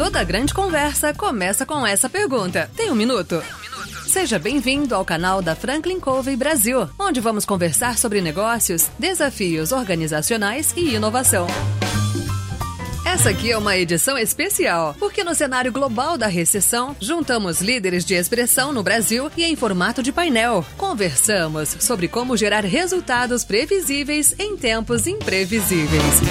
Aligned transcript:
Toda 0.00 0.24
grande 0.24 0.54
conversa 0.54 1.12
começa 1.12 1.66
com 1.66 1.86
essa 1.86 2.08
pergunta. 2.08 2.70
Tem 2.74 2.90
um 2.90 2.94
minuto? 2.94 3.44
Seja 4.06 4.38
bem-vindo 4.38 4.94
ao 4.94 5.04
canal 5.04 5.42
da 5.42 5.54
Franklin 5.54 6.00
Covey 6.00 6.36
Brasil, 6.36 6.88
onde 6.98 7.20
vamos 7.20 7.44
conversar 7.44 7.98
sobre 7.98 8.22
negócios, 8.22 8.88
desafios 8.98 9.72
organizacionais 9.72 10.72
e 10.74 10.94
inovação. 10.94 11.46
Essa 13.04 13.28
aqui 13.28 13.52
é 13.52 13.58
uma 13.58 13.76
edição 13.76 14.16
especial, 14.16 14.96
porque 14.98 15.22
no 15.22 15.34
cenário 15.34 15.70
global 15.70 16.16
da 16.16 16.28
recessão, 16.28 16.96
juntamos 16.98 17.60
líderes 17.60 18.02
de 18.02 18.14
expressão 18.14 18.72
no 18.72 18.82
Brasil 18.82 19.30
e 19.36 19.44
em 19.44 19.54
formato 19.54 20.02
de 20.02 20.12
painel. 20.12 20.64
Conversamos 20.78 21.76
sobre 21.78 22.08
como 22.08 22.38
gerar 22.38 22.64
resultados 22.64 23.44
previsíveis 23.44 24.34
em 24.38 24.56
tempos 24.56 25.06
imprevisíveis. 25.06 26.22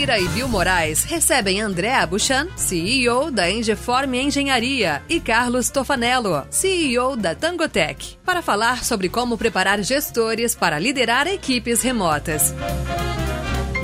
Palmeira 0.00 0.18
e 0.18 0.28
Bill 0.28 0.48
Moraes 0.48 1.04
recebem 1.04 1.60
André 1.60 1.94
Abuchan, 1.94 2.48
CEO 2.56 3.30
da 3.30 3.50
Engeform 3.50 4.14
Engenharia, 4.14 5.02
e 5.10 5.20
Carlos 5.20 5.68
Tofanello, 5.68 6.46
CEO 6.50 7.16
da 7.16 7.34
Tangotech, 7.34 8.16
para 8.24 8.40
falar 8.40 8.82
sobre 8.82 9.10
como 9.10 9.36
preparar 9.36 9.82
gestores 9.82 10.54
para 10.54 10.78
liderar 10.78 11.26
equipes 11.26 11.82
remotas. 11.82 12.54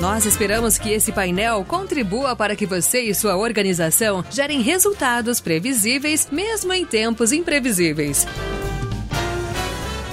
Nós 0.01 0.25
esperamos 0.25 0.79
que 0.79 0.89
esse 0.89 1.11
painel 1.11 1.63
contribua 1.63 2.35
para 2.35 2.55
que 2.55 2.65
você 2.65 3.01
e 3.01 3.13
sua 3.13 3.37
organização 3.37 4.25
gerem 4.31 4.61
resultados 4.61 5.39
previsíveis, 5.39 6.29
mesmo 6.31 6.73
em 6.73 6.83
tempos 6.83 7.31
imprevisíveis. 7.31 8.25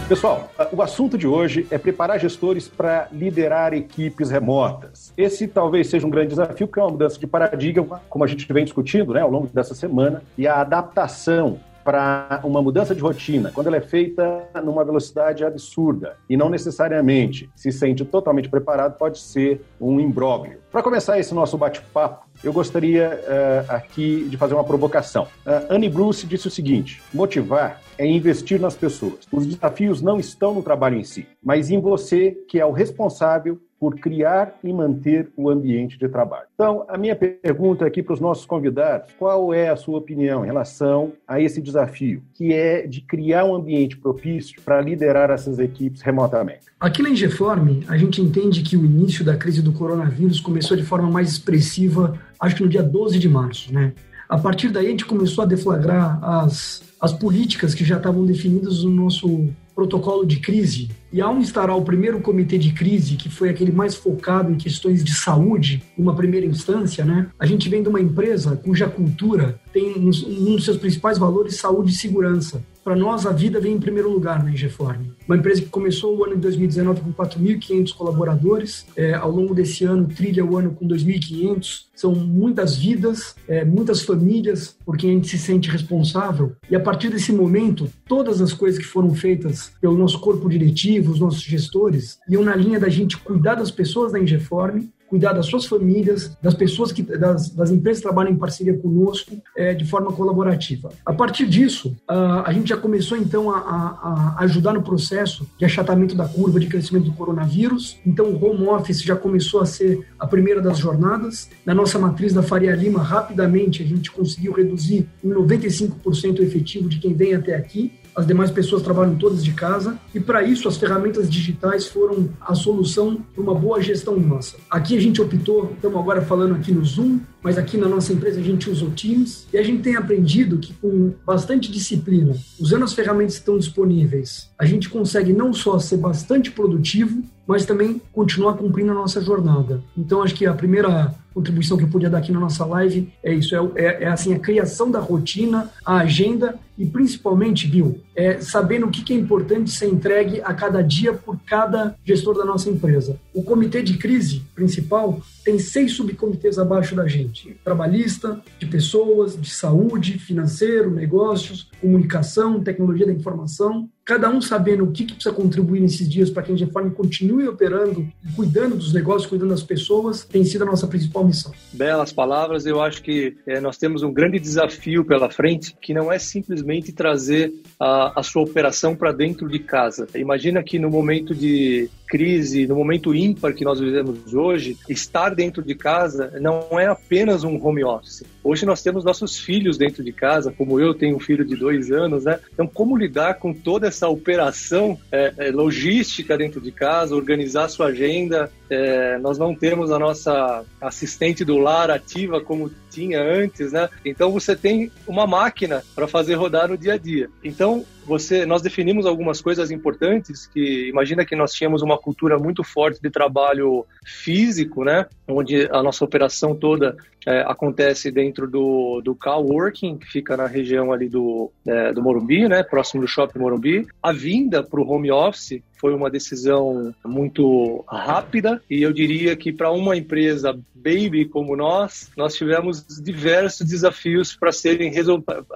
Pessoal, 0.06 0.50
o 0.70 0.82
assunto 0.82 1.16
de 1.16 1.26
hoje 1.26 1.66
é 1.70 1.78
preparar 1.78 2.20
gestores 2.20 2.68
para 2.68 3.08
liderar 3.10 3.72
equipes 3.72 4.28
remotas. 4.28 5.14
Esse 5.16 5.48
talvez 5.48 5.88
seja 5.88 6.06
um 6.06 6.10
grande 6.10 6.28
desafio, 6.28 6.66
porque 6.66 6.78
é 6.78 6.82
uma 6.82 6.90
mudança 6.90 7.18
de 7.18 7.26
paradigma, 7.26 8.02
como 8.10 8.22
a 8.22 8.26
gente 8.26 8.50
vem 8.52 8.64
discutindo 8.64 9.14
né, 9.14 9.22
ao 9.22 9.30
longo 9.30 9.46
dessa 9.46 9.74
semana, 9.74 10.22
e 10.36 10.46
a 10.46 10.60
adaptação 10.60 11.58
para 11.84 12.40
uma 12.42 12.62
mudança 12.62 12.94
de 12.94 13.00
rotina, 13.00 13.52
quando 13.54 13.66
ela 13.66 13.76
é 13.76 13.80
feita 13.80 14.48
numa 14.64 14.84
velocidade 14.84 15.44
absurda 15.44 16.16
e 16.28 16.36
não 16.36 16.48
necessariamente 16.48 17.50
se 17.54 17.70
sente 17.70 18.04
totalmente 18.04 18.48
preparado, 18.48 18.96
pode 18.96 19.18
ser 19.18 19.62
um 19.80 20.00
imbróglio. 20.00 20.58
Para 20.72 20.82
começar 20.82 21.18
esse 21.18 21.34
nosso 21.34 21.56
bate-papo, 21.58 22.26
eu 22.42 22.52
gostaria 22.52 23.20
uh, 23.20 23.72
aqui 23.72 24.26
de 24.28 24.36
fazer 24.36 24.54
uma 24.54 24.64
provocação. 24.64 25.24
Uh, 25.46 25.70
Annie 25.70 25.88
Bruce 25.88 26.26
disse 26.26 26.48
o 26.48 26.50
seguinte: 26.50 27.02
motivar 27.12 27.80
é 27.96 28.06
investir 28.06 28.60
nas 28.60 28.74
pessoas. 28.74 29.20
Os 29.30 29.46
desafios 29.46 30.02
não 30.02 30.18
estão 30.18 30.54
no 30.54 30.62
trabalho 30.62 30.96
em 30.96 31.04
si, 31.04 31.28
mas 31.42 31.70
em 31.70 31.80
você, 31.80 32.32
que 32.48 32.58
é 32.58 32.66
o 32.66 32.72
responsável 32.72 33.60
por 33.84 33.96
criar 33.96 34.58
e 34.64 34.72
manter 34.72 35.28
o 35.36 35.50
ambiente 35.50 35.98
de 35.98 36.08
trabalho. 36.08 36.46
Então, 36.54 36.86
a 36.88 36.96
minha 36.96 37.14
pergunta 37.14 37.84
aqui 37.84 38.02
para 38.02 38.14
os 38.14 38.20
nossos 38.20 38.46
convidados, 38.46 39.12
qual 39.18 39.52
é 39.52 39.68
a 39.68 39.76
sua 39.76 39.98
opinião 39.98 40.42
em 40.42 40.46
relação 40.46 41.12
a 41.28 41.38
esse 41.38 41.60
desafio, 41.60 42.22
que 42.32 42.54
é 42.54 42.86
de 42.86 43.02
criar 43.02 43.44
um 43.44 43.54
ambiente 43.54 43.98
propício 43.98 44.58
para 44.62 44.80
liderar 44.80 45.30
essas 45.30 45.58
equipes 45.58 46.00
remotamente? 46.00 46.62
Aqui 46.80 47.02
na 47.02 47.10
Ingeform, 47.10 47.82
a 47.86 47.98
gente 47.98 48.22
entende 48.22 48.62
que 48.62 48.74
o 48.74 48.86
início 48.86 49.22
da 49.22 49.36
crise 49.36 49.60
do 49.60 49.74
coronavírus 49.74 50.40
começou 50.40 50.78
de 50.78 50.82
forma 50.82 51.10
mais 51.10 51.28
expressiva, 51.28 52.18
acho 52.40 52.56
que 52.56 52.62
no 52.62 52.70
dia 52.70 52.82
12 52.82 53.18
de 53.18 53.28
março, 53.28 53.70
né? 53.70 53.92
A 54.26 54.38
partir 54.38 54.70
daí, 54.70 54.86
a 54.86 54.90
gente 54.90 55.04
começou 55.04 55.44
a 55.44 55.46
deflagrar 55.46 56.18
as, 56.24 56.82
as 56.98 57.12
políticas 57.12 57.74
que 57.74 57.84
já 57.84 57.98
estavam 57.98 58.24
definidas 58.24 58.82
no 58.82 58.90
nosso 58.90 59.50
protocolo 59.74 60.24
de 60.24 60.38
crise, 60.40 60.90
e 61.12 61.20
ao 61.20 61.36
instaurar 61.38 61.76
o 61.76 61.84
primeiro 61.84 62.20
comitê 62.20 62.58
de 62.58 62.72
crise, 62.72 63.16
que 63.16 63.28
foi 63.28 63.48
aquele 63.48 63.72
mais 63.72 63.94
focado 63.94 64.52
em 64.52 64.56
questões 64.56 65.02
de 65.02 65.14
saúde, 65.14 65.82
numa 65.96 66.14
primeira 66.14 66.46
instância, 66.46 67.04
né? 67.04 67.28
A 67.38 67.46
gente 67.46 67.68
vem 67.68 67.82
de 67.82 67.88
uma 67.88 68.00
empresa 68.00 68.56
cuja 68.56 68.88
cultura 68.88 69.60
tem 69.72 69.94
um 69.96 70.10
dos 70.54 70.64
seus 70.64 70.76
principais 70.76 71.18
valores 71.18 71.56
saúde 71.56 71.92
e 71.92 71.96
segurança. 71.96 72.62
Para 72.84 72.94
nós, 72.94 73.24
a 73.24 73.32
vida 73.32 73.58
vem 73.58 73.76
em 73.76 73.80
primeiro 73.80 74.10
lugar 74.10 74.44
na 74.44 74.50
Ingeform. 74.50 75.06
Uma 75.26 75.38
empresa 75.38 75.62
que 75.62 75.68
começou 75.68 76.18
o 76.18 76.22
ano 76.22 76.34
de 76.34 76.42
2019 76.42 77.00
com 77.00 77.12
4.500 77.14 77.94
colaboradores, 77.94 78.86
é, 78.94 79.14
ao 79.14 79.30
longo 79.30 79.54
desse 79.54 79.84
ano 79.84 80.06
trilha 80.06 80.44
o 80.44 80.58
ano 80.58 80.72
com 80.72 80.86
2.500. 80.86 81.86
São 81.94 82.14
muitas 82.14 82.76
vidas, 82.76 83.36
é, 83.48 83.64
muitas 83.64 84.02
famílias 84.02 84.76
por 84.84 84.98
quem 84.98 85.10
a 85.10 85.12
gente 85.14 85.28
se 85.28 85.38
sente 85.38 85.70
responsável. 85.70 86.52
E 86.70 86.76
a 86.76 86.80
partir 86.80 87.08
desse 87.08 87.32
momento, 87.32 87.90
todas 88.06 88.42
as 88.42 88.52
coisas 88.52 88.78
que 88.78 88.84
foram 88.84 89.14
feitas 89.14 89.72
pelo 89.80 89.96
nosso 89.96 90.20
corpo 90.20 90.46
diretivo, 90.46 91.10
os 91.10 91.20
nossos 91.20 91.40
gestores, 91.40 92.18
iam 92.28 92.44
na 92.44 92.54
linha 92.54 92.78
da 92.78 92.90
gente 92.90 93.16
cuidar 93.16 93.54
das 93.54 93.70
pessoas 93.70 94.12
da 94.12 94.20
Ingeform 94.20 94.88
cuidar 95.08 95.32
das 95.32 95.46
suas 95.46 95.66
famílias, 95.66 96.36
das 96.42 96.54
pessoas 96.54 96.92
que 96.92 97.02
das, 97.02 97.50
das 97.50 97.70
empresas 97.70 98.00
que 98.00 98.06
trabalham 98.06 98.32
em 98.32 98.36
parceria 98.36 98.76
conosco 98.76 99.36
é, 99.56 99.74
de 99.74 99.84
forma 99.84 100.12
colaborativa. 100.12 100.90
A 101.04 101.12
partir 101.12 101.46
disso, 101.46 101.96
uh, 102.10 102.42
a 102.44 102.52
gente 102.52 102.68
já 102.68 102.76
começou 102.76 103.16
então 103.16 103.50
a, 103.50 103.58
a, 103.58 104.36
a, 104.38 104.44
ajudar 104.44 104.72
no 104.72 104.82
processo 104.82 105.46
de 105.58 105.64
achatamento 105.64 106.14
da 106.14 106.26
curva 106.26 106.58
de 106.58 106.66
crescimento 106.66 107.04
do 107.04 107.12
coronavírus. 107.12 107.98
Então, 108.04 108.26
o 108.26 108.44
home 108.44 108.66
office 108.68 109.02
já 109.02 109.16
começou 109.16 109.60
a 109.60 109.66
ser 109.66 110.06
a 110.18 110.26
primeira 110.26 110.60
das 110.60 110.78
jornadas. 110.78 111.48
Na 111.64 111.74
nossa 111.74 111.98
matriz 111.98 112.32
da 112.32 112.42
Faria 112.42 112.74
Lima, 112.74 113.02
rapidamente 113.02 113.82
a 113.82 113.86
gente 113.86 114.10
conseguiu 114.10 114.52
reduzir 114.52 115.08
em 115.22 115.28
95% 115.28 116.38
o 116.38 116.42
efetivo 116.42 116.88
de 116.88 116.98
quem 116.98 117.14
vem 117.14 117.34
até 117.34 117.54
aqui 117.54 117.92
as 118.14 118.26
demais 118.26 118.50
pessoas 118.50 118.82
trabalham 118.82 119.16
todas 119.16 119.44
de 119.44 119.52
casa 119.52 119.98
e 120.14 120.20
para 120.20 120.42
isso 120.42 120.68
as 120.68 120.76
ferramentas 120.76 121.28
digitais 121.28 121.86
foram 121.86 122.28
a 122.40 122.54
solução 122.54 123.16
para 123.34 123.42
uma 123.42 123.54
boa 123.54 123.82
gestão 123.82 124.16
em 124.16 124.22
massa. 124.22 124.56
Aqui 124.70 124.96
a 124.96 125.00
gente 125.00 125.20
optou, 125.20 125.72
estamos 125.74 125.98
agora 125.98 126.22
falando 126.22 126.54
aqui 126.54 126.72
no 126.72 126.84
Zoom, 126.84 127.20
mas 127.42 127.58
aqui 127.58 127.76
na 127.76 127.88
nossa 127.88 128.12
empresa 128.12 128.40
a 128.40 128.42
gente 128.42 128.70
usa 128.70 128.84
o 128.84 128.90
Teams 128.90 129.46
e 129.52 129.58
a 129.58 129.62
gente 129.62 129.82
tem 129.82 129.96
aprendido 129.96 130.58
que 130.58 130.72
com 130.74 131.12
bastante 131.26 131.70
disciplina, 131.70 132.36
usando 132.58 132.84
as 132.84 132.94
ferramentas 132.94 133.34
que 133.34 133.40
estão 133.40 133.58
disponíveis, 133.58 134.50
a 134.58 134.64
gente 134.64 134.88
consegue 134.88 135.32
não 135.32 135.52
só 135.52 135.78
ser 135.78 135.98
bastante 135.98 136.50
produtivo, 136.50 137.22
mas 137.46 137.64
também 137.64 138.00
continuar 138.12 138.54
cumprindo 138.54 138.92
a 138.92 138.94
nossa 138.94 139.20
jornada. 139.20 139.82
Então 139.96 140.22
acho 140.22 140.34
que 140.34 140.46
a 140.46 140.54
primeira 140.54 141.14
contribuição 141.34 141.76
que 141.76 141.82
eu 141.82 141.88
podia 141.88 142.08
dar 142.08 142.18
aqui 142.18 142.30
na 142.30 142.38
nossa 142.38 142.64
live 142.64 143.12
é 143.22 143.34
isso, 143.34 143.54
é, 143.56 143.58
é, 143.74 144.04
é 144.04 144.06
assim, 144.06 144.32
a 144.32 144.38
criação 144.38 144.90
da 144.90 145.00
rotina, 145.00 145.68
a 145.84 145.96
agenda 145.96 146.58
e 146.78 146.86
principalmente, 146.86 147.66
Bill, 147.66 148.00
é 148.14 148.40
sabendo 148.40 148.86
o 148.86 148.90
que 148.90 149.12
é 149.12 149.16
importante 149.16 149.70
ser 149.70 149.88
entregue 149.88 150.40
a 150.42 150.52
cada 150.54 150.82
dia 150.82 151.12
por 151.12 151.38
cada 151.44 151.96
gestor 152.04 152.36
da 152.36 152.44
nossa 152.44 152.70
empresa. 152.70 153.18
O 153.32 153.42
comitê 153.42 153.82
de 153.82 153.96
crise 153.96 154.42
principal 154.54 155.20
tem 155.44 155.58
seis 155.58 155.92
subcomitês 155.92 156.58
abaixo 156.58 156.94
da 156.94 157.06
gente: 157.06 157.56
trabalhista, 157.64 158.40
de 158.58 158.66
pessoas, 158.66 159.40
de 159.40 159.50
saúde, 159.50 160.18
financeiro, 160.18 160.90
negócios, 160.90 161.70
comunicação, 161.80 162.62
tecnologia 162.62 163.06
da 163.06 163.12
informação 163.12 163.88
cada 164.04 164.28
um 164.28 164.40
sabendo 164.40 164.84
o 164.84 164.92
que, 164.92 165.04
que 165.04 165.14
precisa 165.14 165.34
contribuir 165.34 165.80
nesses 165.80 166.08
dias 166.08 166.30
para 166.30 166.42
que 166.42 166.52
a 166.52 166.54
Ingefarm 166.54 166.90
continue 166.90 167.48
operando 167.48 168.06
cuidando 168.36 168.76
dos 168.76 168.92
negócios, 168.92 169.26
cuidando 169.26 169.50
das 169.50 169.62
pessoas, 169.62 170.24
tem 170.24 170.44
sido 170.44 170.62
a 170.62 170.66
nossa 170.66 170.86
principal 170.86 171.24
missão. 171.24 171.52
Belas 171.72 172.12
palavras, 172.12 172.66
eu 172.66 172.82
acho 172.82 173.02
que 173.02 173.36
é, 173.46 173.60
nós 173.60 173.78
temos 173.78 174.02
um 174.02 174.12
grande 174.12 174.38
desafio 174.38 175.04
pela 175.04 175.30
frente, 175.30 175.74
que 175.80 175.94
não 175.94 176.12
é 176.12 176.18
simplesmente 176.18 176.92
trazer 176.92 177.52
a, 177.78 178.20
a 178.20 178.22
sua 178.22 178.42
operação 178.42 178.94
para 178.94 179.12
dentro 179.12 179.48
de 179.48 179.58
casa. 179.58 180.06
Imagina 180.14 180.62
que 180.62 180.78
no 180.78 180.90
momento 180.90 181.34
de 181.34 181.88
crise, 182.14 182.64
no 182.68 182.76
momento 182.76 183.12
ímpar 183.12 183.52
que 183.54 183.64
nós 183.64 183.80
vivemos 183.80 184.32
hoje, 184.32 184.78
estar 184.88 185.34
dentro 185.34 185.64
de 185.64 185.74
casa 185.74 186.32
não 186.40 186.78
é 186.78 186.86
apenas 186.86 187.42
um 187.42 187.60
home 187.60 187.82
office. 187.82 188.22
Hoje 188.44 188.64
nós 188.64 188.84
temos 188.84 189.02
nossos 189.02 189.36
filhos 189.36 189.76
dentro 189.76 190.04
de 190.04 190.12
casa, 190.12 190.54
como 190.56 190.78
eu 190.78 190.94
tenho 190.94 191.16
um 191.16 191.18
filho 191.18 191.44
de 191.44 191.56
dois 191.56 191.90
anos, 191.90 192.22
né? 192.22 192.38
Então, 192.52 192.68
como 192.68 192.96
lidar 192.96 193.40
com 193.40 193.52
toda 193.52 193.88
essa 193.88 194.08
operação 194.08 194.96
é, 195.10 195.34
é, 195.38 195.50
logística 195.50 196.38
dentro 196.38 196.60
de 196.60 196.70
casa, 196.70 197.16
organizar 197.16 197.68
sua 197.68 197.86
agenda. 197.86 198.48
É, 198.70 199.18
nós 199.18 199.36
não 199.36 199.52
temos 199.52 199.90
a 199.90 199.98
nossa 199.98 200.64
assistente 200.80 201.44
do 201.44 201.58
lar 201.58 201.90
ativa 201.90 202.40
como 202.40 202.70
tinha 202.94 203.22
antes, 203.22 203.72
né? 203.72 203.88
Então 204.04 204.30
você 204.30 204.54
tem 204.54 204.90
uma 205.06 205.26
máquina 205.26 205.82
para 205.94 206.06
fazer 206.06 206.34
rodar 206.34 206.68
no 206.68 206.78
dia 206.78 206.94
a 206.94 206.98
dia. 206.98 207.28
Então 207.42 207.84
você, 208.06 208.44
nós 208.44 208.62
definimos 208.62 209.06
algumas 209.06 209.40
coisas 209.40 209.70
importantes 209.70 210.46
que 210.46 210.88
imagina 210.88 211.24
que 211.24 211.34
nós 211.34 211.52
tínhamos 211.52 211.82
uma 211.82 211.98
cultura 211.98 212.38
muito 212.38 212.62
forte 212.62 213.00
de 213.00 213.10
trabalho 213.10 213.86
físico, 214.04 214.84
né? 214.84 215.06
Onde 215.26 215.68
a 215.70 215.82
nossa 215.82 216.04
operação 216.04 216.54
toda 216.54 216.96
é, 217.26 217.40
acontece 217.40 218.10
dentro 218.10 218.48
do, 218.48 219.00
do 219.02 219.14
coworking, 219.14 219.98
que 219.98 220.06
fica 220.06 220.36
na 220.36 220.46
região 220.46 220.92
ali 220.92 221.08
do, 221.08 221.50
é, 221.66 221.92
do 221.92 222.02
Morumbi, 222.02 222.46
né? 222.48 222.62
Próximo 222.62 223.00
do 223.00 223.08
Shopping 223.08 223.38
Morumbi. 223.38 223.86
A 224.02 224.12
vinda 224.12 224.62
para 224.62 224.80
o 224.80 224.88
home 224.88 225.10
office 225.10 225.62
foi 225.84 225.92
uma 225.92 226.08
decisão 226.08 226.94
muito 227.04 227.84
rápida 227.86 228.62
e 228.70 228.82
eu 228.82 228.90
diria 228.90 229.36
que 229.36 229.52
para 229.52 229.70
uma 229.70 229.94
empresa 229.94 230.58
baby 230.74 231.26
como 231.26 231.54
nós, 231.54 232.10
nós 232.16 232.34
tivemos 232.34 232.86
diversos 233.02 233.68
desafios 233.68 234.34
para 234.34 234.50
serem 234.50 234.90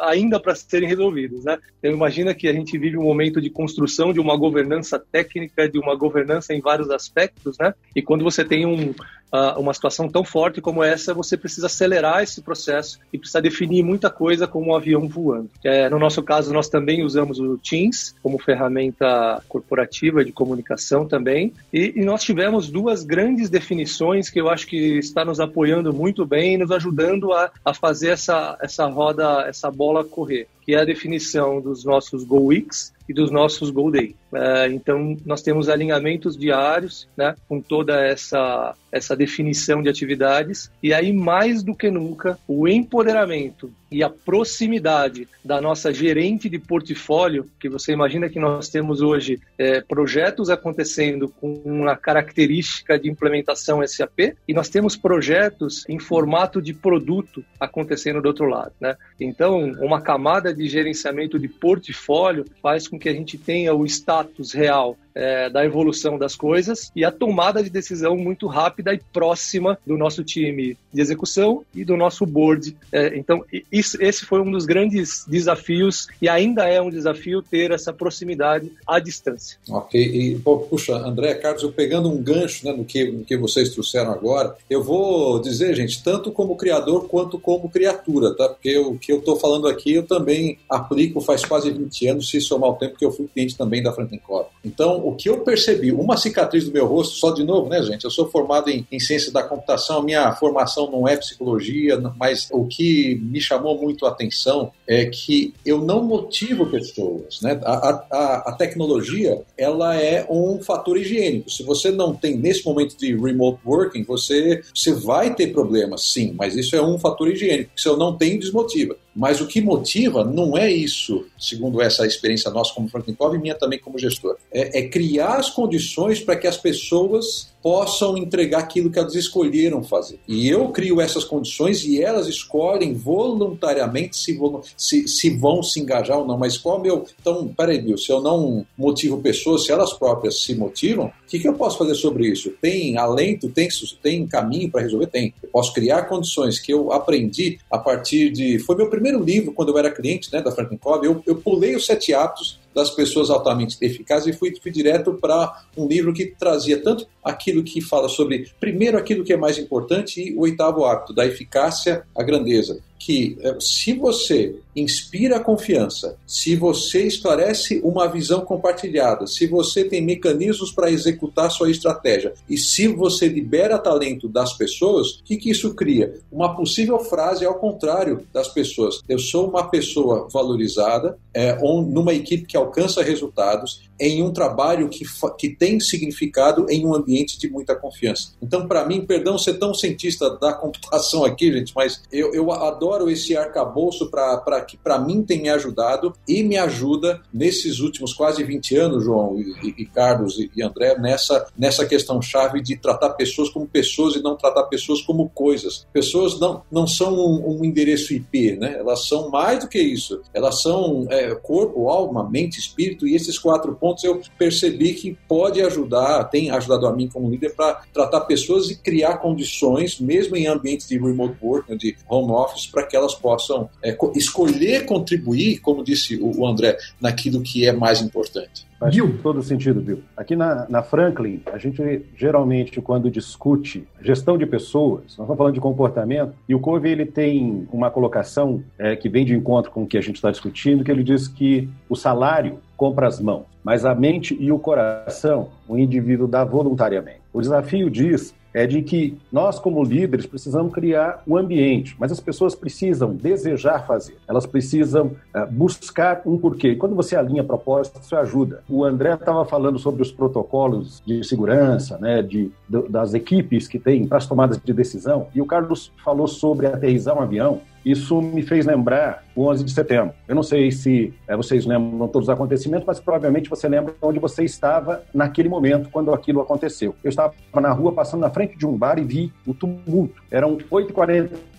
ainda 0.01 0.39
para 0.39 0.55
serem 0.55 0.87
resolvidos, 0.87 1.47
né? 1.47 1.57
Eu 1.83 1.95
imagino 1.95 2.35
que 2.35 2.47
a 2.47 2.53
gente 2.53 2.77
vive 2.77 2.99
um 2.99 3.05
momento 3.05 3.41
de 3.41 3.49
construção 3.49 4.13
de 4.13 4.21
uma 4.21 4.37
governança 4.37 4.99
técnica, 4.99 5.67
de 5.67 5.79
uma 5.79 5.97
governança 5.97 6.53
em 6.53 6.61
vários 6.61 6.91
aspectos, 6.91 7.57
né? 7.59 7.73
E 7.97 8.03
quando 8.03 8.23
você 8.23 8.45
tem 8.45 8.67
um 8.67 8.95
uh, 9.33 9.59
uma 9.59 9.75
situação 9.75 10.09
tão 10.09 10.25
forte 10.25 10.61
como 10.61 10.83
essa, 10.83 11.15
você 11.15 11.37
precisa 11.37 11.67
acelerar 11.67 12.23
esse 12.23 12.43
processo 12.43 12.99
e 13.13 13.19
precisa 13.19 13.41
definir 13.41 13.83
muita 13.83 14.11
coisa 14.11 14.47
como 14.47 14.71
um 14.71 14.77
avião 14.77 15.09
voando. 15.09 15.51
É, 15.65 15.89
no 15.89 15.99
nosso 15.99 16.23
caso, 16.23 16.53
nós 16.53 16.69
também 16.69 17.05
usamos 17.05 17.39
o 17.39 17.59
Teams 17.59 18.15
como 18.23 18.39
ferramenta 18.39 19.43
corporativa 19.49 20.18
de 20.25 20.33
comunicação 20.33 21.07
também, 21.07 21.53
e, 21.73 21.95
e 21.97 22.05
nós 22.05 22.23
tivemos 22.23 22.71
duas 22.71 23.05
grandes 23.05 23.49
definições 23.51 24.31
que 24.31 24.41
eu 24.41 24.49
acho 24.49 24.67
que 24.67 24.99
está 24.99 25.25
nos 25.25 25.41
apoiando 25.41 25.93
muito 25.93 26.25
bem 26.25 26.55
e 26.55 26.59
nos 26.59 26.71
ajudando 26.71 27.33
a, 27.33 27.51
a 27.65 27.75
fazer 27.75 28.11
essa, 28.11 28.57
essa 28.61 28.87
roda, 28.87 29.45
essa 29.49 29.71
bola 29.71 30.05
correr, 30.05 30.49
que 30.69 30.75
é 30.75 30.81
a 30.81 30.85
definição 30.85 31.63
dos 31.63 31.83
nossos 31.83 32.25
Go 32.25 32.41
Weeks 32.49 32.93
e 33.09 33.15
dos 33.15 33.31
nossos 33.31 33.71
Go 33.71 33.91
Day. 33.91 34.15
É, 34.35 34.69
então, 34.69 35.17
nós 35.25 35.41
temos 35.41 35.69
alinhamentos 35.71 36.37
diários, 36.37 37.09
né, 37.17 37.35
com 37.49 37.59
toda 37.59 38.05
essa, 38.05 38.75
essa 38.93 39.17
definição 39.17 39.83
de 39.83 39.89
atividades, 39.89 40.71
e 40.83 40.93
aí, 40.93 41.11
mais 41.11 41.63
do 41.63 41.75
que 41.75 41.91
nunca, 41.91 42.39
o 42.47 42.69
empoderamento 42.69 43.73
e 43.91 44.03
a 44.03 44.11
proximidade 44.11 45.27
da 45.43 45.63
nossa 45.63 45.91
gerente 45.95 46.51
de 46.51 46.59
portfólio, 46.59 47.51
que 47.59 47.71
você 47.71 47.93
imagina 47.93 48.29
que 48.29 48.39
nós 48.39 48.69
temos 48.69 49.01
hoje 49.01 49.41
é, 49.57 49.81
projetos 49.81 50.51
acontecendo 50.51 51.31
com 51.41 51.55
uma 51.65 51.97
característica 51.97 52.99
de 52.99 53.09
implementação 53.09 53.81
SAP, 53.87 54.35
e 54.47 54.53
nós 54.53 54.69
temos 54.69 54.95
projetos 54.95 55.89
em 55.89 55.99
formato 55.99 56.61
de 56.61 56.75
produto 56.75 57.43
acontecendo 57.59 58.21
do 58.21 58.29
outro 58.29 58.47
lado. 58.47 58.73
Né? 58.79 58.95
Então, 59.19 59.73
uma 59.81 60.03
camada 60.03 60.53
de 60.59 60.69
gerenciamento 60.69 61.39
de 61.39 61.49
portfólio 61.49 62.45
faz 62.61 62.87
com 62.87 62.99
que 62.99 63.09
a 63.09 63.13
gente 63.13 63.39
tenha 63.39 63.73
o 63.73 63.87
status 63.87 64.53
real 64.53 64.99
é, 65.15 65.51
da 65.51 65.65
evolução 65.65 66.19
das 66.19 66.35
coisas 66.35 66.91
e 66.95 67.05
a 67.05 67.11
tomada 67.11 67.63
de 67.63 67.71
decisão 67.71 68.17
muito 68.17 68.47
rápida 68.47 68.95
e 68.95 69.01
próxima 69.13 69.79
do 69.87 69.97
nosso 69.97 70.23
time 70.23 70.77
de 70.93 71.01
execução 71.01 71.65
e 71.75 71.85
do 71.85 71.97
nosso 71.97 72.25
board. 72.25 72.77
É, 72.93 73.17
então, 73.17 73.45
isso, 73.71 74.01
esse 74.03 74.25
foi 74.25 74.41
um 74.41 74.51
dos 74.51 74.65
grandes 74.65 75.25
desafios 75.27 76.09
e 76.21 76.29
ainda 76.29 76.69
é 76.69 76.81
um 76.81 76.91
desafio 76.91 77.43
ter 77.43 77.71
essa 77.71 77.93
proximidade 77.93 78.71
à 78.87 78.99
distância. 78.99 79.59
Ok, 79.69 80.01
e 80.01 80.39
puxa, 80.39 80.97
André, 80.97 81.35
Carlos, 81.35 81.63
eu 81.63 81.73
pegando 81.73 82.09
um 82.09 82.23
gancho 82.23 82.67
né, 82.67 82.73
no, 82.73 82.85
que, 82.85 83.11
no 83.11 83.25
que 83.25 83.37
vocês 83.37 83.71
trouxeram 83.71 84.11
agora, 84.11 84.57
eu 84.69 84.83
vou 84.83 85.41
dizer, 85.41 85.75
gente, 85.75 86.03
tanto 86.03 86.33
como 86.33 86.57
criador 86.57 87.09
quanto 87.09 87.39
como 87.39 87.69
criatura, 87.69 88.35
tá? 88.35 88.49
Porque 88.49 88.77
o 88.79 88.99
que 88.99 89.13
eu 89.13 89.19
estou 89.19 89.37
falando 89.37 89.69
aqui 89.69 89.95
eu 89.95 90.07
também 90.07 90.59
aplico 90.69 91.21
faz 91.21 91.45
quase 91.45 91.71
20 91.71 92.09
anos, 92.09 92.31
se 92.31 92.41
somar 92.41 92.71
o 92.71 92.77
tempo 92.77 92.97
que 92.97 93.05
eu 93.05 93.13
fui 93.13 93.29
cliente 93.29 93.57
também 93.57 93.83
da 93.83 93.93
Franklin 93.93 94.19
Covey. 94.19 94.51
Então, 94.65 94.98
o 95.07 95.15
que 95.15 95.29
eu 95.29 95.41
percebi, 95.41 95.93
uma 95.93 96.17
cicatriz 96.17 96.65
do 96.65 96.73
meu 96.73 96.87
rosto, 96.87 97.17
só 97.17 97.31
de 97.33 97.45
novo, 97.45 97.69
né, 97.69 97.83
gente? 97.83 98.05
Eu 98.05 98.11
sou 98.11 98.29
formado 98.29 98.71
em, 98.71 98.87
em 98.91 98.99
ciência 98.99 99.33
da 99.33 99.43
computação, 99.43 100.03
minha 100.03 100.33
formação 100.33 100.91
não 100.91 101.07
é 101.07 101.17
psicologia, 101.17 101.99
mas 102.19 102.49
o 102.51 102.67
que 102.67 103.21
me 103.23 103.41
chamou 103.41 103.81
muito 103.81 104.07
a 104.07 104.11
atenção 104.11 104.73
é 104.87 105.07
que 105.07 105.55
eu 105.65 105.79
não 105.79 106.03
motivo 106.03 106.67
pessoas, 106.67 107.41
né? 107.43 107.59
A, 107.65 108.07
a, 108.11 108.35
a 108.49 108.53
tecnologia, 108.53 109.41
ela 109.57 109.97
é 109.97 110.27
um 110.31 110.61
fator 110.63 110.97
higiênico. 110.97 111.51
Se 111.51 111.63
você 111.63 111.91
não 111.91 112.15
tem, 112.15 112.37
nesse 112.37 112.65
momento 112.65 112.97
de 112.97 113.17
remote 113.17 113.59
working, 113.65 114.03
você, 114.05 114.63
você 114.75 114.93
vai 114.93 115.35
ter 115.35 115.49
problemas, 115.49 116.13
sim, 116.13 116.35
mas 116.37 116.57
isso 116.57 116.75
é 116.75 116.83
um 116.83 116.99
fator 116.99 117.29
higiênico. 117.29 117.71
Se 117.77 117.89
eu 117.89 117.97
não 117.97 118.17
tenho, 118.17 118.39
desmotiva. 118.39 118.97
Mas 119.19 119.41
o 119.41 119.49
que 119.49 119.61
motiva 119.61 120.23
não 120.23 120.57
é 120.57 120.71
isso, 120.71 121.27
segundo 121.37 121.83
essa 121.83 122.07
experiência 122.07 122.53
nossa 122.53 122.73
como 122.73 122.89
Franklin 122.89 123.15
Covey 123.15 123.37
e 123.37 123.43
minha 123.43 123.55
também 123.57 123.77
como 123.77 123.99
gestor. 123.99 124.37
É, 124.53 124.79
é 124.79 124.89
criar 124.89 125.39
as 125.41 125.51
condições 125.51 126.21
para 126.21 126.37
que 126.37 126.47
as 126.47 126.57
pessoas 126.57 127.49
possam 127.63 128.17
entregar 128.17 128.61
aquilo 128.61 128.91
que 128.91 128.99
elas 128.99 129.15
escolheram 129.15 129.83
fazer. 129.83 130.19
E 130.29 130.49
eu 130.49 130.69
crio 130.69 131.01
essas 131.01 131.25
condições 131.25 131.85
e 131.85 132.01
elas 132.01 132.29
escolhem 132.29 132.95
voluntariamente 132.95 134.17
se 134.17 134.37
vão 134.37 134.63
se, 134.77 135.09
se, 135.09 135.31
vão 135.31 135.63
se 135.63 135.81
engajar 135.81 136.19
ou 136.19 136.27
não. 136.27 136.39
Mas 136.39 136.57
qual 136.57 136.77
é 136.77 136.79
o 136.79 136.83
meu. 136.83 137.07
Então, 137.21 137.49
peraí, 137.49 137.81
Bill, 137.81 137.99
se 137.99 138.11
eu 138.11 138.21
não 138.21 138.65
motivo 138.77 139.21
pessoas, 139.21 139.65
se 139.65 139.73
elas 139.73 139.93
próprias 139.93 140.43
se 140.43 140.55
motivam, 140.55 141.07
o 141.07 141.13
que, 141.27 141.39
que 141.39 141.49
eu 141.49 141.55
posso 141.55 141.79
fazer 141.79 141.95
sobre 141.95 142.29
isso? 142.29 142.53
Tem 142.61 142.97
alento, 142.97 143.49
tem, 143.49 143.69
tem 144.03 144.27
caminho 144.27 144.71
para 144.71 144.83
resolver? 144.83 145.09
Tem. 145.09 145.35
Eu 145.43 145.49
posso 145.51 145.73
criar 145.73 146.03
condições 146.03 146.59
que 146.59 146.73
eu 146.73 146.93
aprendi 146.93 147.59
a 147.71 147.79
partir 147.79 148.31
de. 148.31 148.59
Foi 148.61 148.77
meu 148.77 148.89
primeiro 148.89 149.08
livro 149.17 149.53
quando 149.53 149.71
eu 149.71 149.79
era 149.79 149.91
cliente 149.91 150.33
né, 150.33 150.43
da 150.43 150.51
Franklin 150.51 150.77
Covey. 150.77 151.09
Eu, 151.09 151.23
eu 151.27 151.37
pulei 151.37 151.75
os 151.75 151.87
sete 151.87 152.13
hábitos 152.13 152.59
das 152.75 152.91
pessoas 152.91 153.31
altamente 153.31 153.77
eficazes 153.81 154.35
e 154.35 154.39
fui, 154.39 154.55
fui 154.61 154.71
direto 154.71 155.15
para 155.15 155.63
um 155.77 155.87
livro 155.87 156.13
que 156.13 156.27
trazia 156.27 156.83
tanto 156.83 157.07
aquilo 157.25 157.65
que 157.65 157.81
fala 157.81 158.09
sobre, 158.09 158.51
primeiro, 158.61 158.97
aquilo 158.97 159.25
que 159.25 159.33
é 159.33 159.37
mais 159.37 159.59
importante 159.59 160.21
e 160.21 160.35
o 160.35 160.41
oitavo 160.41 160.85
hábito, 160.85 161.13
da 161.13 161.27
eficácia 161.27 162.05
à 162.17 162.23
grandeza 162.23 162.81
que 162.99 163.39
eh, 163.41 163.57
se 163.61 163.93
você 163.95 164.57
inspira 164.75 165.41
confiança, 165.41 166.17
se 166.27 166.55
você 166.57 167.07
esclarece 167.07 167.81
uma 167.83 168.07
visão 168.07 168.43
compartilhada, 168.43 169.27
se 169.27 169.47
você 169.47 169.85
tem 169.85 170.01
mecanismos 170.01 170.71
para 170.71 170.91
executar 170.91 171.51
sua 171.51 171.71
estratégia 171.71 172.33
e 172.49 172.57
se 172.57 172.89
você 172.89 173.29
libera 173.29 173.79
talento 173.79 174.29
das 174.29 174.53
pessoas, 174.53 175.19
o 175.19 175.25
que, 175.25 175.37
que 175.37 175.51
isso 175.51 175.75
cria? 175.75 176.15
Uma 176.31 176.55
possível 176.55 176.99
frase 177.01 177.45
ao 177.45 177.55
contrário 177.55 178.27
das 178.33 178.49
pessoas. 178.49 179.01
Eu 179.09 179.19
sou 179.19 179.49
uma 179.49 179.69
pessoa 179.69 180.29
valorizada, 180.31 181.19
é, 181.35 181.57
numa 181.61 182.15
equipe 182.15 182.47
que 182.47 182.57
alcança 182.57 183.03
resultados, 183.03 183.89
em 184.01 184.23
um 184.23 184.33
trabalho 184.33 184.89
que, 184.89 185.05
que 185.37 185.49
tem 185.49 185.81
significado 185.81 186.67
em 186.71 186.87
um 186.87 186.95
ambiente 186.95 187.39
de 187.39 187.49
muita 187.51 187.75
confiança. 187.75 188.33
Então, 188.41 188.67
para 188.67 188.87
mim, 188.87 189.05
perdão 189.05 189.37
ser 189.37 189.55
tão 189.55 189.75
cientista 189.75 190.31
da 190.39 190.53
computação 190.53 191.25
aqui, 191.25 191.53
gente, 191.53 191.73
mas 191.75 192.03
eu, 192.13 192.33
eu 192.33 192.53
adoro 192.53 192.88
esse 193.11 193.37
arcabouço 193.37 194.11
para 194.11 194.61
que 194.63 194.77
para 194.77 194.99
mim 194.99 195.23
tem 195.23 195.43
me 195.43 195.49
ajudado 195.49 196.13
e 196.27 196.43
me 196.43 196.57
ajuda 196.57 197.21
nesses 197.33 197.81
últimos 197.81 198.13
quase 198.13 198.43
20 198.43 198.77
anos, 198.77 199.05
João 199.05 199.39
e, 199.39 199.75
e 199.79 199.87
Carlos 199.87 200.39
e, 200.39 200.51
e 200.57 200.63
André, 200.63 200.99
nessa, 200.99 201.47
nessa 201.57 201.87
questão 201.87 202.21
chave 202.21 202.63
de 202.63 202.77
tratar 202.77 203.11
pessoas 203.11 203.51
como 203.51 203.67
pessoas 203.67 204.17
e 204.17 204.23
não 204.23 204.37
tratar 204.37 204.65
pessoas 204.65 205.01
como 205.03 205.29
coisas. 205.29 205.87
Pessoas 205.93 206.39
não, 206.41 206.63
não 206.71 206.87
são 206.87 207.15
um, 207.15 207.61
um 207.61 207.65
endereço 207.65 208.13
IP, 208.13 208.57
né? 208.57 208.77
Elas 208.79 209.07
são 209.07 209.31
mais 209.31 209.61
do 209.61 209.69
que 209.69 209.79
isso. 209.79 210.21
Elas 210.33 210.63
são 210.63 211.07
é, 211.11 211.35
corpo, 211.35 211.89
alma, 211.89 212.29
mente, 212.29 212.59
espírito 212.59 213.07
e 213.07 213.15
esses 213.15 213.39
quatro 213.39 213.75
pontos 213.75 214.05
eu 214.05 214.21
percebi 214.39 214.95
que 214.95 215.17
pode 215.29 215.61
ajudar, 215.63 216.25
tem 216.25 216.51
ajudado 216.51 216.87
a 216.87 216.93
mim 216.93 217.09
como 217.09 217.31
líder 217.31 217.55
para 217.55 217.83
tratar 217.93 218.23
pessoas 218.23 218.71
e 218.71 218.77
criar 218.77 219.19
condições, 219.19 220.01
mesmo 220.01 220.37
em 220.37 220.47
ambientes 220.47 220.89
de 220.89 220.99
remote 220.99 221.37
work, 221.43 221.77
de 221.77 221.97
home 222.09 222.33
office, 222.33 222.67
para 222.79 222.87
que 222.87 222.97
elas 222.97 223.13
possam 223.13 223.69
é, 223.83 223.97
escolher 224.15 224.87
contribuir, 224.87 225.59
como 225.59 225.83
disse 225.83 226.17
o 226.23 226.47
André, 226.47 226.79
naquilo 227.01 227.43
que 227.43 227.67
é 227.67 227.73
mais 227.73 228.01
importante. 228.01 228.69
Faz 228.79 228.95
Bill. 228.95 229.19
todo 229.21 229.43
sentido, 229.43 229.81
Bill. 229.81 230.01
Aqui 230.17 230.37
na, 230.37 230.65
na, 230.69 230.81
Franklin, 230.81 231.43
a 231.53 231.59
gente 231.59 232.07
geralmente, 232.17 232.81
quando 232.81 233.11
discute 233.11 233.85
gestão 234.01 234.39
de 234.39 234.47
pessoas, 234.47 235.01
nós 235.01 235.11
estamos 235.11 235.37
falando 235.37 235.55
de 235.55 235.61
comportamento, 235.61 236.33
e 236.49 236.55
o 236.55 236.61
Covey 236.61 236.93
ele 236.93 237.07
tem 237.07 237.67
uma 237.73 237.91
colocação 237.91 238.63
é, 238.79 238.95
que 238.95 239.09
vem 239.09 239.25
de 239.25 239.35
encontro 239.35 239.73
com 239.73 239.83
o 239.83 239.87
que 239.87 239.99
a 239.99 240.01
gente 240.01 240.15
está 240.15 240.31
discutindo, 240.31 240.85
que 240.85 240.93
ele 240.93 241.03
diz 241.03 241.27
que 241.27 241.69
o 241.89 241.97
salário 241.97 242.61
compra 242.77 243.09
as 243.09 243.19
mãos, 243.19 243.47
mas 243.65 243.85
a 243.85 243.93
mente 243.93 244.37
e 244.39 244.53
o 244.53 244.59
coração 244.61 245.49
o 245.67 245.77
indivíduo 245.77 246.29
dá 246.29 246.45
voluntariamente. 246.45 247.23
O 247.33 247.41
desafio 247.41 247.91
diz 247.91 248.33
é 248.53 248.67
de 248.67 248.83
que 248.83 249.17
nós, 249.31 249.59
como 249.59 249.83
líderes, 249.83 250.27
precisamos 250.27 250.73
criar 250.73 251.23
o 251.27 251.37
ambiente, 251.37 251.95
mas 251.99 252.11
as 252.11 252.21
pessoas 252.21 252.55
precisam 252.55 253.15
desejar 253.15 253.87
fazer, 253.87 254.17
elas 254.27 254.47
precisam 254.47 255.13
uh, 255.35 255.47
buscar 255.51 256.23
um 256.25 256.39
porquê. 256.39 256.75
Quando 256.75 256.95
você 256.95 257.17
alinha 257.17 257.45
propósito, 257.45 258.01
isso 258.01 258.17
ajuda. 258.17 258.63
O 258.69 258.85
André 258.85 259.15
estava 259.15 259.45
falando 259.45 259.79
sobre 259.79 260.03
os 260.03 260.11
protocolos 260.11 261.03
de 261.07 261.23
segurança, 261.25 261.99
né, 261.99 262.23
de, 262.23 262.51
de 262.69 262.89
das 262.89 263.15
equipes 263.15 263.69
que 263.69 263.79
tem 263.79 264.07
para 264.07 264.19
as 264.19 264.27
tomadas 264.27 264.59
de 264.59 264.73
decisão, 264.73 265.27
e 265.35 265.41
o 265.41 265.47
Carlos 265.47 265.93
falou 266.05 266.27
sobre 266.27 266.67
aterrizar 266.67 267.17
um 267.17 267.21
avião. 267.21 267.61
Isso 267.85 268.21
me 268.21 268.43
fez 268.43 268.67
lembrar 268.67 269.25
o 269.35 269.47
11 269.47 269.65
de 269.65 269.73
setembro. 269.73 270.15
Eu 270.27 270.35
não 270.35 270.43
sei 270.43 270.71
se 270.71 271.15
é, 271.27 271.37
vocês 271.37 271.65
lembram 271.65 272.09
todos 272.09 272.29
os 272.29 272.35
acontecimentos, 272.35 272.87
mas 272.87 273.01
provavelmente 273.01 273.49
você 273.49 273.69
lembra 273.69 273.95
onde 274.03 274.19
você 274.19 274.45
estava 274.45 275.03
naquele 275.15 275.49
momento, 275.49 275.89
quando 275.91 276.13
aquilo 276.13 276.41
aconteceu. 276.41 276.95
Eu 277.03 277.09
estava 277.09 277.33
na 277.55 277.71
rua, 277.73 277.93
passando 277.93 278.21
na 278.21 278.31
frente 278.31 278.57
de 278.57 278.67
um 278.67 278.77
bar 278.77 278.99
e 278.99 279.05
vi 279.05 279.33
o 279.47 279.55
tumulto. 279.55 280.23
Eram 280.31 280.59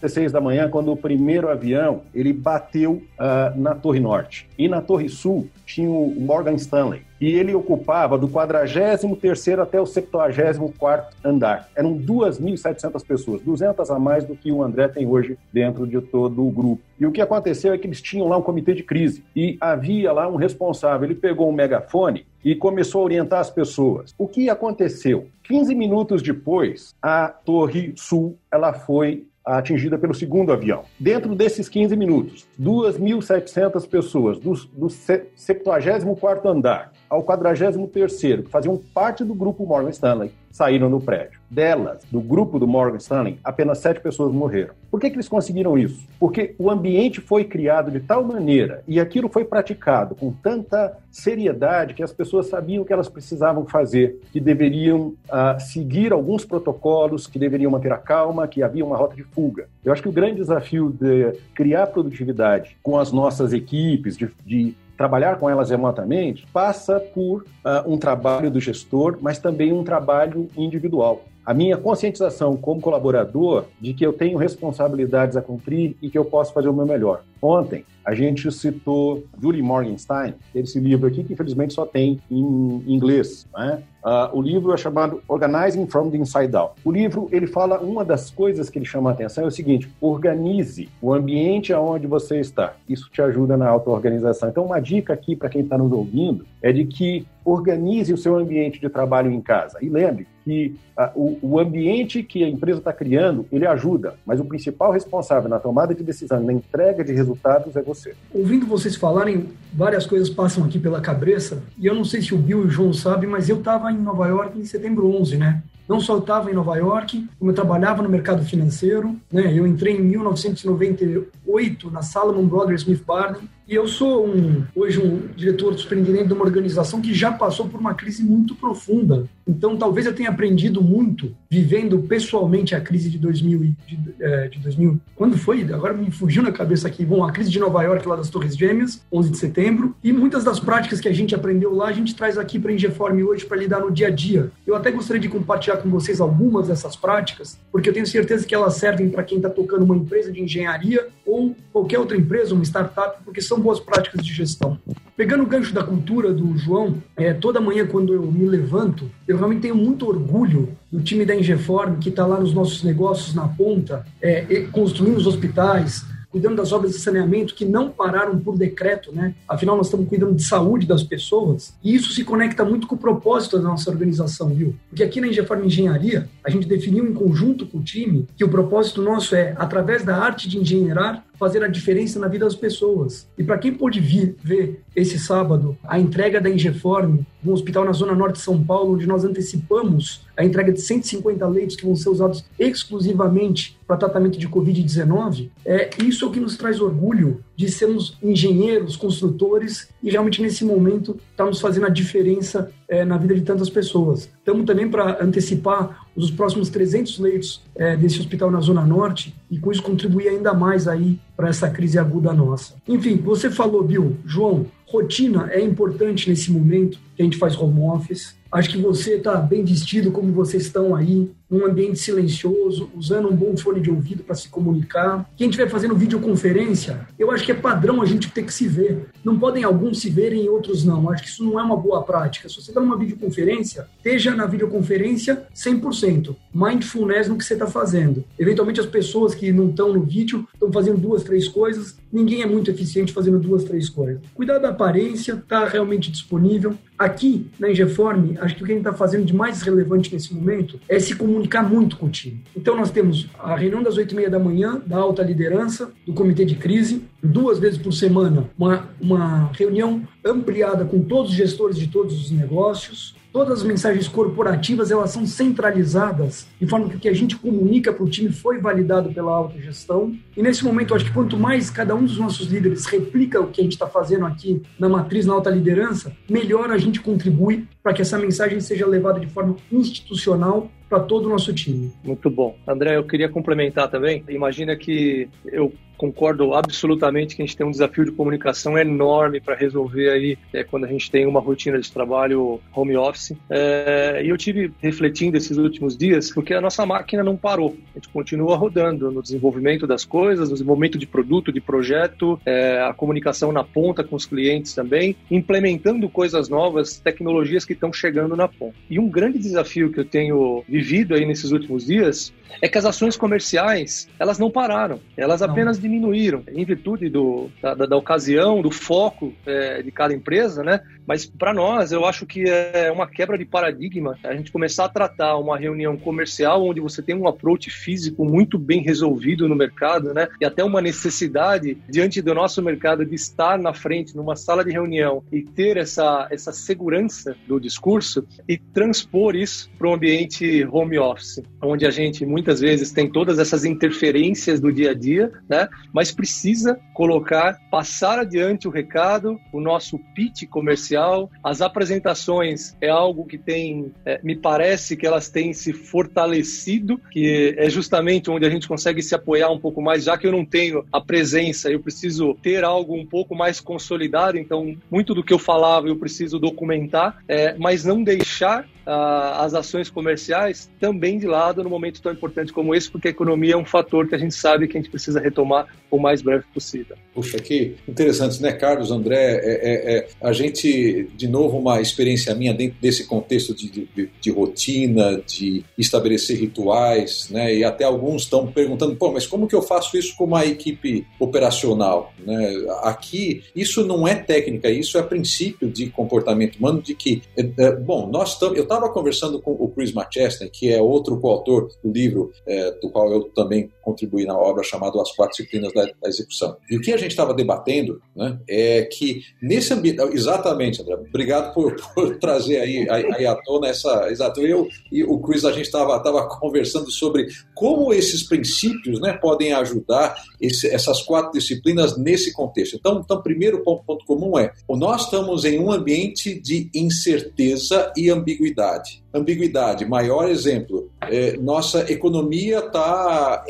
8h46 0.02 0.32
da 0.32 0.42
manhã, 0.42 0.70
quando 0.70 0.92
o 0.92 0.98
primeiro 0.98 1.50
avião 1.50 2.02
ele 2.14 2.32
bateu 2.34 2.94
uh, 2.94 3.60
na 3.60 3.76
Torre 3.76 4.00
Norte. 4.00 4.48
E 4.58 4.68
na 4.68 4.82
Torre 4.82 5.10
Sul 5.10 5.48
tinha 5.66 5.90
o 5.90 6.16
Morgan 6.20 6.54
Stanley 6.54 7.02
e 7.22 7.28
ele 7.34 7.54
ocupava 7.54 8.18
do 8.18 8.28
43º 8.28 9.60
até 9.60 9.80
o 9.80 9.84
74º 9.84 11.06
andar. 11.24 11.70
Eram 11.76 11.98
2.700 11.98 13.06
pessoas, 13.06 13.42
200 13.42 13.92
a 13.92 14.00
mais 14.00 14.24
do 14.24 14.36
que 14.36 14.52
o 14.52 14.64
André 14.64 14.88
tem 14.88 15.06
hoje 15.06 15.38
dentro 15.52 15.86
de 15.86 16.00
todo 16.00 16.46
o 16.46 16.52
grupo. 16.52 16.82
E 17.00 17.06
o 17.06 17.12
que 17.12 17.22
aconteceu 17.22 17.74
é 17.74 17.78
que 17.78 17.88
eles 17.88 18.02
tinham 18.02 18.28
lá 18.28 18.38
um 18.38 18.42
comitê 18.42 18.74
de 18.74 18.84
crise 18.84 19.24
e 19.36 19.58
havia 19.60 20.12
lá 20.12 20.28
um 20.28 20.36
responsável. 20.36 21.06
Ele 21.06 21.16
pegou 21.16 21.50
um 21.50 21.54
megafone 21.54 22.26
e 22.44 22.56
começou 22.56 23.02
a 23.02 23.06
orientar 23.06 23.40
as 23.40 23.50
pessoas. 23.50 24.14
O 24.18 24.28
que 24.28 24.50
aconteceu? 24.50 25.28
15 25.44 25.76
minutos 25.76 26.22
depois, 26.22 26.96
a 27.02 27.28
Torre 27.28 27.94
Sul 27.96 28.38
ela 28.52 28.72
foi 28.72 29.26
atingida 29.58 29.98
pelo 29.98 30.14
segundo 30.14 30.52
avião. 30.52 30.84
Dentro 31.00 31.34
desses 31.34 31.68
15 31.68 31.96
minutos, 31.96 32.48
2.700 32.60 33.88
pessoas 33.88 34.40
do, 34.40 34.54
do 34.54 34.88
74º 34.88 36.46
andar 36.46 36.92
ao 37.10 37.24
43º, 37.24 38.44
que 38.44 38.50
faziam 38.50 38.78
parte 38.94 39.24
do 39.24 39.34
grupo 39.34 39.66
Morgan 39.66 39.90
Stanley, 39.90 40.32
saíram 40.52 40.90
do 40.90 41.00
prédio. 41.00 41.40
Delas, 41.50 42.04
do 42.12 42.22
grupo 42.22 42.60
do 42.60 42.68
Morgan 42.68 42.98
Stanley, 42.98 43.40
apenas 43.44 43.80
sete 43.80 44.00
pessoas 44.00 44.32
morreram. 44.32 44.74
Por 44.92 45.00
que, 45.00 45.10
que 45.10 45.16
eles 45.16 45.30
conseguiram 45.30 45.78
isso? 45.78 46.08
Porque 46.20 46.56
o 46.58 46.70
ambiente 46.70 47.22
foi 47.22 47.44
criado 47.44 47.92
de 47.92 48.00
tal 48.00 48.24
maneira 48.24 48.84
e 48.88 49.00
aquilo 49.00 49.30
foi 49.30 49.46
praticado 49.46 50.16
com 50.16 50.32
tanta 50.32 50.98
seriedade 51.12 51.94
que 51.94 52.04
as 52.04 52.14
pessoas 52.14 52.48
sabiam 52.48 52.84
o 52.84 52.86
que 52.86 52.94
elas 52.94 53.10
precisavam 53.10 53.66
fazer, 53.66 54.20
que 54.32 54.40
deveriam 54.40 55.14
uh, 55.28 55.60
seguir 55.60 56.12
alguns 56.12 56.46
protocolos, 56.46 57.28
que 57.28 57.40
deveriam 57.40 57.72
manter 57.72 57.92
a 57.92 57.98
calma, 57.98 58.48
que 58.48 58.62
havia 58.62 58.86
uma 58.86 58.98
rota 58.98 59.16
de 59.16 59.24
fuga. 59.24 59.68
Eu 59.84 59.92
acho 59.92 60.02
que 60.02 60.10
o 60.10 60.12
grande 60.12 60.36
desafio 60.36 60.90
de 60.90 61.34
criar 61.54 61.88
produtividade 61.88 62.78
com 62.84 62.98
as 62.98 63.12
nossas 63.12 63.54
equipes, 63.54 64.18
de, 64.18 64.30
de 64.46 64.76
trabalhar 65.00 65.38
com 65.38 65.50
elas 65.50 65.70
remotamente 65.70 66.46
passa 66.52 67.00
por 67.00 67.44
uh, 67.44 67.90
um 67.90 67.98
trabalho 67.98 68.52
do 68.52 68.60
gestor, 68.60 69.18
mas 69.22 69.40
também 69.40 69.72
um 69.72 69.82
trabalho 69.82 70.50
individual. 70.58 71.24
A 71.46 71.54
minha 71.54 71.78
conscientização 71.78 72.58
como 72.58 72.82
colaborador 72.82 73.64
de 73.80 73.94
que 73.94 74.06
eu 74.06 74.12
tenho 74.12 74.38
responsabilidades 74.38 75.38
a 75.38 75.42
cumprir 75.42 75.96
e 76.02 76.10
que 76.10 76.18
eu 76.18 76.26
posso 76.26 76.52
fazer 76.52 76.68
o 76.68 76.74
meu 76.74 76.86
melhor. 76.86 77.22
Ontem, 77.42 77.86
a 78.06 78.16
gente 78.16 78.52
citou 78.52 79.24
Julie 79.40 79.62
Morgenstein, 79.62 80.34
esse 80.56 80.80
livro 80.80 81.08
aqui 81.08 81.24
que 81.24 81.34
infelizmente 81.34 81.74
só 81.74 81.86
tem 81.86 82.20
em 82.32 82.84
inglês. 82.88 83.48
Né? 83.56 83.84
Uh, 84.04 84.38
o 84.38 84.42
livro 84.42 84.74
é 84.74 84.78
chamado 84.78 85.22
Organizing 85.28 85.86
from 85.88 86.10
the 86.10 86.18
Inside 86.18 86.56
Out. 86.56 86.74
O 86.86 86.92
livro 86.92 87.28
ele 87.32 87.46
fala 87.46 87.80
uma 87.80 88.04
das 88.06 88.32
coisas 88.32 88.70
que 88.70 88.80
ele 88.80 88.86
chama 88.86 89.10
a 89.10 89.14
atenção 89.14 89.44
é 89.44 89.48
o 89.48 89.52
seguinte: 89.52 89.90
organize 90.00 90.90
o 91.02 91.14
ambiente 91.14 91.74
aonde 91.74 92.08
você 92.08 92.40
está. 92.40 92.74
Isso 92.88 93.10
te 93.12 93.22
ajuda 93.22 93.58
na 93.58 93.68
auto-organização. 93.68 94.50
Então, 94.50 94.66
uma 94.66 94.80
dica 94.80 95.14
aqui 95.14 95.36
para 95.36 95.50
quem 95.50 95.62
está 95.62 95.78
nos 95.78 95.92
ouvindo 95.92 96.46
é 96.62 96.72
de 96.72 96.86
que 96.86 97.28
organize 97.44 98.14
o 98.14 98.18
seu 98.18 98.36
ambiente 98.36 98.80
de 98.80 98.90
trabalho 98.90 99.32
em 99.32 99.42
casa. 99.42 99.80
E 99.82 99.90
lembre 99.90 100.28
que 100.44 100.76
uh, 100.98 101.10
o, 101.16 101.40
o, 101.42 101.60
ambiente 101.60 102.24
que 102.24 102.44
a 102.44 102.50
empresa 102.50 102.80
está 102.80 102.94
criando, 102.94 103.46
ele 103.52 103.66
ajuda, 103.66 104.16
mas 104.26 104.40
o 104.40 104.46
principal 104.46 104.92
responsável 104.92 105.50
na 105.50 105.60
tomada 105.60 105.94
de 105.94 106.04
decisão, 106.04 106.42
na 106.42 106.54
entrega 106.54 107.04
de 107.04 107.14
resultados 107.14 107.29
é 107.76 107.82
você. 107.82 108.16
Ouvindo 108.34 108.66
vocês 108.66 108.96
falarem, 108.96 109.50
várias 109.74 110.06
coisas 110.06 110.30
passam 110.30 110.64
aqui 110.64 110.80
pela 110.80 111.02
cabeça, 111.02 111.62
e 111.78 111.86
eu 111.86 111.96
não 111.96 112.06
sei 112.06 112.22
se 112.22 112.34
o 112.34 112.38
Bill 112.38 112.64
e 112.64 112.68
o 112.68 112.70
João 112.70 112.94
sabem, 112.94 113.30
mas 113.30 113.50
eu 113.50 113.58
estava 113.58 113.92
em 113.92 113.98
Nova 113.98 114.28
York 114.28 114.60
em 114.60 114.66
setembro 114.66 115.08
11, 115.16 115.38
né? 115.38 115.64
Não 115.88 116.00
só 116.00 116.20
estava 116.20 116.52
em 116.52 116.54
Nova 116.54 116.76
York, 116.78 117.28
como 117.40 117.50
eu 117.50 117.56
trabalhava 117.56 118.04
no 118.04 118.10
mercado 118.10 118.44
financeiro, 118.46 119.16
né? 119.32 119.52
Eu 119.52 119.66
entrei 119.66 119.98
em 119.98 120.02
1998 120.02 121.90
na 121.90 122.04
Salomon 122.04 122.46
Brothers 122.46 122.82
Smith 122.82 123.04
Barney, 123.04 123.42
e 123.70 123.76
eu 123.76 123.88
sou 123.88 124.26
um, 124.26 124.64
hoje 124.76 125.00
um 125.00 125.28
diretor 125.36 125.78
superintendente 125.78 126.26
de 126.26 126.34
uma 126.34 126.44
organização 126.44 127.00
que 127.00 127.14
já 127.14 127.32
passou 127.32 127.70
por 127.70 127.80
uma 127.80 127.94
crise 127.94 128.24
muito 128.24 128.56
profunda. 128.56 129.28
Então, 129.48 129.78
talvez 129.78 130.08
eu 130.08 130.14
tenha 130.14 130.30
aprendido 130.30 130.82
muito 130.82 131.36
vivendo 131.48 132.00
pessoalmente 132.00 132.74
a 132.74 132.82
crise 132.82 133.12
de 133.12 133.20
2000. 133.20 133.60
De, 133.60 133.76
é, 134.20 134.48
de 134.48 134.58
2000 134.60 135.00
quando 135.16 135.38
foi? 135.38 135.62
Agora 135.72 135.94
me 135.94 136.10
fugiu 136.10 136.42
na 136.42 136.52
cabeça 136.52 136.88
aqui. 136.88 137.06
Bom, 137.06 137.24
a 137.24 137.32
crise 137.32 137.52
de 137.52 137.60
Nova 137.60 137.84
York, 137.84 138.08
lá 138.08 138.16
das 138.16 138.30
Torres 138.30 138.58
Gêmeas, 138.58 139.04
11 139.12 139.30
de 139.30 139.38
setembro. 139.38 139.96
E 140.04 140.12
muitas 140.12 140.44
das 140.44 140.60
práticas 140.60 141.00
que 141.00 141.08
a 141.08 141.14
gente 141.14 141.36
aprendeu 141.36 141.72
lá, 141.72 141.90
a 141.90 141.92
gente 141.92 142.16
traz 142.16 142.40
aqui 142.40 142.58
para 142.58 142.72
a 142.72 142.74
Ingeform 142.74 143.22
hoje 143.22 143.46
para 143.46 143.58
lidar 143.58 143.82
no 143.82 143.92
dia 143.92 144.08
a 144.08 144.12
dia. 144.12 144.52
Eu 144.66 144.76
até 144.76 144.90
gostaria 144.90 145.22
de 145.22 145.30
compartilhar 145.30 145.78
com 145.78 145.90
vocês 145.90 146.20
algumas 146.20 146.70
dessas 146.70 146.96
práticas, 146.96 147.60
porque 147.72 147.90
eu 147.90 147.94
tenho 147.94 148.08
certeza 148.08 148.48
que 148.48 148.56
elas 148.56 148.76
servem 148.76 149.10
para 149.10 149.24
quem 149.24 149.38
está 149.38 149.50
tocando 149.50 149.84
uma 149.84 149.96
empresa 149.96 150.32
de 150.32 150.42
engenharia 150.42 151.08
ou 151.26 151.56
qualquer 151.72 152.00
outra 152.00 152.18
empresa, 152.18 152.56
uma 152.56 152.64
startup, 152.64 153.24
porque 153.24 153.42
são 153.42 153.59
boas 153.60 153.80
práticas 153.80 154.26
de 154.26 154.34
gestão. 154.34 154.78
Pegando 155.16 155.44
o 155.44 155.48
gancho 155.48 155.74
da 155.74 155.84
cultura 155.84 156.34
do 156.34 156.58
João, 156.58 156.96
é, 157.18 157.34
toda 157.34 157.60
manhã 157.60 157.86
quando 157.86 158.14
eu 158.14 158.32
me 158.32 158.46
levanto, 158.46 159.10
eu 159.28 159.38
realmente 159.38 159.62
tenho 159.62 159.76
muito 159.76 160.08
orgulho 160.08 160.70
do 160.92 161.02
time 161.02 161.26
da 161.26 161.36
Ingeform, 161.36 161.96
que 162.00 162.10
está 162.10 162.26
lá 162.26 162.40
nos 162.40 162.54
nossos 162.54 162.84
negócios 162.84 163.34
na 163.34 163.48
ponta, 163.48 164.06
é, 164.22 164.62
construindo 164.72 165.18
os 165.18 165.28
hospitais, 165.28 166.06
cuidando 166.32 166.58
das 166.58 166.72
obras 166.72 166.92
de 166.92 167.00
saneamento 167.00 167.56
que 167.56 167.66
não 167.66 167.90
pararam 167.90 168.40
por 168.40 168.58
decreto, 168.58 169.12
né? 169.12 169.34
Afinal, 169.48 169.76
nós 169.76 169.88
estamos 169.88 170.08
cuidando 170.08 170.36
de 170.36 170.44
saúde 170.44 170.86
das 170.86 171.04
pessoas 171.04 171.74
e 171.84 171.96
isso 171.96 172.14
se 172.14 172.24
conecta 172.24 172.64
muito 172.64 172.88
com 172.88 172.96
o 172.96 172.98
propósito 172.98 173.58
da 173.58 173.64
nossa 173.64 173.90
organização, 173.90 174.50
viu? 174.50 174.76
Porque 174.90 175.04
aqui 175.04 175.20
na 175.20 175.28
Ingefarm 175.28 175.66
Engenharia, 175.66 176.30
a 176.44 176.50
gente 176.50 176.68
definiu 176.68 177.06
em 177.08 177.14
conjunto 177.14 177.66
com 177.66 177.80
o 177.80 177.84
time 177.84 178.28
que 178.38 178.44
o 178.44 178.50
propósito 178.50 179.02
nosso 179.02 179.36
é, 179.36 179.56
através 179.58 180.04
da 180.04 180.18
arte 180.18 180.48
de 180.48 180.58
engenheirar, 180.58 181.26
fazer 181.40 181.64
a 181.64 181.68
diferença 181.68 182.20
na 182.20 182.28
vida 182.28 182.46
das 182.46 182.56
pessoas. 182.56 183.28
E 183.38 183.44
para 183.44 183.58
quem 183.58 183.74
pôde 183.74 184.00
vir 184.02 184.36
ver 184.44 184.84
esse 184.96 185.18
sábado 185.18 185.78
a 185.84 185.98
entrega 185.98 186.42
da 186.42 186.50
Ingeform, 186.50 187.20
um 187.46 187.54
hospital 187.54 187.86
na 187.86 187.94
zona 187.94 188.14
norte 188.14 188.36
de 188.36 188.42
São 188.42 188.62
Paulo, 188.62 188.96
onde 188.96 189.08
nós 189.08 189.24
antecipamos 189.24 190.26
a 190.36 190.44
entrega 190.44 190.74
de 190.74 190.82
150 190.82 191.48
leitos 191.48 191.76
que 191.76 191.86
vão 191.86 191.96
ser 191.96 192.10
usados 192.10 192.44
exclusivamente 192.58 193.80
para 193.88 193.98
tratamento 193.98 194.38
de 194.38 194.48
Covid-19, 194.48 195.50
é, 195.66 195.90
isso 196.04 196.26
é 196.26 196.28
o 196.28 196.32
que 196.32 196.40
nos 196.40 196.58
traz 196.58 196.80
orgulho 196.80 197.44
de 197.56 197.70
sermos 197.70 198.18
engenheiros, 198.22 198.96
construtores 198.96 199.90
e 200.04 200.10
realmente 200.10 200.42
nesse 200.42 200.64
momento 200.64 201.18
estamos 201.32 201.60
fazendo 201.60 201.86
a 201.86 201.90
diferença 201.90 202.72
é, 202.88 203.06
na 203.06 203.18
vida 203.18 203.36
de 203.36 203.42
tantas 203.42 203.70
pessoas. 203.70 204.30
Estamos 204.38 204.66
também 204.66 204.90
para 204.90 205.24
antecipar 205.24 206.08
os 206.24 206.32
próximos 206.32 206.70
300 206.70 207.20
leitos 207.20 207.62
é, 207.76 207.96
desse 207.96 208.20
hospital 208.20 208.52
na 208.52 208.60
Zona 208.60 208.86
Norte 208.86 209.34
e 209.50 209.58
com 209.58 209.72
isso 209.72 209.82
contribuir 209.82 210.28
ainda 210.28 210.54
mais 210.54 210.88
aí 210.88 211.20
para 211.36 211.50
essa 211.50 211.70
crise 211.70 211.98
aguda 211.98 212.34
nossa. 212.34 212.76
Enfim, 212.88 213.16
você 213.18 213.50
falou, 213.50 213.84
Bill, 213.84 214.18
João, 214.26 214.66
rotina 214.86 215.50
é 215.52 215.62
importante 215.62 216.30
nesse 216.30 216.52
momento 216.52 217.00
que 217.16 217.22
a 217.22 217.26
gente 217.26 217.38
faz 217.38 217.56
home 217.56 217.82
office. 217.82 218.36
Acho 218.52 218.70
que 218.70 218.78
você 218.78 219.16
está 219.16 219.36
bem 219.38 219.64
vestido 219.64 220.12
como 220.12 220.34
vocês 220.34 220.64
estão 220.64 220.96
aí, 220.96 221.32
num 221.50 221.66
ambiente 221.66 222.00
silencioso, 222.00 222.90
usando 222.96 223.28
um 223.28 223.36
bom 223.36 223.58
fone 223.58 223.82
de 223.82 223.90
ouvido 223.90 224.24
para 224.24 224.36
se 224.36 224.50
comunicar. 224.50 225.30
Quem 225.36 225.50
estiver 225.50 225.70
fazendo 225.70 225.96
videoconferência, 225.96 227.08
eu 227.18 227.32
acho 227.32 227.44
que 227.44 227.52
é 227.52 227.56
padrão 227.56 228.02
a 228.02 228.06
gente 228.06 228.30
ter 228.30 228.44
que 228.44 228.54
se 228.54 228.68
ver. 228.68 229.08
Não 229.24 229.40
podem 229.40 229.64
alguns 229.64 230.00
se 230.00 230.10
verem 230.10 230.46
e 230.46 230.50
outros 230.50 230.84
não. 230.84 231.10
Acho 231.10 231.24
que 231.24 231.30
isso 231.30 231.44
não 231.44 231.60
é 231.60 231.64
uma 231.64 231.76
boa 231.76 232.04
prática. 232.04 232.48
Se 232.48 232.56
você 232.56 232.72
está 232.72 232.80
numa 232.80 232.98
videoconferência, 232.98 233.88
esteja 233.98 234.36
na 234.36 234.46
videoconferência 234.46 235.44
100%. 235.56 236.36
Mindfulness 236.54 237.28
no 237.28 237.38
que 237.38 237.44
você 237.44 237.54
está 237.54 237.68
fazendo. 237.68 238.24
Eventualmente, 238.38 238.80
as 238.80 238.86
pessoas 238.86 239.34
que 239.34 239.52
não 239.52 239.70
estão 239.70 239.94
no 239.94 240.04
vídeo 240.04 240.48
estão 240.54 240.72
fazendo 240.72 241.00
duas, 241.00 241.24
três 241.24 241.48
coisas. 241.48 241.98
Ninguém 242.12 242.42
é 242.42 242.46
muito 242.46 242.70
eficiente 242.70 243.12
fazendo 243.12 243.40
duas, 243.40 243.64
três 243.64 243.90
coisas. 243.90 244.22
Cuidar 244.34 244.60
da 244.60 244.70
aparência, 244.70 245.34
está 245.34 245.66
realmente 245.66 246.12
disponível. 246.12 246.76
Aqui, 246.98 247.48
na 247.58 247.72
Ingeform, 247.72 248.36
acho 248.40 248.56
que 248.56 248.64
o 248.64 248.66
que 248.66 248.74
a 248.74 248.76
gente 248.76 248.86
está 248.86 248.98
fazendo 248.98 249.24
de 249.24 249.34
mais 249.34 249.62
relevante 249.62 250.14
nesse 250.14 250.34
momento 250.34 250.80
é 250.90 251.00
se 251.00 251.16
comunicar 251.16 251.39
comunicar 251.40 251.64
muito 251.64 251.98
com 251.98 252.08
o 252.08 252.10
time. 252.10 252.42
Então 252.56 252.76
nós 252.76 252.92
temos 252.92 253.28
a 253.40 253.56
reunião 253.56 253.82
das 253.82 253.98
oito 253.98 254.14
e 254.14 254.16
meia 254.16 254.30
da 254.30 254.40
manhã 254.40 254.82
da 254.86 254.98
alta 254.98 255.24
liderança 255.24 255.92
do 256.06 256.14
comitê 256.14 256.44
de 256.44 256.56
crise, 256.56 257.04
duas 257.24 257.60
vezes 257.60 257.78
por 257.78 257.94
semana 257.94 258.50
uma, 258.58 258.90
uma 259.00 259.52
reunião 259.54 260.02
ampliada 260.24 260.84
com 260.86 261.02
todos 261.02 261.32
os 261.32 261.38
gestores 261.38 261.78
de 261.78 261.88
todos 261.88 262.20
os 262.20 262.32
negócios, 262.32 263.16
Todas 263.32 263.60
as 263.60 263.64
mensagens 263.64 264.08
corporativas 264.08 264.90
elas 264.90 265.12
são 265.12 265.26
centralizadas 265.26 266.48
de 266.60 266.66
forma 266.66 266.90
que 266.90 266.96
o 266.96 267.00
que 267.00 267.08
a 267.08 267.14
gente 267.14 267.36
comunica 267.36 267.94
para 267.94 268.04
o 268.04 268.10
time 268.10 268.32
foi 268.32 268.60
validado 268.60 269.14
pela 269.14 269.32
autogestão. 269.32 270.16
E 270.36 270.42
nesse 270.42 270.64
momento, 270.66 270.96
acho 270.96 271.06
que 271.06 271.14
quanto 271.14 271.38
mais 271.38 271.70
cada 271.70 271.94
um 271.94 272.04
dos 272.04 272.18
nossos 272.18 272.48
líderes 272.48 272.86
replica 272.86 273.40
o 273.40 273.48
que 273.48 273.62
a 273.62 273.64
gente 273.64 273.74
está 273.74 273.88
fazendo 273.88 274.26
aqui 274.26 274.62
na 274.80 274.90
matriz, 274.90 275.26
na 275.26 275.34
alta 275.34 275.50
liderança, 275.50 276.12
melhor 276.30 276.72
a 276.72 276.78
gente 276.78 277.00
contribui 277.02 277.68
para 277.84 277.94
que 277.94 278.02
essa 278.02 278.18
mensagem 278.18 278.60
seja 278.60 278.88
levada 278.88 279.20
de 279.20 279.28
forma 279.28 279.56
institucional 279.72 280.72
para 280.90 281.00
todo 281.00 281.28
o 281.28 281.30
nosso 281.30 281.54
time. 281.54 281.94
Muito 282.04 282.30
bom. 282.32 282.58
André, 282.68 282.98
eu 282.98 283.04
queria 283.04 283.30
complementar 283.30 283.90
também. 283.90 284.24
Imagina 284.28 284.76
que 284.76 285.30
eu 285.46 285.72
concordo 286.00 286.54
absolutamente 286.54 287.36
que 287.36 287.42
a 287.42 287.46
gente 287.46 287.58
tem 287.58 287.68
um 287.68 287.72
desafio 287.72 288.06
de 288.06 288.12
comunicação 288.14 288.78
enorme 288.78 289.42
para 289.42 289.54
resolver 289.54 290.10
aí 290.10 290.38
é, 290.54 290.64
quando 290.64 290.86
a 290.86 290.88
gente 290.88 291.12
tem 291.12 291.28
uma 291.28 291.42
rotina 291.42 291.78
de 291.78 291.92
trabalho 291.92 292.62
home 292.74 292.96
office. 292.96 293.34
É, 293.50 294.22
e 294.24 294.30
eu 294.30 294.38
tive 294.38 294.72
refletindo 294.82 295.36
esses 295.36 295.58
últimos 295.58 295.98
dias 295.98 296.32
porque 296.32 296.54
a 296.54 296.62
nossa 296.62 296.86
máquina 296.86 297.22
não 297.22 297.36
parou. 297.36 297.76
A 297.94 298.00
gente 298.00 298.08
continua 298.08 298.56
rodando 298.56 299.12
no 299.12 299.22
desenvolvimento 299.22 299.86
das 299.86 300.06
coisas, 300.06 300.48
no 300.48 300.56
desenvolvimento 300.56 300.98
de 300.98 301.06
produto, 301.06 301.52
de 301.52 301.60
projeto, 301.60 302.40
é, 302.46 302.82
a 302.82 302.94
comunicação 302.94 303.52
na 303.52 303.66
ponta 303.66 304.02
com 304.02 304.16
os 304.16 304.26
clientes 304.26 304.74
também, 304.74 305.18
implementando 305.30 306.08
coisas 306.08 306.48
novas, 306.48 306.98
tecnologias 306.98 307.66
que 307.66 307.74
estão 307.74 307.92
chegando 307.92 308.38
na 308.38 308.48
ponta. 308.48 308.76
E 308.90 308.98
um 308.98 309.10
grande 309.10 309.38
desafio 309.38 309.92
que 309.92 310.00
eu 310.00 310.06
tenho 310.06 310.64
vivido 310.66 311.14
aí 311.14 311.26
nesses 311.26 311.52
últimos 311.52 311.86
dias 311.86 312.34
é 312.62 312.68
que 312.68 312.78
as 312.78 312.86
ações 312.86 313.16
comerciais 313.16 314.08
elas 314.18 314.40
não 314.40 314.50
pararam, 314.50 315.00
elas 315.16 315.42
apenas 315.42 315.78
não. 315.78 315.89
Diminuíram 315.90 316.44
em 316.48 316.64
virtude 316.64 317.10
do, 317.10 317.50
da, 317.62 317.74
da, 317.74 317.86
da 317.88 317.98
ocasião, 317.98 318.62
do 318.62 318.70
foco 318.70 319.34
é, 319.46 319.82
de 319.82 319.92
cada 319.92 320.14
empresa, 320.14 320.64
né? 320.64 320.82
Mas 321.08 321.26
para 321.26 321.54
nós, 321.54 321.92
eu 321.92 322.06
acho 322.06 322.26
que 322.26 322.44
é 322.48 322.92
uma 322.92 323.08
quebra 323.08 323.38
de 323.38 323.46
paradigma 323.46 324.18
a 324.24 324.36
gente 324.36 324.52
começar 324.52 324.86
a 324.86 324.90
tratar 324.90 325.38
uma 325.38 325.58
reunião 325.58 325.98
comercial 325.98 326.66
onde 326.66 326.80
você 326.80 327.02
tem 327.02 327.16
um 327.16 327.28
approach 327.28 327.70
físico 327.70 328.24
muito 328.24 328.58
bem 328.58 328.82
resolvido 328.82 329.48
no 329.48 329.56
mercado, 329.56 330.14
né? 330.14 330.28
E 330.40 330.46
até 330.46 330.64
uma 330.64 330.82
necessidade 330.82 331.78
diante 331.90 332.22
do 332.22 332.34
nosso 332.34 332.62
mercado 332.62 333.06
de 333.06 333.16
estar 333.16 333.58
na 333.58 333.74
frente 333.74 334.16
numa 334.16 334.36
sala 334.36 334.64
de 334.64 334.72
reunião 334.72 335.24
e 335.32 335.42
ter 335.42 335.78
essa 335.78 336.28
essa 336.30 336.52
segurança 336.52 337.36
do 337.48 337.60
discurso 337.60 338.26
e 338.48 338.58
transpor 338.58 339.36
isso 339.36 339.70
para 339.78 339.88
o 339.88 339.94
ambiente 339.94 340.66
home 340.72 340.98
office, 341.00 341.42
onde 341.62 341.86
a 341.86 341.92
gente 341.92 342.26
muitas 342.26 342.60
vezes 342.60 342.92
tem 342.92 343.10
todas 343.10 343.40
essas 343.40 343.66
interferências 343.66 344.60
do 344.60 344.72
dia 344.72 344.92
a 344.92 344.94
dia, 344.94 345.32
né? 345.50 345.68
Mas 345.94 346.12
precisa 346.12 346.80
colocar, 346.94 347.58
passar 347.72 348.20
adiante 348.20 348.68
o 348.68 348.72
recado, 348.72 349.40
o 349.54 349.60
nosso 349.60 349.98
pitch 350.14 350.48
comercial, 350.50 350.99
as 351.44 351.62
apresentações 351.62 352.76
é 352.82 352.90
algo 352.90 353.26
que 353.26 353.38
tem, 353.38 353.92
é, 354.06 354.20
me 354.24 354.36
parece 354.36 354.96
que 354.96 355.06
elas 355.06 355.30
têm 355.30 355.54
se 355.54 355.74
fortalecido, 355.74 357.00
que 357.12 357.56
é 357.58 357.70
justamente 357.70 358.30
onde 358.30 358.46
a 358.46 358.50
gente 358.50 358.68
consegue 358.68 359.02
se 359.02 359.16
apoiar 359.16 359.50
um 359.50 359.60
pouco 359.60 359.82
mais, 359.82 360.04
já 360.04 360.18
que 360.18 360.28
eu 360.28 360.32
não 360.32 360.46
tenho 360.46 360.86
a 360.92 361.02
presença, 361.02 361.72
eu 361.72 361.80
preciso 361.80 362.36
ter 362.42 362.64
algo 362.64 362.96
um 362.96 363.06
pouco 363.06 363.36
mais 363.36 363.60
consolidado, 363.60 364.38
então 364.38 364.76
muito 364.90 365.14
do 365.14 365.24
que 365.24 365.34
eu 365.34 365.40
falava 365.40 365.88
eu 365.88 365.96
preciso 365.96 366.40
documentar, 366.40 367.24
é, 367.28 367.56
mas 367.58 367.84
não 367.84 368.04
deixar 368.04 368.66
as 368.92 369.54
ações 369.54 369.90
comerciais 369.90 370.70
também 370.80 371.20
de 371.20 371.28
lado 371.28 371.64
no 371.64 371.70
momento 371.70 372.02
tão 372.02 372.12
importante 372.12 372.52
como 372.52 372.74
esse, 372.74 372.90
porque 372.90 373.08
a 373.08 373.12
economia 373.12 373.54
é 373.54 373.58
um 373.58 373.66
fator 373.66 374.08
que 374.08 374.16
a 374.16 374.18
gente 374.18 374.34
sabe 374.34 374.68
que 374.68 374.78
a 374.78 374.82
gente 374.82 374.90
precisa 374.90 375.20
retomar 375.20 375.68
o 375.92 376.00
mais 376.00 376.22
breve 376.22 376.44
possível. 376.54 376.96
Puxa, 377.14 377.38
que 377.40 377.76
interessante, 377.88 378.42
né, 378.42 378.52
Carlos, 378.52 378.92
André? 378.92 379.16
É, 379.16 379.38
é, 379.44 379.98
é, 379.98 380.08
a 380.22 380.32
gente, 380.32 381.10
de 381.16 381.28
novo, 381.28 381.58
uma 381.58 381.82
experiência 381.82 382.34
minha 382.36 382.54
dentro 382.54 382.78
desse 382.80 383.06
contexto 383.06 383.54
de, 383.54 383.70
de, 383.70 384.10
de 384.22 384.32
rotina, 384.32 385.22
de 385.26 385.64
estabelecer 385.78 386.40
rituais, 386.40 387.30
né? 387.30 387.56
E 387.56 387.64
até 387.64 387.84
alguns 387.84 388.24
estão 388.24 388.48
perguntando, 388.48 388.96
pô, 388.96 389.12
mas 389.12 389.26
como 389.26 389.48
que 389.48 389.56
eu 389.56 389.62
faço 389.62 389.98
isso 389.98 390.16
com 390.16 390.26
uma 390.26 390.46
equipe 390.46 391.06
operacional? 391.20 392.14
Né? 392.26 392.66
Aqui, 392.84 393.44
isso 393.56 393.86
não 393.86 394.08
é 394.08 394.16
técnica, 394.16 394.70
isso 394.70 394.98
é 394.98 395.04
princípio 395.04 395.70
de 395.70 395.90
comportamento 395.90 396.58
humano, 396.58 396.82
de 396.82 396.96
que, 396.96 397.22
é, 397.36 397.50
é, 397.58 397.76
bom, 397.76 398.08
nós 398.10 398.34
estamos, 398.34 398.58
eu 398.58 398.64
estava 398.64 398.79
conversando 398.88 399.42
com 399.42 399.52
o 399.52 399.68
Chris 399.70 399.94
McChesney, 399.94 400.50
que 400.50 400.72
é 400.72 400.82
outro 400.82 401.20
coautor 401.20 401.70
do 401.84 401.92
livro, 401.92 402.32
é, 402.46 402.72
do 402.80 402.90
qual 402.90 403.12
eu 403.12 403.24
também 403.36 403.70
contribuí 403.90 404.26
na 404.26 404.38
obra, 404.38 404.64
chamado 404.64 405.02
As 405.02 405.12
Quatro 405.12 405.36
Disciplinas 405.36 405.74
da, 405.74 405.90
Execução. 406.06 406.56
E 406.70 406.78
o 406.78 406.82
que 406.82 406.94
a 406.94 406.98
gente 406.98 407.12
estava 407.12 407.34
debatendo 407.34 408.02
né, 408.16 408.40
é 408.48 408.84
que 408.84 409.22
nesse 409.42 409.74
ambiente. 409.74 410.00
Exatamente, 410.14 410.82
André, 410.82 410.96
obrigado 410.96 411.54
por, 411.54 411.76
por 411.94 412.18
trazer 412.18 412.60
aí, 412.60 412.90
aí, 412.90 413.06
aí 413.14 413.26
à 413.26 413.36
tona 413.36 413.68
essa. 413.68 414.10
Exato, 414.10 414.42
eu 414.42 414.68
e 414.92 415.04
o 415.04 415.20
Chris, 415.20 415.44
a 415.46 415.52
gente 415.52 415.66
estava 415.66 416.02
tava 416.02 416.28
conversando 416.40 416.90
sobre 416.92 417.28
como 417.56 417.94
esses 417.94 418.28
princípios 418.28 419.00
né, 419.02 419.14
podem 419.14 419.54
ajudar 419.54 420.16
esse, 420.40 420.68
essas 420.68 421.02
quatro 421.02 421.32
disciplinas 421.32 421.98
nesse 421.98 422.32
contexto. 422.34 422.76
Então, 422.76 423.02
então 423.04 423.22
primeiro 423.22 423.64
ponto, 423.64 423.84
ponto 423.84 424.06
comum 424.06 424.38
é: 424.38 424.52
nós 424.70 425.06
estamos 425.06 425.46
em 425.46 425.60
um 425.60 425.72
ambiente 425.72 426.40
de 426.40 426.70
incerteza 426.74 427.92
e 427.96 428.10
ambiguidade 428.10 429.02
ambiguidade. 429.14 429.86
Maior 429.86 430.30
exemplo, 430.30 430.92
é, 431.02 431.38
nossa 431.38 431.92
economia 431.92 432.60
está 432.60 433.44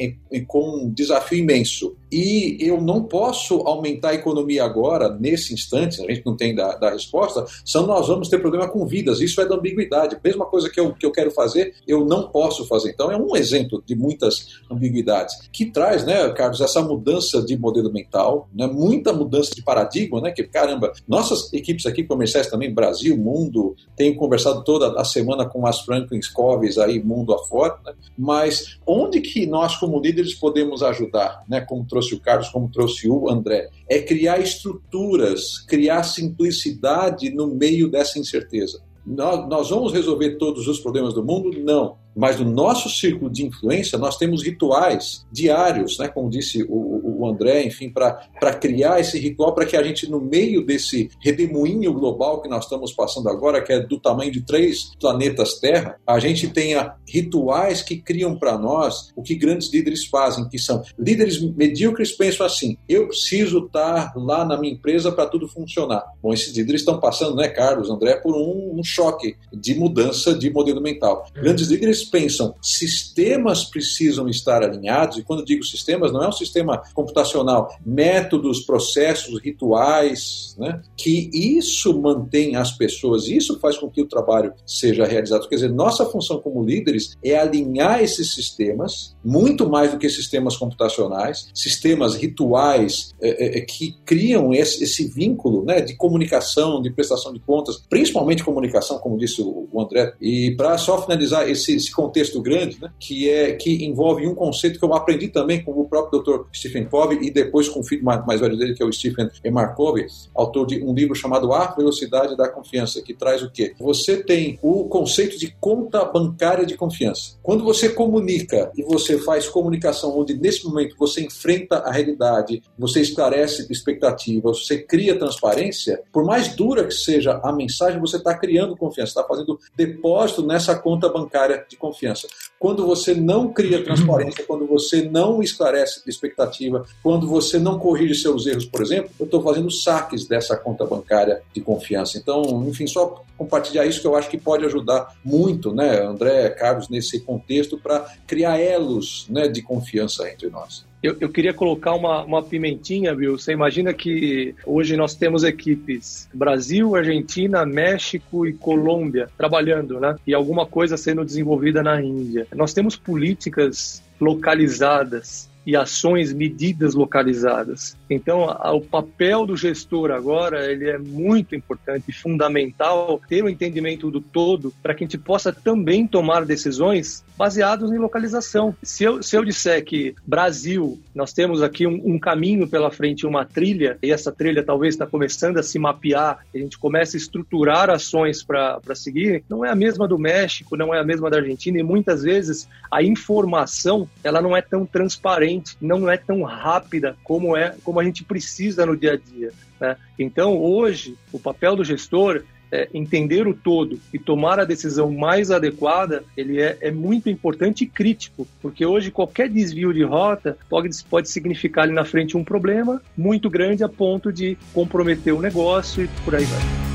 com 0.48 0.84
um 0.84 0.90
desafio 0.90 1.40
imenso 1.40 1.96
e 2.12 2.58
eu 2.60 2.82
não 2.82 3.04
posso 3.04 3.56
aumentar 3.68 4.10
a 4.10 4.16
economia 4.16 4.64
agora, 4.64 5.10
nesse 5.10 5.54
instante, 5.54 6.02
a 6.02 6.12
gente 6.12 6.26
não 6.26 6.36
tem 6.36 6.56
da, 6.56 6.76
da 6.76 6.92
resposta, 6.92 7.46
senão 7.66 7.88
nós 7.88 8.08
vamos 8.08 8.30
ter 8.30 8.40
problema 8.40 8.68
com 8.68 8.86
vidas. 8.86 9.20
Isso 9.20 9.40
é 9.42 9.46
da 9.46 9.56
ambiguidade. 9.56 10.18
Mesma 10.24 10.46
coisa 10.46 10.70
que 10.70 10.80
eu, 10.80 10.94
que 10.94 11.06
eu 11.06 11.12
quero 11.12 11.32
fazer, 11.32 11.74
eu 11.88 12.06
não 12.06 12.30
posso 12.30 12.66
fazer. 12.66 12.92
Então 12.92 13.12
é 13.12 13.18
um 13.18 13.36
exemplo 13.36 13.84
de 13.86 13.96
muitas 13.96 14.60
ambiguidades 14.72 15.50
que 15.52 15.66
traz, 15.66 16.06
né, 16.06 16.30
Carlos, 16.30 16.62
essa 16.62 16.82
mudança 16.82 17.42
de 17.42 17.58
modelo 17.58 17.92
mental, 17.92 18.50
né, 18.54 18.68
muita 18.68 19.14
mudança 19.14 19.54
de 19.54 19.62
paradigma, 19.62 20.22
né, 20.22 20.32
que 20.32 20.44
caramba, 20.44 20.92
nossas 21.08 21.52
equipes 21.54 21.86
aqui 21.86 22.04
comerciais 22.04 22.48
também, 22.48 22.74
Brasil, 22.74 23.18
mundo, 23.18 23.76
tenho 23.96 24.16
conversado 24.16 24.64
toda 24.64 25.00
a 25.00 25.04
semana 25.04 25.46
com 25.46 25.66
as 25.66 25.82
Franklin 25.82 26.20
Coves 26.34 26.78
aí, 26.78 27.02
mundo 27.02 27.34
afora, 27.34 27.78
né, 27.86 27.94
mas 28.18 28.78
onde 28.86 29.22
que 29.22 29.46
nós 29.46 29.76
como 29.76 30.00
líderes 30.00 30.34
podemos 30.34 30.84
ajudar, 30.84 31.44
né, 31.48 31.62
como 31.62 31.86
trouxe 32.00 32.16
o 32.16 32.20
Carlos, 32.20 32.50
como 32.50 32.72
trouxe 32.72 33.10
o 33.10 33.30
André, 33.30 33.70
é 33.88 34.00
criar 34.00 34.40
estruturas, 34.40 35.60
criar 35.68 36.04
simplicidade 36.04 37.30
no 37.34 37.48
meio 37.48 37.90
dessa 37.90 38.18
incerteza. 38.18 38.82
Nós, 39.06 39.48
nós 39.50 39.70
vamos 39.70 39.92
resolver 39.92 40.38
todos 40.38 40.68
os 40.68 40.80
problemas 40.80 41.14
do 41.14 41.24
mundo? 41.24 41.52
Não. 41.60 41.98
Mas 42.16 42.40
no 42.40 42.50
nosso 42.50 42.90
círculo 42.90 43.30
de 43.30 43.46
influência, 43.46 43.98
nós 43.98 44.18
temos 44.18 44.44
rituais 44.44 45.26
diários, 45.32 45.98
né, 45.98 46.08
como 46.08 46.30
disse 46.30 46.64
o, 46.64 47.20
o 47.20 47.28
André, 47.28 47.64
enfim, 47.64 47.90
para 47.90 48.54
criar 48.54 49.00
esse 49.00 49.20
ritual 49.20 49.54
para 49.54 49.66
que 49.66 49.76
a 49.76 49.84
gente, 49.84 50.10
no 50.10 50.20
meio 50.20 50.66
desse 50.66 51.10
redemoinho 51.22 51.94
global 51.94 52.42
que 52.42 52.50
nós 52.50 52.64
estamos 52.64 52.94
passando 52.94 53.30
agora, 53.30 53.62
que 53.62 53.74
é 53.74 53.80
do 53.80 54.00
tamanho 54.00 54.32
de 54.32 54.42
três 54.42 54.92
planetas 55.00 55.60
Terra, 55.60 55.98
a 56.06 56.20
gente 56.20 56.48
tenha 56.48 56.96
rituais 57.08 57.82
que 57.82 57.98
criam 57.98 58.38
para 58.38 58.58
nós 58.58 59.12
o 59.16 59.22
que 59.22 59.36
grandes 59.36 59.72
líderes 59.72 60.06
fazem, 60.06 60.48
que 60.48 60.58
são 60.58 60.82
líderes 60.98 61.40
medíocres 61.56 62.12
pensam 62.12 62.46
assim: 62.46 62.78
eu 62.88 63.08
preciso 63.08 63.66
estar 63.66 64.14
lá 64.16 64.46
na 64.46 64.58
minha 64.58 64.74
empresa 64.74 65.12
para 65.12 65.28
tudo 65.28 65.48
funcionar. 65.48 66.04
Bom, 66.22 66.34
esses 66.34 66.56
líderes 66.56 66.82
estão 66.82 67.00
passando, 67.00 67.36
né, 67.36 67.48
Carlos, 67.48 67.90
André, 67.90 68.16
por 68.16 68.36
um, 68.36 68.80
um 68.80 68.84
choque 68.84 69.36
de 69.52 69.76
mudança 69.76 70.34
de 70.34 70.50
modelo 70.50 70.82
mental. 70.82 71.26
Grandes 71.34 71.68
líderes 71.68 71.99
pensam 72.04 72.56
sistemas 72.62 73.66
precisam 73.66 74.28
estar 74.28 74.64
alinhados, 74.64 75.18
e 75.18 75.24
quando 75.24 75.46
digo 75.46 75.64
sistemas, 75.64 76.12
não 76.12 76.24
é 76.24 76.28
um 76.28 76.34
sistema 76.34 76.82
computacional, 76.94 77.70
métodos, 77.86 78.62
processos, 78.62 79.42
rituais, 79.42 80.56
né? 80.58 80.82
que 80.98 81.30
isso 81.34 82.00
mantém 82.00 82.56
as 82.56 82.72
pessoas, 82.72 83.28
isso 83.28 83.60
faz 83.60 83.78
com 83.78 83.90
que 83.90 84.02
o 84.02 84.08
trabalho 84.08 84.54
seja 84.66 85.06
realizado. 85.06 85.48
Quer 85.48 85.56
dizer, 85.56 85.72
nossa 85.72 86.06
função 86.06 86.40
como 86.40 86.64
líderes 86.64 87.18
é 87.24 87.38
alinhar 87.38 88.02
esses 88.02 88.34
sistemas, 88.34 89.16
muito 89.24 89.70
mais 89.70 89.92
do 89.92 89.98
que 89.98 90.10
sistemas 90.10 90.58
computacionais, 90.58 91.50
sistemas 91.54 92.16
rituais 92.16 93.14
é, 93.22 93.58
é, 93.58 93.58
é 93.60 93.62
que 93.62 93.96
criam 94.06 94.54
esse, 94.54 94.84
esse 94.84 95.08
vínculo 95.08 95.64
né, 95.64 95.82
de 95.82 95.96
comunicação, 95.96 96.82
de 96.82 96.92
prestação 96.92 97.34
de 97.34 97.40
contas, 97.40 97.82
principalmente 97.90 98.44
comunicação, 98.44 99.00
como 99.00 99.18
disse 99.18 99.42
o, 99.42 99.68
André. 99.80 100.14
E 100.20 100.56
para 100.58 100.78
só 100.78 101.02
finalizar 101.02 101.50
esse, 101.50 101.76
esse 101.90 101.96
contexto 101.96 102.42
grande, 102.42 102.80
né, 102.80 102.92
que 103.00 103.30
é 103.30 103.54
que 103.54 103.84
envolve 103.84 104.28
um 104.28 104.36
conceito 104.36 104.80
que 104.80 104.86
eu 104.86 104.94
aprendi 104.94 105.28
também 105.28 105.64
com 105.64 105.72
o 105.72 105.88
próprio 105.88 106.22
Dr. 106.22 106.44
Stephen 106.54 106.86
Covey 106.86 107.20
e 107.22 107.32
depois 107.32 107.68
com 107.68 107.80
o 107.80 107.84
filho 107.84 108.04
mais, 108.04 108.26
mais 108.26 108.40
velho 108.40 108.58
dele, 108.58 108.74
que 108.74 108.84
é 108.84 108.86
o 108.86 108.92
Stephen 108.92 109.30
E. 109.44 109.50
Markov, 109.50 110.00
autor 110.36 110.68
de 110.68 110.84
um 110.84 110.94
livro 110.94 111.16
chamado 111.16 111.52
A 111.54 111.68
Velocidade 111.76 112.38
da 112.38 112.48
Confiança, 112.48 113.02
que 113.02 113.14
traz 113.14 113.42
o 113.42 113.50
quê? 113.50 113.74
Você 113.80 114.24
tem 114.24 114.60
o 114.62 114.86
conceito 114.86 115.38
de 115.38 115.56
conta 115.60 116.06
bancária 116.06 116.66
de 116.66 116.78
confiança. 116.78 117.38
Quando 117.42 117.64
você 117.64 117.90
comunica 117.90 118.72
e 118.78 118.84
você 118.84 119.18
faz 119.18 119.48
comunicação 119.48 120.18
onde 120.18 120.36
nesse 120.36 120.66
momento 120.66 120.96
você 120.98 121.22
enfrenta 121.22 121.78
a 121.78 121.92
realidade, 121.92 122.62
você 122.78 123.02
esclarece 123.02 123.66
expectativas, 123.72 124.66
você 124.66 124.78
cria 124.78 125.18
transparência, 125.18 126.02
por 126.12 126.24
mais 126.24 126.56
dura 126.56 126.86
que 126.86 126.94
seja 126.94 127.40
a 127.44 127.52
mensagem, 127.52 128.00
você 128.00 128.18
está 128.18 128.38
criando 128.38 128.78
confiança, 128.78 129.12
está 129.12 129.24
fazendo 129.24 129.60
depósito 129.76 130.46
nessa 130.46 130.76
conta 130.76 131.10
bancária 131.10 131.66
de 131.68 131.78
confiança. 131.80 132.28
Quando 132.60 132.86
você 132.86 133.14
não 133.14 133.52
cria 133.52 133.84
transparência, 133.84 134.44
quando 134.46 134.68
você 134.68 135.02
não 135.02 135.42
esclarece 135.42 136.02
expectativa, 136.06 136.86
quando 137.02 137.28
você 137.28 137.58
não 137.58 137.80
corrige 137.80 138.16
seus 138.16 138.46
erros, 138.46 138.66
por 138.66 138.82
exemplo, 138.82 139.12
eu 139.20 139.26
estou 139.26 139.42
fazendo 139.42 139.72
saques 139.72 140.28
dessa 140.28 140.56
conta 140.58 140.86
bancária 140.86 141.42
de 141.54 141.62
confiança. 141.62 142.18
Então, 142.18 142.66
enfim, 142.68 142.86
só 142.86 143.24
compartilhar 143.38 143.86
isso 143.86 144.02
que 144.02 144.08
eu 144.08 144.16
acho 144.16 144.30
que 144.30 144.38
pode 144.38 144.66
ajudar 144.66 145.16
muito, 145.24 145.74
né, 145.74 146.02
André, 146.02 146.50
Carlos, 146.50 146.90
nesse 146.90 147.22
contexto 147.22 147.78
para 147.78 148.06
criar 148.28 148.60
elos 148.60 149.26
né, 149.30 149.48
de 149.48 149.62
confiança 149.62 150.30
entre 150.30 150.50
nós. 150.50 150.89
Eu, 151.02 151.16
eu 151.20 151.30
queria 151.30 151.54
colocar 151.54 151.94
uma, 151.94 152.24
uma 152.24 152.44
pimentinha, 152.44 153.16
viu? 153.16 153.38
Você 153.38 153.54
imagina 153.54 153.94
que 153.94 154.54
hoje 154.66 154.98
nós 154.98 155.16
temos 155.16 155.44
equipes 155.44 156.28
Brasil, 156.34 156.96
Argentina, 156.96 157.66
México 157.66 158.46
e 158.46 158.54
Colômbia 158.54 159.30
trabalhando, 159.38 160.00
né? 160.00 160.16
E 160.28 160.34
alguma 160.34 160.66
coisa 160.66 160.98
sendo 160.98 161.24
desenvolvida 161.24 161.82
na 161.82 162.02
Índia. 162.02 162.48
Nós 162.54 162.74
temos 162.74 162.96
políticas 162.96 164.04
localizadas 164.20 165.49
e 165.70 165.76
ações, 165.76 166.34
medidas 166.34 166.96
localizadas. 166.96 167.96
Então, 168.10 168.50
a, 168.50 168.74
o 168.74 168.82
papel 168.82 169.46
do 169.46 169.56
gestor 169.56 170.10
agora 170.10 170.72
ele 170.72 170.90
é 170.90 170.98
muito 170.98 171.56
importante 171.56 172.06
e 172.10 172.12
fundamental 172.12 173.22
ter 173.30 173.44
o 173.44 173.46
um 173.46 173.50
entendimento 173.50 174.10
do 174.10 174.20
todo 174.20 174.74
para 174.82 174.96
que 174.96 175.04
a 175.04 175.06
gente 175.06 175.20
possa 175.20 175.54
também 175.54 176.08
tomar 176.08 176.44
decisões 176.44 177.24
baseadas 177.38 177.92
em 177.92 178.00
localização. 178.00 178.76
Se 178.82 179.04
eu, 179.04 179.22
se 179.22 179.36
eu 179.38 179.46
disser 179.46 179.86
que 179.86 180.16
Brasil, 180.26 181.00
nós 181.14 181.34
temos 181.34 181.62
aqui 181.62 181.86
um, 181.86 182.02
um 182.04 182.20
caminho 182.20 182.68
pela 182.68 182.90
frente, 182.90 183.28
uma 183.28 183.46
trilha, 183.46 183.98
e 184.02 184.12
essa 184.12 184.32
trilha 184.32 184.64
talvez 184.64 184.96
está 184.96 185.06
começando 185.06 185.60
a 185.60 185.64
se 185.64 185.78
mapear, 185.78 186.40
a 186.54 186.58
gente 186.58 186.80
começa 186.80 187.16
a 187.16 187.20
estruturar 187.20 187.92
ações 187.92 188.44
para 188.44 188.82
seguir, 188.96 189.44
não 189.48 189.64
é 189.64 189.70
a 189.70 189.76
mesma 189.76 190.08
do 190.08 190.18
México, 190.18 190.76
não 190.76 190.94
é 190.94 191.00
a 191.00 191.04
mesma 191.04 191.30
da 191.30 191.38
Argentina, 191.38 191.80
e 191.80 191.84
muitas 191.84 192.24
vezes 192.24 192.68
a 192.92 193.04
informação 193.04 194.10
ela 194.24 194.42
não 194.42 194.58
é 194.58 194.62
tão 194.62 194.84
transparente, 194.86 195.59
não 195.82 196.10
é 196.10 196.18
tão 196.18 196.44
rápida 196.44 197.18
como 197.24 197.56
é 197.56 197.76
como 197.84 198.00
a 198.00 198.04
gente 198.04 198.24
precisa 198.24 198.86
no 198.86 198.96
dia 198.96 199.14
a 199.14 199.18
dia. 199.18 199.52
Né? 199.80 199.96
Então, 200.18 200.58
hoje, 200.58 201.16
o 201.32 201.40
papel 201.40 201.76
do 201.76 201.84
gestor 201.84 202.44
é, 202.72 202.88
entender 202.94 203.48
o 203.48 203.54
todo 203.54 204.00
e 204.14 204.20
tomar 204.20 204.60
a 204.60 204.66
decisão 204.66 205.12
mais 205.12 205.52
adequada, 205.52 206.24
ele 206.38 206.62
é, 206.62 206.78
é, 206.82 206.92
muito 206.92 207.30
importante 207.30 207.84
e 207.84 207.88
crítico, 207.88 208.48
porque 208.62 208.86
hoje 208.86 209.12
qualquer 209.12 209.50
desvio 209.50 209.94
de 209.94 210.04
rota 210.04 210.58
pode, 210.70 210.90
pode 211.10 211.30
significar 211.30 211.86
ali 211.86 211.94
na 211.94 212.06
frente 212.06 212.38
um 212.38 212.44
problema 212.44 213.02
muito 213.18 213.50
grande 213.50 213.84
a 213.84 213.90
ponto 213.90 214.32
de 214.32 214.58
comprometer 214.74 215.34
o 215.34 215.42
negócio 215.42 216.04
e 216.04 216.08
por 216.24 216.36
aí 216.36 216.46
vai. 216.46 216.89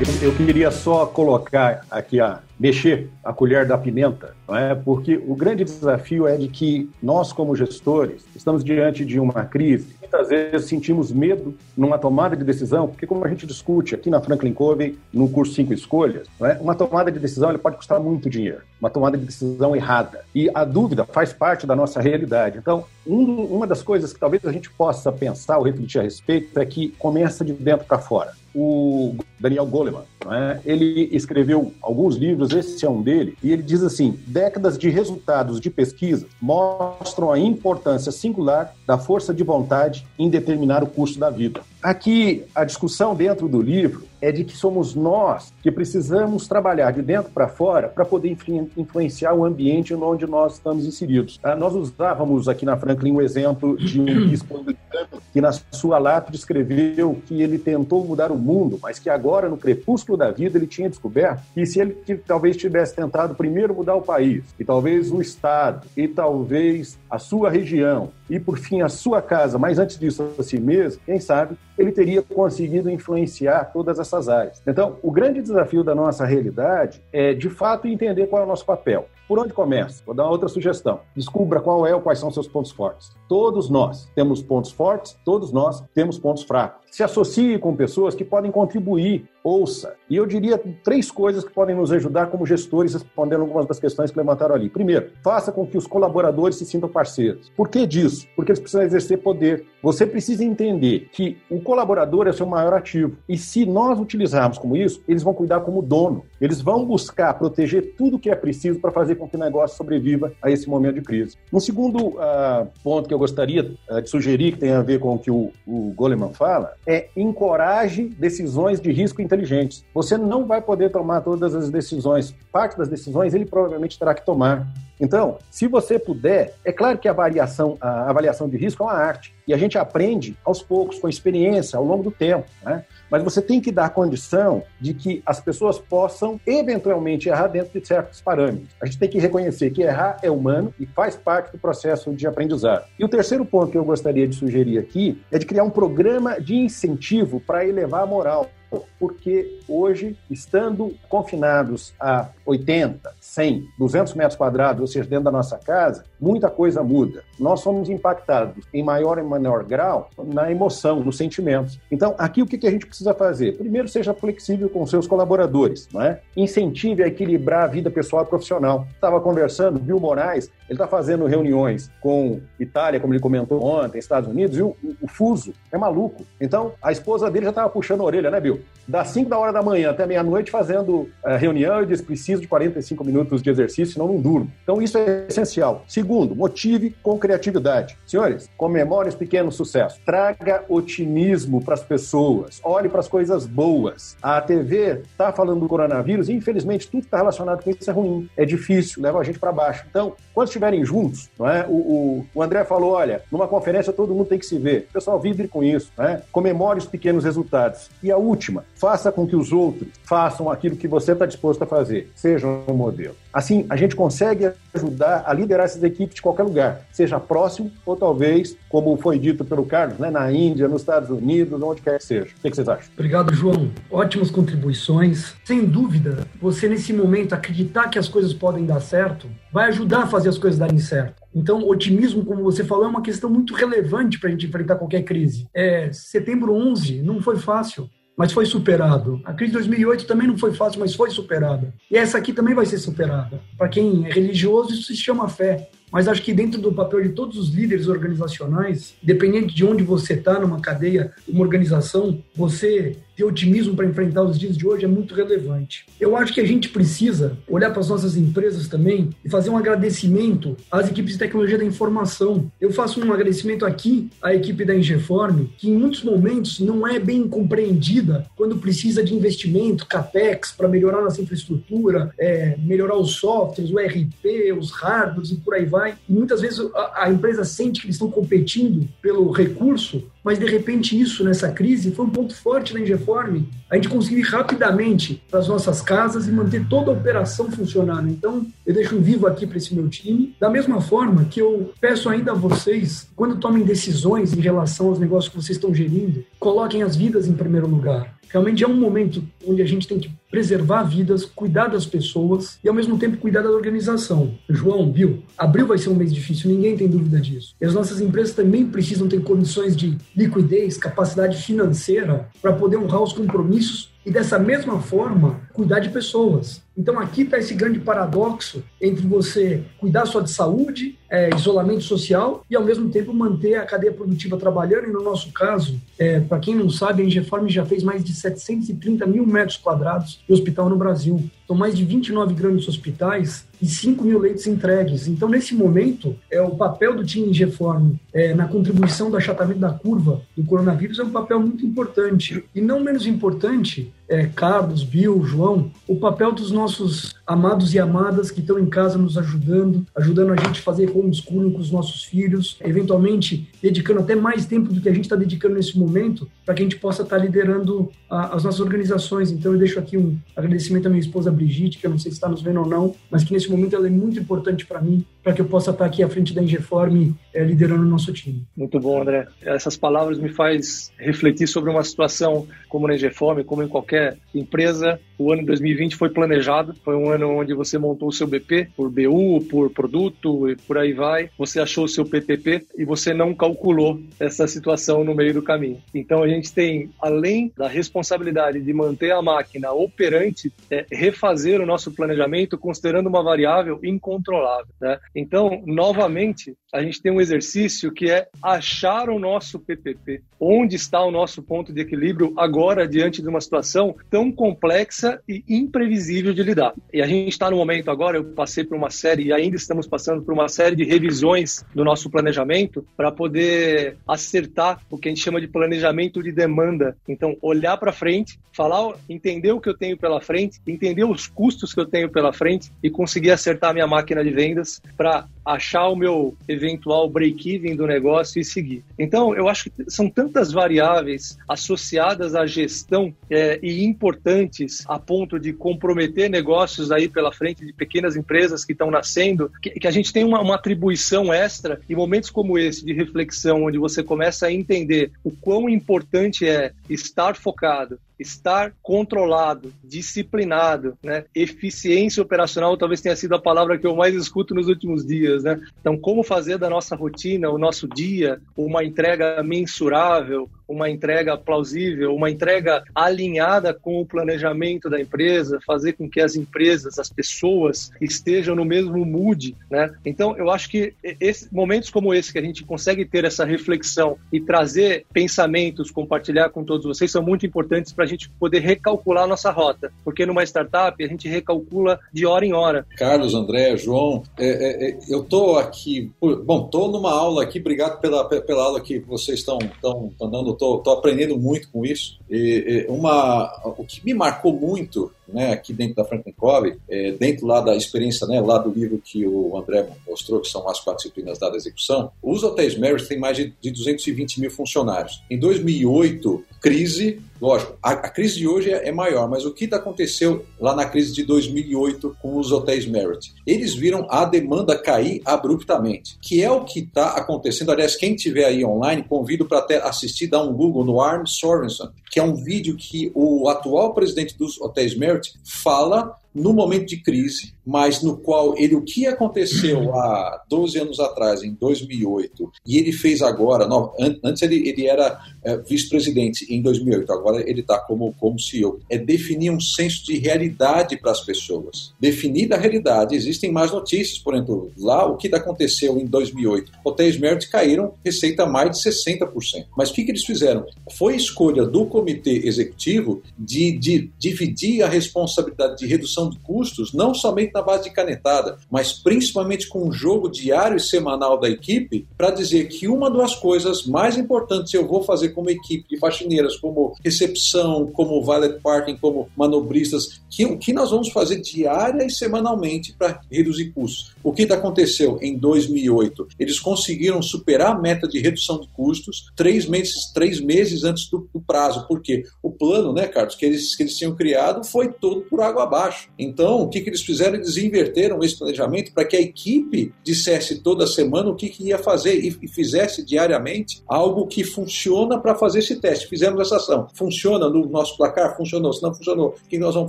Eu, 0.00 0.30
eu 0.30 0.34
queria 0.34 0.70
só 0.70 1.04
colocar 1.04 1.84
aqui 1.90 2.18
a 2.20 2.40
mexer 2.58 3.10
a 3.22 3.34
colher 3.34 3.66
da 3.66 3.76
pimenta, 3.76 4.34
não 4.48 4.56
é? 4.56 4.74
Porque 4.74 5.22
o 5.26 5.34
grande 5.34 5.62
desafio 5.62 6.26
é 6.26 6.38
de 6.38 6.48
que 6.48 6.90
nós, 7.02 7.34
como 7.34 7.54
gestores, 7.54 8.24
estamos 8.34 8.64
diante 8.64 9.04
de 9.04 9.20
uma 9.20 9.44
crise. 9.44 9.94
Muitas 10.00 10.28
vezes 10.28 10.68
sentimos 10.68 11.12
medo 11.12 11.54
numa 11.76 11.98
tomada 11.98 12.34
de 12.34 12.42
decisão, 12.42 12.88
porque 12.88 13.06
como 13.06 13.26
a 13.26 13.28
gente 13.28 13.46
discute 13.46 13.94
aqui 13.94 14.08
na 14.08 14.22
Franklin 14.22 14.54
Covey, 14.54 14.98
no 15.12 15.28
curso 15.28 15.52
Cinco 15.52 15.74
Escolhas, 15.74 16.26
é? 16.40 16.56
uma 16.62 16.74
tomada 16.74 17.12
de 17.12 17.18
decisão 17.18 17.54
pode 17.58 17.76
custar 17.76 18.00
muito 18.00 18.30
dinheiro, 18.30 18.62
uma 18.80 18.88
tomada 18.88 19.18
de 19.18 19.26
decisão 19.26 19.76
errada. 19.76 20.24
E 20.34 20.50
a 20.54 20.64
dúvida 20.64 21.04
faz 21.04 21.30
parte 21.30 21.66
da 21.66 21.76
nossa 21.76 22.00
realidade. 22.00 22.56
Então, 22.56 22.84
um, 23.06 23.44
uma 23.44 23.66
das 23.66 23.82
coisas 23.82 24.14
que 24.14 24.18
talvez 24.18 24.46
a 24.46 24.52
gente 24.52 24.70
possa 24.70 25.12
pensar 25.12 25.58
ou 25.58 25.64
refletir 25.64 25.98
a 25.98 26.02
respeito 26.02 26.58
é 26.58 26.64
que 26.64 26.88
começa 26.98 27.44
de 27.44 27.52
dentro 27.52 27.86
para 27.86 27.98
fora 27.98 28.39
o 28.54 29.14
Daniel 29.38 29.66
Goleman. 29.66 30.04
É? 30.28 30.60
Ele 30.64 31.08
escreveu 31.12 31.72
alguns 31.80 32.16
livros, 32.16 32.52
esse 32.52 32.84
é 32.84 32.90
um 32.90 33.00
dele, 33.00 33.36
e 33.42 33.52
ele 33.52 33.62
diz 33.62 33.82
assim: 33.82 34.18
décadas 34.26 34.76
de 34.76 34.90
resultados 34.90 35.60
de 35.60 35.70
pesquisa 35.70 36.26
mostram 36.40 37.32
a 37.32 37.38
importância 37.38 38.12
singular 38.12 38.74
da 38.86 38.98
força 38.98 39.32
de 39.32 39.42
vontade 39.42 40.06
em 40.18 40.28
determinar 40.28 40.82
o 40.82 40.86
curso 40.86 41.18
da 41.18 41.30
vida. 41.30 41.62
Aqui, 41.82 42.44
a 42.54 42.64
discussão 42.64 43.14
dentro 43.14 43.48
do 43.48 43.62
livro 43.62 44.04
é 44.20 44.30
de 44.30 44.44
que 44.44 44.54
somos 44.54 44.94
nós 44.94 45.50
que 45.62 45.70
precisamos 45.70 46.46
trabalhar 46.46 46.90
de 46.90 47.00
dentro 47.00 47.30
para 47.30 47.48
fora 47.48 47.88
para 47.88 48.04
poder 48.04 48.36
influenciar 48.76 49.32
o 49.32 49.44
ambiente 49.46 49.94
onde 49.94 50.26
nós 50.26 50.54
estamos 50.54 50.84
inseridos. 50.84 51.40
Ah, 51.42 51.56
nós 51.56 51.74
usávamos 51.74 52.48
aqui 52.48 52.66
na 52.66 52.76
Franklin 52.76 53.12
o 53.12 53.22
exemplo 53.22 53.78
de 53.78 53.98
um 53.98 54.04
bispo 54.28 54.58
anglicano 54.58 55.22
que 55.32 55.40
na 55.40 55.52
sua 55.52 55.98
lápide 55.98 56.36
escreveu 56.36 57.20
que 57.26 57.40
ele 57.40 57.58
tentou 57.58 58.04
mudar 58.04 58.30
o 58.30 58.36
mundo, 58.36 58.78
mas 58.82 58.98
que 58.98 59.08
agora, 59.08 59.48
no 59.48 59.56
crepúsculo 59.56 60.09
da 60.16 60.30
vida, 60.30 60.58
ele 60.58 60.66
tinha 60.66 60.88
descoberto 60.88 61.42
que 61.54 61.64
se 61.66 61.80
ele 61.80 61.94
talvez 62.26 62.56
tivesse 62.56 62.94
tentado 62.94 63.34
primeiro 63.34 63.74
mudar 63.74 63.94
o 63.94 64.02
país, 64.02 64.44
e 64.58 64.64
talvez 64.64 65.10
o 65.10 65.20
Estado, 65.20 65.86
e 65.96 66.08
talvez 66.08 66.98
a 67.10 67.18
sua 67.18 67.50
região, 67.50 68.10
e 68.28 68.38
por 68.38 68.58
fim 68.58 68.80
a 68.82 68.88
sua 68.88 69.20
casa, 69.20 69.58
mas 69.58 69.78
antes 69.78 69.98
disso 69.98 70.30
a 70.38 70.42
si 70.42 70.58
mesmo, 70.58 71.02
quem 71.04 71.18
sabe 71.18 71.56
ele 71.80 71.92
teria 71.92 72.22
conseguido 72.22 72.90
influenciar 72.90 73.72
todas 73.72 73.98
essas 73.98 74.28
áreas. 74.28 74.62
Então, 74.66 74.96
o 75.02 75.10
grande 75.10 75.40
desafio 75.40 75.82
da 75.82 75.94
nossa 75.94 76.26
realidade 76.26 77.02
é, 77.12 77.32
de 77.32 77.48
fato, 77.48 77.88
entender 77.88 78.26
qual 78.26 78.42
é 78.42 78.44
o 78.44 78.48
nosso 78.48 78.66
papel. 78.66 79.06
Por 79.26 79.38
onde 79.38 79.52
começa? 79.52 80.02
Vou 80.04 80.14
dar 80.14 80.24
uma 80.24 80.32
outra 80.32 80.48
sugestão. 80.48 81.00
Descubra 81.14 81.60
qual 81.60 81.86
é 81.86 81.94
ou 81.94 82.00
quais 82.00 82.18
são 82.18 82.30
seus 82.30 82.48
pontos 82.48 82.72
fortes. 82.72 83.12
Todos 83.28 83.70
nós 83.70 84.08
temos 84.14 84.42
pontos 84.42 84.72
fortes, 84.72 85.16
todos 85.24 85.52
nós 85.52 85.82
temos 85.94 86.18
pontos 86.18 86.42
fracos. 86.42 86.80
Se 86.90 87.04
associe 87.04 87.56
com 87.56 87.74
pessoas 87.76 88.14
que 88.14 88.24
podem 88.24 88.50
contribuir, 88.50 89.28
ouça. 89.42 89.94
E 90.08 90.16
eu 90.16 90.26
diria 90.26 90.60
três 90.82 91.10
coisas 91.10 91.44
que 91.44 91.52
podem 91.52 91.74
nos 91.74 91.92
ajudar 91.92 92.26
como 92.26 92.46
gestores 92.46 92.94
respondendo 92.94 93.42
algumas 93.42 93.66
das 93.66 93.78
questões 93.78 94.10
que 94.10 94.18
levantaram 94.18 94.54
ali. 94.54 94.68
Primeiro, 94.68 95.10
faça 95.22 95.52
com 95.52 95.66
que 95.66 95.78
os 95.78 95.86
colaboradores 95.86 96.56
se 96.56 96.64
sintam 96.64 96.88
parceiros. 96.88 97.50
Por 97.56 97.68
que 97.68 97.86
disso? 97.86 98.26
Porque 98.36 98.52
eles 98.52 98.60
precisam 98.60 98.84
exercer 98.84 99.18
poder. 99.18 99.64
Você 99.82 100.06
precisa 100.06 100.44
entender 100.44 101.08
que 101.12 101.38
o 101.50 101.60
colaborador 101.60 102.26
é 102.26 102.30
o 102.30 102.34
seu 102.34 102.46
maior 102.46 102.74
ativo. 102.74 103.16
E 103.28 103.38
se 103.38 103.64
nós 103.64 103.98
utilizarmos 103.98 104.58
como 104.58 104.76
isso, 104.76 105.02
eles 105.08 105.22
vão 105.22 105.32
cuidar 105.32 105.60
como 105.60 105.82
dono. 105.82 106.24
Eles 106.40 106.60
vão 106.60 106.84
buscar 106.84 107.34
proteger 107.34 107.94
tudo 107.96 108.18
que 108.18 108.30
é 108.30 108.34
preciso 108.34 108.80
para 108.80 108.90
fazer 108.90 109.14
com 109.14 109.28
que 109.28 109.36
o 109.36 109.40
negócio 109.40 109.76
sobreviva 109.76 110.32
a 110.42 110.50
esse 110.50 110.68
momento 110.68 110.96
de 110.96 111.02
crise. 111.02 111.36
Um 111.52 111.60
segundo 111.60 112.08
uh, 112.08 112.68
ponto 112.82 113.08
que 113.08 113.14
eu 113.14 113.18
gostaria 113.18 113.72
uh, 113.88 114.02
de 114.02 114.10
sugerir, 114.10 114.52
que 114.52 114.58
tem 114.58 114.72
a 114.72 114.82
ver 114.82 114.98
com 115.00 115.14
o 115.14 115.18
que 115.18 115.30
o, 115.30 115.50
o 115.66 115.92
Goleman 115.94 116.32
fala, 116.32 116.74
é 116.86 117.08
encoraje 117.16 118.04
decisões 118.04 118.80
de 118.80 118.90
risco 118.92 119.22
inteligentes. 119.30 119.84
Você 119.94 120.18
não 120.18 120.46
vai 120.46 120.60
poder 120.60 120.90
tomar 120.90 121.20
todas 121.20 121.54
as 121.54 121.70
decisões. 121.70 122.34
Parte 122.52 122.76
das 122.76 122.88
decisões 122.88 123.32
ele 123.32 123.44
provavelmente 123.44 123.98
terá 123.98 124.12
que 124.12 124.26
tomar. 124.26 124.66
Então, 125.00 125.38
se 125.50 125.66
você 125.66 125.98
puder, 125.98 126.54
é 126.62 126.70
claro 126.70 126.98
que 126.98 127.08
a, 127.08 127.12
a 127.12 128.10
avaliação 128.10 128.48
de 128.48 128.56
risco 128.58 128.82
é 128.82 128.86
uma 128.86 128.92
arte. 128.92 129.34
E 129.48 129.54
a 129.54 129.56
gente 129.56 129.78
aprende 129.78 130.36
aos 130.44 130.62
poucos, 130.62 130.98
com 130.98 131.08
experiência, 131.08 131.78
ao 131.78 131.84
longo 131.84 132.02
do 132.02 132.10
tempo. 132.10 132.46
Né? 132.62 132.84
Mas 133.10 133.22
você 133.22 133.40
tem 133.40 133.60
que 133.60 133.72
dar 133.72 133.90
condição 133.90 134.62
de 134.78 134.92
que 134.92 135.22
as 135.24 135.40
pessoas 135.40 135.78
possam 135.78 136.38
eventualmente 136.46 137.28
errar 137.30 137.48
dentro 137.48 137.80
de 137.80 137.86
certos 137.86 138.20
parâmetros. 138.20 138.68
A 138.80 138.84
gente 138.84 138.98
tem 138.98 139.08
que 139.08 139.18
reconhecer 139.18 139.70
que 139.70 139.82
errar 139.82 140.18
é 140.22 140.30
humano 140.30 140.72
e 140.78 140.84
faz 140.84 141.16
parte 141.16 141.52
do 141.52 141.58
processo 141.58 142.12
de 142.12 142.26
aprendizado. 142.26 142.84
E 142.98 143.04
o 143.04 143.08
terceiro 143.08 143.44
ponto 143.44 143.72
que 143.72 143.78
eu 143.78 143.84
gostaria 143.84 144.28
de 144.28 144.36
sugerir 144.36 144.78
aqui 144.78 145.20
é 145.32 145.38
de 145.38 145.46
criar 145.46 145.64
um 145.64 145.70
programa 145.70 146.38
de 146.38 146.56
incentivo 146.56 147.40
para 147.40 147.66
elevar 147.66 148.02
a 148.02 148.06
moral 148.06 148.50
porque 148.98 149.58
hoje, 149.68 150.16
estando 150.30 150.94
confinados 151.08 151.92
a 151.98 152.28
80, 152.44 153.12
100, 153.20 153.68
200 153.78 154.14
metros 154.14 154.36
quadrados, 154.36 154.80
ou 154.80 154.86
seja, 154.86 155.08
dentro 155.08 155.24
da 155.24 155.30
nossa 155.30 155.58
casa, 155.58 156.04
muita 156.20 156.50
coisa 156.50 156.82
muda. 156.82 157.22
Nós 157.38 157.60
somos 157.60 157.88
impactados 157.88 158.64
em 158.72 158.82
maior 158.82 159.18
e 159.18 159.22
menor 159.22 159.64
grau 159.64 160.10
na 160.18 160.50
emoção, 160.50 161.00
nos 161.00 161.16
sentimentos. 161.16 161.80
Então, 161.90 162.14
aqui 162.18 162.42
o 162.42 162.46
que 162.46 162.66
a 162.66 162.70
gente 162.70 162.86
precisa 162.86 163.14
fazer? 163.14 163.56
Primeiro, 163.56 163.88
seja 163.88 164.12
flexível 164.12 164.68
com 164.68 164.86
seus 164.86 165.06
colaboradores, 165.06 165.88
não 165.92 166.02
é? 166.02 166.20
Incentive 166.36 167.02
a 167.02 167.06
equilibrar 167.06 167.64
a 167.64 167.66
vida 167.66 167.90
pessoal 167.90 168.24
e 168.24 168.26
profissional. 168.26 168.86
Estava 168.94 169.20
conversando, 169.20 169.78
Bill 169.78 169.98
Moraes, 169.98 170.50
ele 170.68 170.76
está 170.76 170.86
fazendo 170.86 171.26
reuniões 171.26 171.90
com 172.00 172.40
Itália, 172.58 173.00
como 173.00 173.12
ele 173.12 173.20
comentou 173.20 173.64
ontem, 173.64 173.98
Estados 173.98 174.28
Unidos, 174.28 174.56
e 174.56 174.62
o, 174.62 174.76
o 175.00 175.08
fuso 175.08 175.52
é 175.72 175.78
maluco. 175.78 176.24
Então, 176.40 176.72
a 176.82 176.92
esposa 176.92 177.30
dele 177.30 177.46
já 177.46 177.50
estava 177.50 177.68
puxando 177.68 178.02
a 178.02 178.04
orelha, 178.04 178.30
né, 178.30 178.40
Bill? 178.40 178.59
Das 178.90 179.08
5 179.08 179.30
da 179.30 179.38
hora 179.38 179.52
da 179.52 179.62
manhã 179.62 179.90
até 179.90 180.04
meia-noite 180.04 180.50
fazendo 180.50 181.08
uh, 181.24 181.36
reunião 181.38 181.82
e 181.82 181.86
diz 181.86 182.00
preciso 182.00 182.42
de 182.42 182.48
45 182.48 183.04
minutos 183.04 183.40
de 183.40 183.48
exercício, 183.48 183.94
senão 183.94 184.08
não 184.08 184.20
durmo. 184.20 184.50
Então 184.62 184.82
isso 184.82 184.98
é 184.98 185.26
essencial. 185.28 185.84
Segundo, 185.86 186.34
motive 186.34 186.96
com 187.02 187.16
criatividade. 187.18 187.96
Senhores, 188.04 188.50
comemore 188.56 189.08
os 189.08 189.14
pequenos 189.14 189.54
sucessos. 189.54 190.00
Traga 190.04 190.64
otimismo 190.68 191.64
para 191.64 191.74
as 191.74 191.82
pessoas. 191.82 192.60
Olhe 192.64 192.88
para 192.88 193.00
as 193.00 193.08
coisas 193.08 193.46
boas. 193.46 194.16
A 194.20 194.40
TV 194.40 195.02
está 195.04 195.32
falando 195.32 195.60
do 195.60 195.68
coronavírus 195.68 196.28
e 196.28 196.32
infelizmente 196.32 196.88
tudo 196.90 197.02
que 197.02 197.06
está 197.06 197.18
relacionado 197.18 197.62
com 197.62 197.70
isso 197.70 197.88
é 197.88 197.92
ruim. 197.92 198.28
É 198.36 198.44
difícil, 198.44 199.02
leva 199.02 199.20
a 199.20 199.24
gente 199.24 199.38
para 199.38 199.52
baixo. 199.52 199.84
Então, 199.88 200.14
quando 200.34 200.48
estiverem 200.48 200.84
juntos, 200.84 201.30
não 201.38 201.48
é? 201.48 201.64
O, 201.68 201.74
o, 201.74 202.26
o, 202.34 202.42
André 202.42 202.64
falou, 202.64 202.92
olha, 202.92 203.22
numa 203.30 203.46
conferência 203.46 203.92
todo 203.92 204.14
mundo 204.14 204.26
tem 204.26 204.38
que 204.38 204.46
se 204.46 204.58
ver. 204.58 204.88
Pessoal 204.92 205.20
vibre 205.20 205.46
com 205.46 205.62
isso, 205.62 205.92
né? 205.96 206.22
Comemore 206.32 206.78
os 206.78 206.86
pequenos 206.86 207.24
resultados. 207.24 207.90
E 208.02 208.10
a 208.10 208.16
última, 208.16 208.49
faça 208.74 209.12
com 209.12 209.26
que 209.26 209.36
os 209.36 209.52
outros 209.52 209.88
façam 210.02 210.50
aquilo 210.50 210.76
que 210.76 210.88
você 210.88 211.12
está 211.12 211.26
disposto 211.26 211.62
a 211.62 211.66
fazer, 211.66 212.10
seja 212.14 212.46
um 212.46 212.74
modelo. 212.74 213.14
Assim, 213.32 213.64
a 213.70 213.76
gente 213.76 213.94
consegue 213.94 214.50
ajudar 214.74 215.22
a 215.26 215.32
liderar 215.32 215.66
essas 215.66 215.82
equipes 215.82 216.16
de 216.16 216.22
qualquer 216.22 216.42
lugar, 216.42 216.82
seja 216.92 217.20
próximo 217.20 217.70
ou 217.86 217.96
talvez, 217.96 218.56
como 218.68 218.96
foi 218.96 219.18
dito 219.18 219.44
pelo 219.44 219.64
Carlos, 219.64 219.98
né, 219.98 220.10
na 220.10 220.32
Índia, 220.32 220.66
nos 220.66 220.82
Estados 220.82 221.10
Unidos, 221.10 221.60
onde 221.62 221.80
quer 221.80 221.98
que 221.98 222.04
seja. 222.04 222.26
O 222.38 222.42
que, 222.42 222.54
vocês 222.54 222.68
acham? 222.68 222.90
Obrigado, 222.94 223.32
João. 223.34 223.70
Ótimas 223.90 224.30
contribuições. 224.30 225.34
Sem 225.44 225.64
dúvida, 225.64 226.26
você 226.40 226.68
nesse 226.68 226.92
momento 226.92 227.34
acreditar 227.34 227.88
que 227.88 227.98
as 227.98 228.08
coisas 228.08 228.34
podem 228.34 228.66
dar 228.66 228.80
certo 228.80 229.28
vai 229.52 229.68
ajudar 229.68 230.04
a 230.04 230.06
fazer 230.06 230.28
as 230.28 230.38
coisas 230.38 230.58
darem 230.58 230.78
certo. 230.78 231.22
Então, 231.34 231.68
otimismo, 231.68 232.24
como 232.24 232.42
você 232.42 232.64
falou, 232.64 232.84
é 232.84 232.88
uma 232.88 233.02
questão 233.02 233.30
muito 233.30 233.54
relevante 233.54 234.18
para 234.18 234.28
a 234.28 234.32
gente 234.32 234.46
enfrentar 234.46 234.76
qualquer 234.76 235.02
crise. 235.02 235.46
É, 235.54 235.92
setembro 235.92 236.54
11 236.54 237.02
não 237.02 237.20
foi 237.20 237.36
fácil 237.36 237.88
mas 238.20 238.32
foi 238.32 238.44
superado. 238.44 239.18
A 239.24 239.32
crise 239.32 239.52
de 239.52 239.56
2008 239.60 240.04
também 240.04 240.28
não 240.28 240.36
foi 240.36 240.52
fácil, 240.52 240.78
mas 240.78 240.94
foi 240.94 241.10
superada. 241.10 241.72
E 241.90 241.96
essa 241.96 242.18
aqui 242.18 242.34
também 242.34 242.54
vai 242.54 242.66
ser 242.66 242.76
superada. 242.76 243.40
Para 243.56 243.66
quem 243.66 244.04
é 244.06 244.12
religioso, 244.12 244.74
isso 244.74 244.88
se 244.88 244.96
chama 244.96 245.26
fé. 245.26 245.70
Mas 245.90 246.06
acho 246.06 246.20
que 246.22 246.34
dentro 246.34 246.60
do 246.60 246.70
papel 246.70 247.02
de 247.02 247.08
todos 247.08 247.38
os 247.38 247.48
líderes 247.48 247.88
organizacionais, 247.88 248.94
dependente 249.02 249.54
de 249.54 249.64
onde 249.64 249.82
você 249.82 250.12
está 250.12 250.38
numa 250.38 250.60
cadeia, 250.60 251.14
uma 251.26 251.40
organização, 251.40 252.22
você 252.36 252.98
ter 253.20 253.24
otimismo 253.24 253.76
para 253.76 253.84
enfrentar 253.84 254.22
os 254.22 254.38
dias 254.38 254.56
de 254.56 254.66
hoje 254.66 254.84
é 254.84 254.88
muito 254.88 255.14
relevante. 255.14 255.84
Eu 256.00 256.16
acho 256.16 256.32
que 256.32 256.40
a 256.40 256.46
gente 256.46 256.70
precisa 256.70 257.36
olhar 257.46 257.70
para 257.70 257.80
as 257.80 257.88
nossas 257.88 258.16
empresas 258.16 258.66
também 258.66 259.10
e 259.22 259.28
fazer 259.28 259.50
um 259.50 259.58
agradecimento 259.58 260.56
às 260.70 260.88
equipes 260.88 261.12
de 261.12 261.18
tecnologia 261.18 261.58
da 261.58 261.64
informação. 261.64 262.50
Eu 262.58 262.72
faço 262.72 263.00
um 263.00 263.12
agradecimento 263.12 263.66
aqui 263.66 264.08
à 264.22 264.34
equipe 264.34 264.64
da 264.64 264.74
Ingeform, 264.74 265.44
que 265.58 265.68
em 265.68 265.76
muitos 265.76 266.02
momentos 266.02 266.60
não 266.60 266.86
é 266.86 266.98
bem 266.98 267.28
compreendida 267.28 268.24
quando 268.34 268.56
precisa 268.56 269.04
de 269.04 269.14
investimento, 269.14 269.86
capex, 269.86 270.52
para 270.52 270.68
melhorar 270.68 271.02
nossa 271.02 271.20
infraestrutura, 271.20 272.14
é, 272.18 272.56
melhorar 272.58 272.96
os 272.96 273.16
softwares, 273.16 273.70
o 273.70 273.78
RP, 273.78 274.58
os 274.58 274.70
hardwares 274.70 275.30
e 275.30 275.36
por 275.36 275.54
aí 275.54 275.66
vai. 275.66 275.94
E 276.08 276.12
muitas 276.12 276.40
vezes 276.40 276.60
a, 276.74 277.04
a 277.04 277.10
empresa 277.10 277.44
sente 277.44 277.80
que 277.80 277.86
eles 277.86 277.96
estão 277.96 278.10
competindo 278.10 278.88
pelo 279.02 279.30
recurso 279.30 280.02
mas 280.24 280.38
de 280.38 280.46
repente 280.46 280.98
isso 280.98 281.24
nessa 281.24 281.50
crise 281.50 281.92
foi 281.92 282.04
um 282.04 282.10
ponto 282.10 282.34
forte 282.34 282.74
da 282.74 282.80
Ingeform. 282.80 283.42
A 283.70 283.76
gente 283.76 283.88
conseguiu 283.88 284.18
ir 284.18 284.28
rapidamente 284.28 285.22
para 285.30 285.40
as 285.40 285.48
nossas 285.48 285.80
casas 285.80 286.26
e 286.26 286.32
manter 286.32 286.66
toda 286.68 286.90
a 286.90 286.94
operação 286.94 287.50
funcionando. 287.50 288.08
Então, 288.08 288.46
eu 288.66 288.74
deixo 288.74 288.96
um 288.96 289.00
vivo 289.00 289.26
aqui 289.26 289.46
para 289.46 289.58
esse 289.58 289.74
meu 289.74 289.88
time. 289.88 290.34
Da 290.40 290.50
mesma 290.50 290.80
forma 290.80 291.24
que 291.24 291.40
eu 291.40 291.72
peço 291.80 292.08
ainda 292.08 292.32
a 292.32 292.34
vocês, 292.34 293.08
quando 293.14 293.36
tomem 293.36 293.64
decisões 293.64 294.32
em 294.32 294.40
relação 294.40 294.88
aos 294.88 294.98
negócios 294.98 295.32
que 295.32 295.40
vocês 295.40 295.56
estão 295.56 295.74
gerindo, 295.74 296.24
coloquem 296.38 296.82
as 296.82 296.96
vidas 296.96 297.26
em 297.26 297.32
primeiro 297.32 297.68
lugar. 297.68 298.19
Realmente 298.30 298.62
é 298.62 298.68
um 298.68 298.74
momento 298.74 299.22
onde 299.46 299.60
a 299.60 299.66
gente 299.66 299.88
tem 299.88 299.98
que 299.98 300.10
preservar 300.30 300.84
vidas, 300.84 301.24
cuidar 301.24 301.66
das 301.66 301.84
pessoas 301.84 302.58
e 302.62 302.68
ao 302.68 302.74
mesmo 302.74 302.96
tempo 302.96 303.16
cuidar 303.16 303.42
da 303.42 303.50
organização. 303.50 304.34
João, 304.48 304.88
Bill, 304.88 305.24
abril 305.36 305.66
vai 305.66 305.78
ser 305.78 305.90
um 305.90 305.96
mês 305.96 306.14
difícil, 306.14 306.48
ninguém 306.48 306.76
tem 306.76 306.86
dúvida 306.88 307.20
disso. 307.20 307.54
E 307.60 307.64
as 307.64 307.74
nossas 307.74 308.00
empresas 308.00 308.34
também 308.34 308.64
precisam 308.64 309.08
ter 309.08 309.20
condições 309.22 309.76
de 309.76 309.98
liquidez, 310.16 310.78
capacidade 310.78 311.42
financeira 311.42 312.28
para 312.40 312.52
poder 312.52 312.76
honrar 312.76 313.02
os 313.02 313.12
compromissos 313.12 313.90
e 314.06 314.10
dessa 314.10 314.38
mesma 314.38 314.80
forma 314.80 315.40
cuidar 315.52 315.80
de 315.80 315.90
pessoas. 315.90 316.62
Então 316.80 316.98
aqui 316.98 317.22
está 317.22 317.38
esse 317.38 317.52
grande 317.52 317.78
paradoxo 317.78 318.64
entre 318.80 319.06
você 319.06 319.62
cuidar 319.78 320.06
só 320.06 320.18
de 320.22 320.30
saúde, 320.30 320.98
é, 321.10 321.28
isolamento 321.34 321.82
social 321.82 322.42
e 322.48 322.56
ao 322.56 322.64
mesmo 322.64 322.88
tempo 322.88 323.12
manter 323.12 323.56
a 323.56 323.66
cadeia 323.66 323.92
produtiva 323.92 324.38
trabalhando. 324.38 324.88
E 324.88 324.92
no 324.92 325.02
nosso 325.02 325.30
caso, 325.30 325.78
é, 325.98 326.20
para 326.20 326.38
quem 326.38 326.54
não 326.54 326.70
sabe, 326.70 327.02
a 327.02 327.04
Ingeform 327.04 327.48
já 327.48 327.66
fez 327.66 327.82
mais 327.82 328.02
de 328.02 328.14
730 328.14 329.06
mil 329.06 329.26
metros 329.26 329.58
quadrados 329.58 330.22
de 330.26 330.32
hospital 330.32 330.70
no 330.70 330.76
Brasil. 330.76 331.22
São 331.46 331.54
mais 331.54 331.76
de 331.76 331.84
29 331.84 332.32
grandes 332.32 332.66
hospitais 332.66 333.44
e 333.60 333.66
5 333.66 334.02
mil 334.02 334.18
leitos 334.18 334.46
entregues. 334.46 335.06
Então, 335.06 335.28
nesse 335.28 335.54
momento, 335.54 336.16
é 336.30 336.40
o 336.40 336.52
papel 336.52 336.96
do 336.96 337.04
time 337.04 337.28
Ingeform 337.28 337.94
é, 338.12 338.32
na 338.32 338.48
contribuição 338.48 339.10
do 339.10 339.18
achatamento 339.18 339.60
da 339.60 339.70
curva 339.70 340.22
do 340.34 340.44
coronavírus 340.44 340.98
é 340.98 341.02
um 341.02 341.10
papel 341.10 341.40
muito 341.40 341.66
importante. 341.66 342.42
E 342.54 342.60
não 342.60 342.80
menos 342.80 343.04
importante, 343.04 343.92
é, 344.10 344.26
Carlos, 344.26 344.82
Bill, 344.82 345.24
João, 345.24 345.70
o 345.86 345.96
papel 345.96 346.32
dos 346.32 346.50
nossos 346.50 347.14
amados 347.30 347.72
e 347.74 347.78
amadas 347.78 348.28
que 348.28 348.40
estão 348.40 348.58
em 348.58 348.66
casa 348.66 348.98
nos 348.98 349.16
ajudando, 349.16 349.86
ajudando 349.94 350.32
a 350.32 350.36
gente 350.36 350.58
a 350.58 350.62
fazer 350.64 350.90
homeschooling 350.90 351.52
com 351.52 351.60
os 351.60 351.70
nossos 351.70 352.02
filhos, 352.02 352.58
eventualmente 352.60 353.48
dedicando 353.62 354.00
até 354.00 354.16
mais 354.16 354.46
tempo 354.46 354.72
do 354.72 354.80
que 354.80 354.88
a 354.88 354.92
gente 354.92 355.04
está 355.04 355.14
dedicando 355.14 355.54
nesse 355.54 355.78
momento, 355.78 356.28
para 356.44 356.56
que 356.56 356.62
a 356.62 356.64
gente 356.64 356.78
possa 356.78 357.02
estar 357.02 357.16
tá 357.16 357.22
liderando 357.22 357.88
a, 358.10 358.34
as 358.34 358.42
nossas 358.42 358.58
organizações. 358.58 359.30
Então, 359.30 359.52
eu 359.52 359.58
deixo 359.58 359.78
aqui 359.78 359.96
um 359.96 360.18
agradecimento 360.34 360.86
à 360.86 360.88
minha 360.88 361.00
esposa 361.00 361.30
Brigitte, 361.30 361.78
que 361.78 361.86
eu 361.86 361.90
não 361.90 361.98
sei 362.00 362.10
se 362.10 362.16
está 362.16 362.28
nos 362.28 362.42
vendo 362.42 362.62
ou 362.62 362.66
não, 362.66 362.96
mas 363.08 363.22
que 363.22 363.32
nesse 363.32 363.48
momento 363.48 363.76
ela 363.76 363.86
é 363.86 363.90
muito 363.90 364.18
importante 364.18 364.66
para 364.66 364.80
mim, 364.80 365.04
para 365.22 365.32
que 365.32 365.40
eu 365.40 365.44
possa 365.44 365.70
estar 365.70 365.84
tá 365.84 365.88
aqui 365.88 366.02
à 366.02 366.08
frente 366.08 366.34
da 366.34 366.42
Ingeform 366.42 367.12
é, 367.32 367.44
liderando 367.44 367.82
o 367.82 367.88
nosso 367.88 368.12
time. 368.12 368.44
Muito 368.56 368.80
bom, 368.80 369.02
André. 369.02 369.28
Essas 369.40 369.76
palavras 369.76 370.18
me 370.18 370.30
faz 370.30 370.90
refletir 370.98 371.46
sobre 371.46 371.70
uma 371.70 371.84
situação 371.84 372.48
como 372.68 372.88
na 372.88 372.96
Ingeform, 372.96 373.44
como 373.44 373.62
em 373.62 373.68
qualquer 373.68 374.16
empresa. 374.34 374.98
O 375.16 375.32
ano 375.32 375.44
2020 375.46 375.94
foi 375.94 376.08
planejado, 376.08 376.74
foi 376.82 376.96
um 376.96 377.10
ano 377.10 377.19
onde 377.28 377.54
você 377.54 377.78
montou 377.78 378.08
o 378.08 378.12
seu 378.12 378.26
BP 378.26 378.70
por 378.76 378.90
BU, 378.90 379.46
por 379.50 379.70
produto 379.70 380.48
e 380.48 380.56
por 380.56 380.78
aí 380.78 380.92
vai. 380.92 381.30
Você 381.38 381.60
achou 381.60 381.84
o 381.84 381.88
seu 381.88 382.04
PPP 382.04 382.66
e 382.76 382.84
você 382.84 383.12
não 383.12 383.34
calculou 383.34 384.00
essa 384.18 384.46
situação 384.46 385.04
no 385.04 385.14
meio 385.14 385.34
do 385.34 385.42
caminho. 385.42 385.82
Então 385.94 386.22
a 386.22 386.28
gente 386.28 386.52
tem, 386.52 386.90
além 387.00 387.52
da 387.56 387.68
responsabilidade 387.68 388.60
de 388.60 388.72
manter 388.72 389.12
a 389.12 389.22
máquina 389.22 389.72
operante, 389.72 390.52
é, 390.70 390.86
refazer 390.90 391.60
o 391.60 391.66
nosso 391.66 391.90
planejamento 391.92 392.58
considerando 392.58 393.08
uma 393.08 393.22
variável 393.22 393.78
incontrolável. 393.82 394.72
Né? 394.80 394.98
Então, 395.14 395.62
novamente, 395.66 396.56
a 396.72 396.82
gente 396.82 397.02
tem 397.02 397.12
um 397.12 397.20
exercício 397.20 397.92
que 397.92 398.10
é 398.10 398.28
achar 398.42 399.08
o 399.08 399.18
nosso 399.18 399.58
PPP. 399.58 400.22
Onde 400.38 400.76
está 400.76 401.02
o 401.02 401.10
nosso 401.10 401.42
ponto 401.42 401.72
de 401.72 401.80
equilíbrio 401.80 402.32
agora 402.36 402.88
diante 402.88 403.20
de 403.20 403.28
uma 403.28 403.40
situação 403.40 403.94
tão 404.08 404.30
complexa 404.32 405.20
e 405.28 405.44
imprevisível 405.48 406.32
de 406.32 406.42
lidar? 406.42 406.72
E 406.92 407.02
a 407.02 407.06
gente 407.10 407.28
está 407.28 407.50
no 407.50 407.56
momento 407.56 407.90
agora, 407.90 408.16
eu 408.16 408.24
passei 408.24 408.64
por 408.64 408.76
uma 408.76 408.90
série 408.90 409.24
e 409.24 409.32
ainda 409.32 409.56
estamos 409.56 409.86
passando 409.86 410.22
por 410.22 410.32
uma 410.32 410.48
série 410.48 410.76
de 410.76 410.84
revisões 410.84 411.64
do 411.74 411.84
nosso 411.84 412.10
planejamento 412.10 412.84
para 412.96 413.10
poder 413.10 413.96
acertar 414.06 414.80
o 414.90 414.98
que 414.98 415.08
a 415.08 415.10
gente 415.10 415.22
chama 415.22 415.40
de 415.40 415.48
planejamento 415.48 416.22
de 416.22 416.32
demanda. 416.32 416.96
Então, 417.08 417.36
olhar 417.40 417.76
para 417.76 417.92
frente, 417.92 418.38
falar, 418.52 418.94
entender 419.08 419.52
o 419.52 419.60
que 419.60 419.68
eu 419.68 419.76
tenho 419.76 419.96
pela 419.96 420.20
frente, 420.20 420.60
entender 420.66 421.04
os 421.04 421.26
custos 421.26 421.72
que 421.72 421.80
eu 421.80 421.86
tenho 421.86 422.10
pela 422.10 422.32
frente 422.32 422.70
e 422.82 422.90
conseguir 422.90 423.30
acertar 423.30 423.70
a 423.70 423.74
minha 423.74 423.86
máquina 423.86 424.22
de 424.22 424.30
vendas 424.30 424.80
para 424.96 425.26
achar 425.44 425.88
o 425.88 425.96
meu 425.96 426.36
eventual 426.48 427.08
break-even 427.08 427.74
do 427.74 427.86
negócio 427.86 428.40
e 428.40 428.44
seguir. 428.44 428.84
Então, 428.98 429.34
eu 429.34 429.48
acho 429.48 429.70
que 429.70 429.90
são 429.90 430.08
tantas 430.08 430.52
variáveis 430.52 431.38
associadas 431.48 432.34
à 432.34 432.46
gestão 432.46 433.14
é, 433.30 433.58
e 433.62 433.84
importantes 433.84 434.84
a 434.86 434.98
ponto 434.98 435.38
de 435.38 435.52
comprometer 435.52 436.30
negócios 436.30 436.89
aí 436.90 437.08
pela 437.08 437.32
frente 437.32 437.64
de 437.64 437.72
pequenas 437.72 438.16
empresas 438.16 438.64
que 438.64 438.72
estão 438.72 438.90
nascendo, 438.90 439.50
que, 439.62 439.70
que 439.70 439.88
a 439.88 439.90
gente 439.90 440.12
tem 440.12 440.24
uma, 440.24 440.40
uma 440.40 440.54
atribuição 440.54 441.32
extra 441.32 441.80
e 441.88 441.94
momentos 441.94 442.30
como 442.30 442.58
esse 442.58 442.84
de 442.84 442.92
reflexão, 442.92 443.64
onde 443.64 443.78
você 443.78 444.02
começa 444.02 444.46
a 444.46 444.52
entender 444.52 445.12
o 445.24 445.30
quão 445.30 445.68
importante 445.68 446.46
é 446.48 446.72
estar 446.88 447.36
focado, 447.36 447.98
estar 448.20 448.72
controlado, 448.82 449.72
disciplinado, 449.82 450.96
né? 451.02 451.24
Eficiência 451.34 452.22
operacional 452.22 452.76
talvez 452.76 453.00
tenha 453.00 453.16
sido 453.16 453.34
a 453.34 453.40
palavra 453.40 453.78
que 453.78 453.86
eu 453.86 453.96
mais 453.96 454.14
escuto 454.14 454.54
nos 454.54 454.68
últimos 454.68 455.04
dias, 455.06 455.42
né? 455.42 455.60
Então, 455.80 455.96
como 455.96 456.22
fazer 456.22 456.58
da 456.58 456.68
nossa 456.68 456.94
rotina, 456.94 457.50
o 457.50 457.58
nosso 457.58 457.88
dia, 457.88 458.40
uma 458.56 458.84
entrega 458.84 459.42
mensurável, 459.42 460.48
uma 460.70 460.88
entrega 460.88 461.36
plausível, 461.36 462.14
uma 462.14 462.30
entrega 462.30 462.84
alinhada 462.94 463.74
com 463.74 464.00
o 464.00 464.06
planejamento 464.06 464.88
da 464.88 465.00
empresa, 465.00 465.58
fazer 465.66 465.94
com 465.94 466.08
que 466.08 466.20
as 466.20 466.36
empresas, 466.36 466.98
as 466.98 467.10
pessoas 467.10 467.90
estejam 468.00 468.54
no 468.54 468.64
mesmo 468.64 469.04
mood, 469.04 469.56
né? 469.68 469.92
Então, 470.04 470.36
eu 470.36 470.48
acho 470.50 470.70
que 470.70 470.94
esse, 471.02 471.52
momentos 471.52 471.90
como 471.90 472.14
esse 472.14 472.32
que 472.32 472.38
a 472.38 472.42
gente 472.42 472.64
consegue 472.64 473.04
ter 473.04 473.24
essa 473.24 473.44
reflexão 473.44 474.16
e 474.32 474.40
trazer 474.40 475.04
pensamentos, 475.12 475.90
compartilhar 475.90 476.50
com 476.50 476.62
todos 476.62 476.86
vocês 476.86 477.10
são 477.10 477.22
muito 477.22 477.44
importantes 477.44 477.92
para 477.92 478.06
gente 478.10 478.30
poder 478.30 478.60
recalcular 478.60 479.24
a 479.24 479.26
nossa 479.26 479.50
rota, 479.50 479.92
porque 480.04 480.26
numa 480.26 480.44
startup 480.44 481.02
a 481.02 481.08
gente 481.08 481.28
recalcula 481.28 481.98
de 482.12 482.26
hora 482.26 482.44
em 482.44 482.52
hora. 482.52 482.86
Carlos, 482.96 483.34
André, 483.34 483.76
João, 483.76 484.22
é, 484.38 484.46
é, 484.46 484.90
é 484.90 484.98
eu 485.08 485.22
estou 485.22 485.58
aqui, 485.58 486.12
bom, 486.20 486.64
estou 486.64 486.90
numa 486.90 487.12
aula 487.12 487.42
aqui, 487.42 487.58
obrigado 487.58 488.00
pela, 488.00 488.24
pela 488.24 488.64
aula 488.64 488.80
que 488.80 488.98
vocês 489.00 489.40
estão 489.40 489.58
dando 489.82 490.52
estou 490.52 490.92
aprendendo 490.92 491.38
muito 491.38 491.70
com 491.70 491.84
isso. 491.84 492.18
E, 492.30 492.86
uma, 492.88 493.50
o 493.78 493.84
que 493.84 494.04
me 494.04 494.14
marcou 494.14 494.52
muito 494.52 495.10
né, 495.32 495.52
aqui 495.52 495.72
dentro 495.72 495.96
da 495.96 496.04
Franklin 496.04 496.32
Covey, 496.32 496.76
é, 496.88 497.12
dentro 497.12 497.46
lá 497.46 497.60
da 497.60 497.76
experiência, 497.76 498.26
né, 498.26 498.40
lá 498.40 498.58
do 498.58 498.70
livro 498.70 499.00
que 499.02 499.26
o 499.26 499.56
André 499.56 499.88
mostrou, 500.06 500.40
que 500.40 500.48
são 500.48 500.68
as 500.68 500.80
quatro 500.80 501.02
disciplinas 501.02 501.38
da 501.38 501.48
execução, 501.54 502.10
os 502.22 502.42
hotéis 502.42 502.76
Marriott 502.76 503.06
têm 503.06 503.18
mais 503.18 503.36
de, 503.36 503.54
de 503.60 503.70
220 503.70 504.40
mil 504.40 504.50
funcionários. 504.50 505.22
Em 505.30 505.38
2008, 505.38 506.44
crise, 506.60 507.20
lógico, 507.40 507.76
a, 507.82 507.92
a 507.92 508.08
crise 508.08 508.36
de 508.36 508.46
hoje 508.46 508.70
é, 508.70 508.88
é, 508.88 508.92
maior, 508.92 509.28
mas 509.28 509.44
o 509.44 509.52
que 509.52 509.64
aconteceu 509.72 510.44
lá 510.58 510.74
na 510.74 510.84
crise 510.84 511.12
de 511.12 511.24
2008 511.24 512.16
com 512.20 512.36
os 512.36 512.52
hotéis 512.52 512.86
Merit? 512.86 513.32
Eles 513.46 513.74
viram 513.74 514.06
a 514.10 514.24
demanda 514.24 514.76
cair 514.76 515.22
abruptamente, 515.24 516.18
que 516.20 516.42
é 516.42 516.50
o 516.50 516.64
que 516.64 516.80
está 516.80 517.10
acontecendo. 517.10 517.70
Aliás, 517.70 517.96
quem 517.96 518.14
tiver 518.14 518.44
aí 518.44 518.64
online, 518.64 519.04
convido 519.08 519.46
para 519.46 519.64
assistir, 519.84 520.26
dar 520.26 520.42
um 520.42 520.52
Google 520.52 520.84
no 520.84 521.00
Arm 521.00 521.24
Sorensen, 521.24 521.88
que 522.10 522.20
é 522.20 522.22
um 522.22 522.34
vídeo 522.34 522.76
que 522.76 523.10
o 523.14 523.48
atual 523.48 523.94
presidente 523.94 524.36
dos 524.36 524.60
hotéis 524.60 524.94
Merit 524.94 525.32
fala 525.44 526.19
no 526.34 526.52
momento 526.52 526.86
de 526.86 527.02
crise, 527.02 527.52
mas 527.66 528.02
no 528.02 528.16
qual 528.16 528.56
ele 528.56 528.74
o 528.74 528.82
que 528.82 529.06
aconteceu 529.06 529.94
há 529.94 530.42
12 530.48 530.78
anos 530.78 531.00
atrás, 531.00 531.42
em 531.42 531.54
2008, 531.54 532.50
e 532.66 532.78
ele 532.78 532.92
fez 532.92 533.22
agora, 533.22 533.66
não, 533.66 533.92
antes 534.24 534.42
ele, 534.42 534.68
ele 534.68 534.86
era 534.86 535.18
é, 535.44 535.56
vice-presidente 535.58 536.46
em 536.52 536.60
2008, 536.62 537.12
agora 537.12 537.48
ele 537.48 537.60
está 537.60 537.78
como, 537.78 538.12
como 538.18 538.40
CEO, 538.40 538.80
é 538.90 538.98
definir 538.98 539.50
um 539.50 539.60
senso 539.60 540.04
de 540.04 540.18
realidade 540.18 540.96
para 540.96 541.12
as 541.12 541.20
pessoas. 541.20 541.92
Definida 542.00 542.56
a 542.56 542.58
realidade, 542.58 543.14
existem 543.14 543.52
mais 543.52 543.70
notícias, 543.70 544.18
por 544.18 544.34
exemplo, 544.34 544.70
lá 544.78 545.06
o 545.06 545.16
que 545.16 545.28
aconteceu 545.34 545.98
em 545.98 546.06
2008, 546.06 546.72
hotéis 546.84 547.18
Merit 547.18 547.48
caíram 547.48 547.94
receita 548.04 548.46
mais 548.46 548.70
de 548.70 548.90
60%. 548.90 549.30
Mas 549.76 549.90
o 549.90 549.94
que, 549.94 550.04
que 550.04 550.10
eles 550.10 550.24
fizeram? 550.24 550.66
Foi 550.96 551.14
escolha 551.14 551.64
do 551.64 551.86
comitê 551.86 552.46
executivo 552.46 553.22
de, 553.38 553.78
de 553.78 554.10
dividir 554.18 554.82
a 554.82 554.88
responsabilidade 554.88 555.78
de 555.78 555.86
redução 555.86 556.19
redução 556.20 556.28
de 556.28 556.38
custos, 556.40 556.92
não 556.92 557.14
somente 557.14 557.52
na 557.54 557.62
base 557.62 557.84
de 557.84 557.90
canetada, 557.90 558.58
mas 558.70 558.92
principalmente 558.92 559.68
com 559.68 559.88
um 559.88 559.92
jogo 559.92 560.28
diário 560.28 560.76
e 560.76 560.80
semanal 560.80 561.38
da 561.38 561.48
equipe, 561.48 562.06
para 562.16 562.30
dizer 562.30 562.68
que 562.68 562.86
uma 562.86 563.10
das 563.10 563.34
coisas 563.34 563.86
mais 563.86 564.16
importantes 564.16 564.74
eu 564.74 564.86
vou 564.86 565.02
fazer 565.02 565.30
como 565.30 565.48
equipe 565.48 565.88
de 565.88 565.98
faxineiras, 565.98 566.56
como 566.56 566.94
recepção, 567.02 567.86
como 567.86 568.22
valet 568.22 568.60
parking, 568.60 568.96
como 568.96 569.28
manobristas, 569.36 570.20
que 570.28 570.44
o 570.44 570.58
que 570.58 570.72
nós 570.72 570.90
vamos 570.90 571.08
fazer 571.08 571.40
diária 571.40 572.04
e 572.04 572.10
semanalmente 572.10 572.92
para 572.92 573.20
reduzir 573.30 573.72
custos. 573.72 574.14
O 574.22 574.32
que 574.32 574.50
aconteceu 574.50 575.18
em 575.22 575.38
2008? 575.38 576.28
Eles 576.38 576.58
conseguiram 576.58 577.22
superar 577.22 577.72
a 577.72 577.78
meta 577.78 578.08
de 578.08 578.18
redução 578.18 578.60
de 578.60 578.68
custos 578.68 579.30
três 579.36 579.66
meses, 579.66 580.12
três 580.12 580.40
meses 580.40 580.84
antes 580.84 581.08
do, 581.08 581.28
do 581.32 581.40
prazo. 581.40 581.86
Por 581.86 582.00
quê? 582.00 582.24
O 582.42 582.50
plano, 582.50 582.92
né, 582.92 583.06
Carlos, 583.06 583.34
que 583.34 583.46
eles, 583.46 583.76
que 583.76 583.82
eles 583.84 583.96
tinham 583.96 584.14
criado 584.14 584.64
foi 584.64 584.88
todo 584.88 585.22
por 585.22 585.40
água 585.40 585.62
abaixo. 585.62 586.09
Então, 586.20 586.62
o 586.62 586.68
que, 586.68 586.80
que 586.80 586.90
eles 586.90 587.02
fizeram? 587.02 587.36
Eles 587.36 587.56
inverteram 587.56 588.22
esse 588.22 588.38
planejamento 588.38 588.92
para 588.92 589.04
que 589.04 589.16
a 589.16 589.20
equipe 589.20 589.92
dissesse 590.04 590.60
toda 590.62 590.86
semana 590.86 591.30
o 591.30 591.34
que, 591.34 591.48
que 591.48 591.68
ia 591.68 591.78
fazer 591.78 592.20
e, 592.20 592.36
e 592.42 592.48
fizesse 592.48 593.04
diariamente 593.04 593.82
algo 593.88 594.26
que 594.26 594.44
funciona 594.44 595.18
para 595.18 595.34
fazer 595.34 595.60
esse 595.60 595.76
teste. 595.76 596.06
Fizemos 596.06 596.40
essa 596.40 596.56
ação. 596.56 596.88
Funciona 596.94 597.48
no 597.48 597.66
nosso 597.66 597.96
placar? 597.96 598.36
Funcionou. 598.36 598.72
Se 598.72 598.82
não 598.82 598.94
funcionou, 598.94 599.28
o 599.44 599.48
que 599.48 599.58
nós 599.58 599.74
vamos 599.74 599.88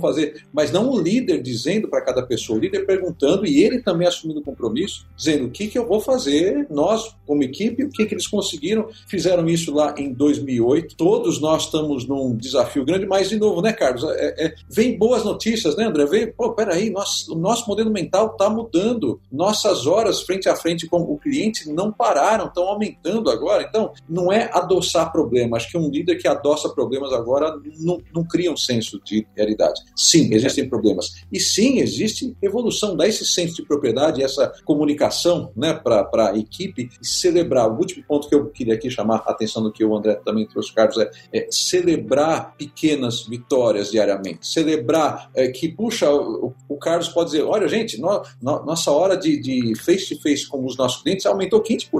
fazer? 0.00 0.44
Mas 0.52 0.72
não 0.72 0.90
o 0.90 1.00
líder 1.00 1.42
dizendo 1.42 1.88
para 1.88 2.00
cada 2.00 2.22
pessoa, 2.22 2.58
o 2.58 2.62
líder 2.62 2.86
perguntando 2.86 3.46
e 3.46 3.62
ele 3.62 3.80
também 3.80 4.08
assumindo 4.08 4.40
o 4.40 4.44
compromisso, 4.44 5.06
dizendo 5.16 5.46
o 5.46 5.50
que, 5.50 5.68
que 5.68 5.78
eu 5.78 5.86
vou 5.86 6.00
fazer, 6.00 6.66
nós, 6.70 7.14
como 7.26 7.42
equipe, 7.42 7.84
o 7.84 7.90
que, 7.90 8.06
que 8.06 8.14
eles 8.14 8.26
conseguiram. 8.26 8.88
Fizeram 9.06 9.48
isso 9.48 9.72
lá 9.74 9.94
em 9.98 10.12
2008. 10.12 10.96
Todos 10.96 11.40
nós 11.40 11.64
estamos 11.64 12.06
num 12.06 12.34
desafio 12.36 12.84
grande, 12.84 13.06
mas, 13.06 13.28
de 13.28 13.36
novo, 13.36 13.60
né, 13.60 13.72
Carlos? 13.72 14.04
É, 14.04 14.46
é, 14.46 14.54
vem 14.68 14.96
boas 14.96 15.24
notícias, 15.24 15.76
né, 15.76 15.84
André? 15.84 16.06
Vem, 16.06 16.21
pô, 16.26 16.52
peraí, 16.52 16.92
o 17.28 17.34
nosso 17.34 17.68
modelo 17.68 17.90
mental 17.90 18.32
está 18.32 18.48
mudando. 18.48 19.20
Nossas 19.30 19.86
horas 19.86 20.22
frente 20.22 20.48
a 20.48 20.56
frente 20.56 20.86
com 20.86 21.00
o 21.00 21.18
cliente 21.18 21.70
não 21.70 21.92
pararam, 21.92 22.46
estão 22.46 22.64
aumentando 22.64 23.30
agora. 23.30 23.62
Então, 23.62 23.92
não 24.08 24.32
é 24.32 24.50
adoçar 24.52 25.10
problemas. 25.12 25.62
Acho 25.62 25.72
que 25.72 25.78
um 25.78 25.88
líder 25.88 26.16
que 26.16 26.28
adoça 26.28 26.68
problemas 26.68 27.12
agora 27.12 27.56
não, 27.78 28.00
não 28.14 28.24
cria 28.24 28.52
um 28.52 28.56
senso 28.56 29.00
de 29.04 29.26
realidade. 29.36 29.80
Sim, 29.96 30.32
existem 30.32 30.68
problemas. 30.68 31.22
E 31.32 31.40
sim, 31.40 31.78
existe 31.78 32.36
evolução. 32.42 32.96
Dá 32.96 33.06
esse 33.06 33.24
senso 33.24 33.56
de 33.56 33.62
propriedade, 33.62 34.22
essa 34.22 34.52
comunicação 34.64 35.52
né, 35.56 35.72
para 35.72 36.30
a 36.30 36.38
equipe 36.38 36.90
e 37.00 37.06
celebrar. 37.06 37.70
O 37.70 37.76
último 37.76 38.04
ponto 38.06 38.28
que 38.28 38.34
eu 38.34 38.46
queria 38.50 38.74
aqui 38.74 38.90
chamar 38.90 39.22
a 39.26 39.30
atenção 39.30 39.62
do 39.62 39.72
que 39.72 39.84
o 39.84 39.96
André 39.96 40.14
também 40.24 40.46
trouxe, 40.46 40.72
Carlos, 40.72 40.98
é, 40.98 41.10
é 41.32 41.46
celebrar 41.50 42.54
pequenas 42.56 43.26
vitórias 43.26 43.90
diariamente. 43.90 44.46
Celebrar 44.46 45.30
é, 45.34 45.48
que, 45.48 45.68
puxa, 45.68 46.11
o, 46.12 46.52
o, 46.68 46.76
Carlos 46.76 47.08
pode 47.08 47.30
dizer: 47.30 47.42
olha, 47.42 47.68
gente, 47.68 48.00
no, 48.00 48.22
no, 48.40 48.64
nossa 48.64 48.90
hora 48.90 49.16
de 49.16 49.74
face-to-face 49.76 50.44
-face 50.44 50.48
com 50.48 50.64
os 50.64 50.76
nossos 50.76 51.02
clientes 51.02 51.26
aumentou 51.26 51.62
15%. 51.62 51.90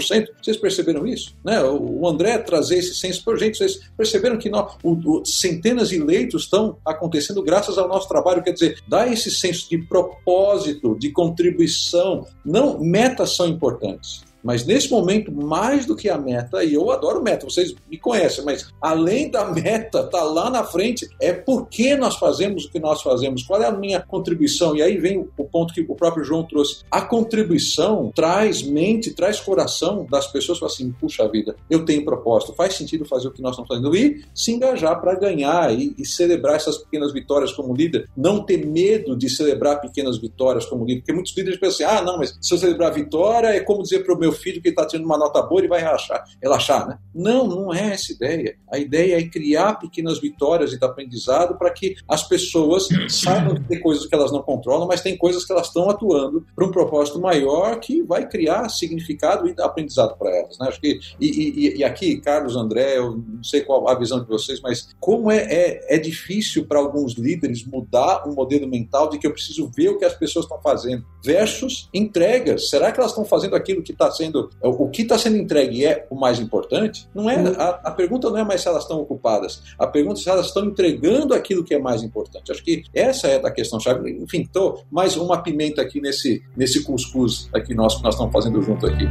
Vocês 0.43 0.57
perceberam 0.57 1.07
isso? 1.07 1.35
Né? 1.45 1.63
O, 1.63 2.01
o 2.01 2.09
André 2.09 2.39
trazer 2.39 2.79
esse 2.79 2.95
senso 2.95 3.25
para 3.25 3.37
gente, 3.37 3.59
vocês 3.59 3.81
perceberam 3.97 4.39
que 4.39 4.49
nós, 4.49 4.75
o, 4.83 5.25
centenas 5.25 5.89
de 5.89 5.99
leitos 5.99 6.45
estão 6.45 6.77
acontecendo 6.85 7.43
graças 7.43 7.79
ao 7.79 7.89
nosso 7.89 8.09
trabalho. 8.09 8.43
Quer 8.43 8.53
dizer, 8.53 8.83
dá 8.87 9.07
esse 9.07 9.31
senso 9.31 9.69
de 9.69 9.79
propósito, 9.79 10.97
de 10.99 11.11
contribuição. 11.11 12.27
Não, 12.45 12.79
metas 12.81 13.37
são 13.37 13.47
importantes 13.47 14.32
mas 14.43 14.65
nesse 14.65 14.91
momento, 14.91 15.31
mais 15.33 15.87
do 15.87 15.97
que 15.97 16.09
a 16.09 16.19
meta, 16.19 16.65
e 16.65 16.75
eu 16.75 16.91
adoro 16.91 17.23
meta, 17.23 17.47
vocês 17.49 17.75
me 17.91 17.99
conhecem, 17.99 18.45
mas 18.45 18.69
além 18.81 19.31
da 19.31 19.45
meta, 19.53 20.03
tá 20.05 20.23
lá 20.23 20.51
na 20.51 20.65
frente, 20.65 21.09
é 21.21 21.33
por 21.33 21.69
que 21.69 21.97
nós 21.97 22.17
fazemos 22.17 22.65
o 22.65 22.71
que 22.71 22.81
nós 22.81 23.03
fazemos, 23.03 23.43
qual 23.43 23.63
é 23.63 23.67
a 23.67 23.73
minha 23.73 24.01
contribuição. 24.01 24.77
E 24.77 24.83
aí 24.83 24.97
vem 24.99 25.19
o 25.19 25.45
ponto 25.45 25.75
que 25.75 25.85
o 25.89 25.95
próprio 25.95 26.25
João 26.25 26.45
trouxe. 26.45 26.83
A 26.91 27.03
contribuição 27.03 28.11
traz 28.15 28.63
mente, 28.63 29.13
traz 29.13 29.41
coração 29.41 30.07
das 30.11 30.27
pessoas, 30.27 30.63
assim, 30.63 30.93
puxa 30.93 31.29
vida, 31.29 31.55
eu 31.71 31.85
tenho 31.85 32.05
propósito, 32.05 32.55
faz 32.55 32.75
sentido 32.75 33.05
fazer 33.05 33.29
o 33.29 33.33
que 33.33 33.43
nós 33.43 33.53
estamos 33.53 33.69
fazendo 33.69 33.95
e 33.97 34.25
se 34.35 34.53
engajar 34.53 35.01
para 35.01 35.15
ganhar 35.15 35.73
e, 35.73 35.95
e, 35.99 36.07
celebrar 36.07 36.57
essas 36.57 36.79
pequenas 36.79 37.13
vitórias 37.13 37.53
como 37.53 37.75
líder, 37.75 38.09
não 38.17 38.45
ter 38.45 38.67
medo 38.67 39.17
de 39.17 39.29
celebrar 39.29 39.81
pequenas 39.81 40.19
vitórias 40.19 40.67
como 40.67 40.85
líder, 40.85 41.01
porque 41.01 41.13
muitos 41.13 41.37
líderes 41.37 41.59
pensam 41.59 41.87
assim, 41.87 41.97
ah, 41.97 42.03
não, 42.03 42.19
mas 42.19 42.37
se 42.41 42.55
eu 42.55 42.59
celebrar 42.59 42.93
vitória 42.93 43.49
é 43.49 43.61
como 43.61 43.83
dizer 43.83 44.05
para 44.05 44.15
o 44.15 44.19
meu 44.19 44.32
meu 44.33 44.35
filho 44.35 44.63
que 44.63 44.71
está 44.71 44.87
tendo 44.87 45.05
uma 45.05 45.19
nota 45.19 45.43
boa, 45.43 45.61
ele 45.61 45.69
vai 45.69 45.81
relaxar, 45.81 46.25
relaxar, 46.43 46.89
né? 46.89 46.99
Não, 47.15 47.47
não 47.47 47.75
é 47.75 47.93
essa 47.93 48.13
ideia. 48.13 48.57
A 48.71 48.79
ideia 48.79 49.19
é 49.19 49.29
criar 49.29 49.75
pequenas 49.75 50.19
vitórias 50.19 50.71
de 50.71 50.83
aprendizado 50.83 51.57
para 51.57 51.71
que 51.71 51.95
as 52.09 52.27
pessoas 52.27 52.89
saibam 53.09 53.55
que 53.55 53.69
tem 53.69 53.81
coisas 53.81 54.07
que 54.07 54.15
elas 54.15 54.33
não 54.33 54.43
controlam, 54.43 54.89
mas 54.89 55.01
tem 55.01 55.17
coisas 55.17 55.45
que 55.45 55.53
elas 55.53 55.69
estão 55.69 55.89
atuando 55.89 56.45
para 56.55 56.65
um 56.65 56.71
propósito 56.71 57.21
maior 57.21 57.79
que 57.79 58.03
vai 58.03 58.29
criar 58.29 58.69
significado 58.69 59.49
e 59.49 59.55
aprendizado 59.61 60.17
para 60.17 60.31
elas, 60.37 60.59
né? 60.59 60.69
Acho 60.69 60.81
que 60.81 60.99
e, 61.21 61.27
e, 61.27 61.79
e, 61.79 61.85
aqui, 61.85 62.21
Carlos, 62.21 62.57
André, 62.57 62.99
eu 62.99 63.17
não 63.17 63.45
sei 63.45 63.61
qual 63.61 63.89
a 63.89 63.95
visão 63.95 64.21
de 64.21 64.27
vocês, 64.27 64.61
mas 64.61 64.89
como 64.99 65.31
é, 65.31 65.39
é, 65.39 65.97
é 65.97 65.99
difícil 65.99 66.67
para 66.67 66.79
alguns 66.79 67.15
líderes 67.15 67.65
mudar 67.65 68.27
um 68.27 68.35
modelo 68.35 68.67
mental 68.67 69.09
de 69.09 69.19
que 69.19 69.27
eu 69.27 69.33
preciso 69.33 69.71
ver 69.75 69.91
o 69.91 69.99
que 69.99 70.05
as 70.05 70.15
pessoas 70.15 70.45
estão 70.45 70.61
fazendo 70.61 71.05
versus 71.25 71.89
entregas. 71.93 72.69
Será 72.69 72.91
que 72.91 72.99
elas 72.99 73.13
estão 73.13 73.25
fazendo 73.25 73.55
aquilo 73.55 73.83
que 73.83 73.93
está 73.93 74.11
sendo 74.11 74.22
sendo, 74.23 74.51
o 74.63 74.89
que 74.89 75.03
está 75.03 75.19
sendo 75.19 75.37
entregue 75.37 75.85
é 75.85 76.07
o 76.11 76.15
mais 76.15 76.39
importante, 76.39 77.09
não 77.15 77.29
é 77.29 77.37
a, 77.37 77.69
a, 77.85 77.91
pergunta 77.91 78.31
não 78.31 78.39
é 78.39 78.45
mais 78.45 78.61
se 78.61 78.69
elas 78.69 78.83
estão 78.85 79.01
ocupadas, 79.01 79.63
a 79.79 79.87
pergunta 79.87 80.21
é 80.21 80.23
se 80.23 80.29
elas 80.29 80.47
estão 80.47 80.65
entregando 80.65 81.35
aquilo 81.35 81.65
que 81.65 81.75
é 81.75 81.79
mais 81.79 82.03
importante. 82.03 82.53
Acho 82.53 82.63
que 82.63 82.85
essa 82.95 83.27
é 83.27 83.37
a 83.45 83.51
questão 83.51 83.81
chave. 83.81 84.11
Enfim, 84.13 84.49
tô 84.51 84.81
mais 84.91 85.17
uma 85.17 85.43
pimenta 85.43 85.83
aqui 85.83 86.01
nesse 86.01 86.43
nesse 86.57 86.83
cuscuz 86.85 87.49
aqui 87.53 87.75
nós 87.75 87.97
que 87.97 88.03
nós 88.03 88.15
estamos 88.15 88.33
fazendo 88.33 88.63
junto 88.63 88.87
aqui. 88.87 89.07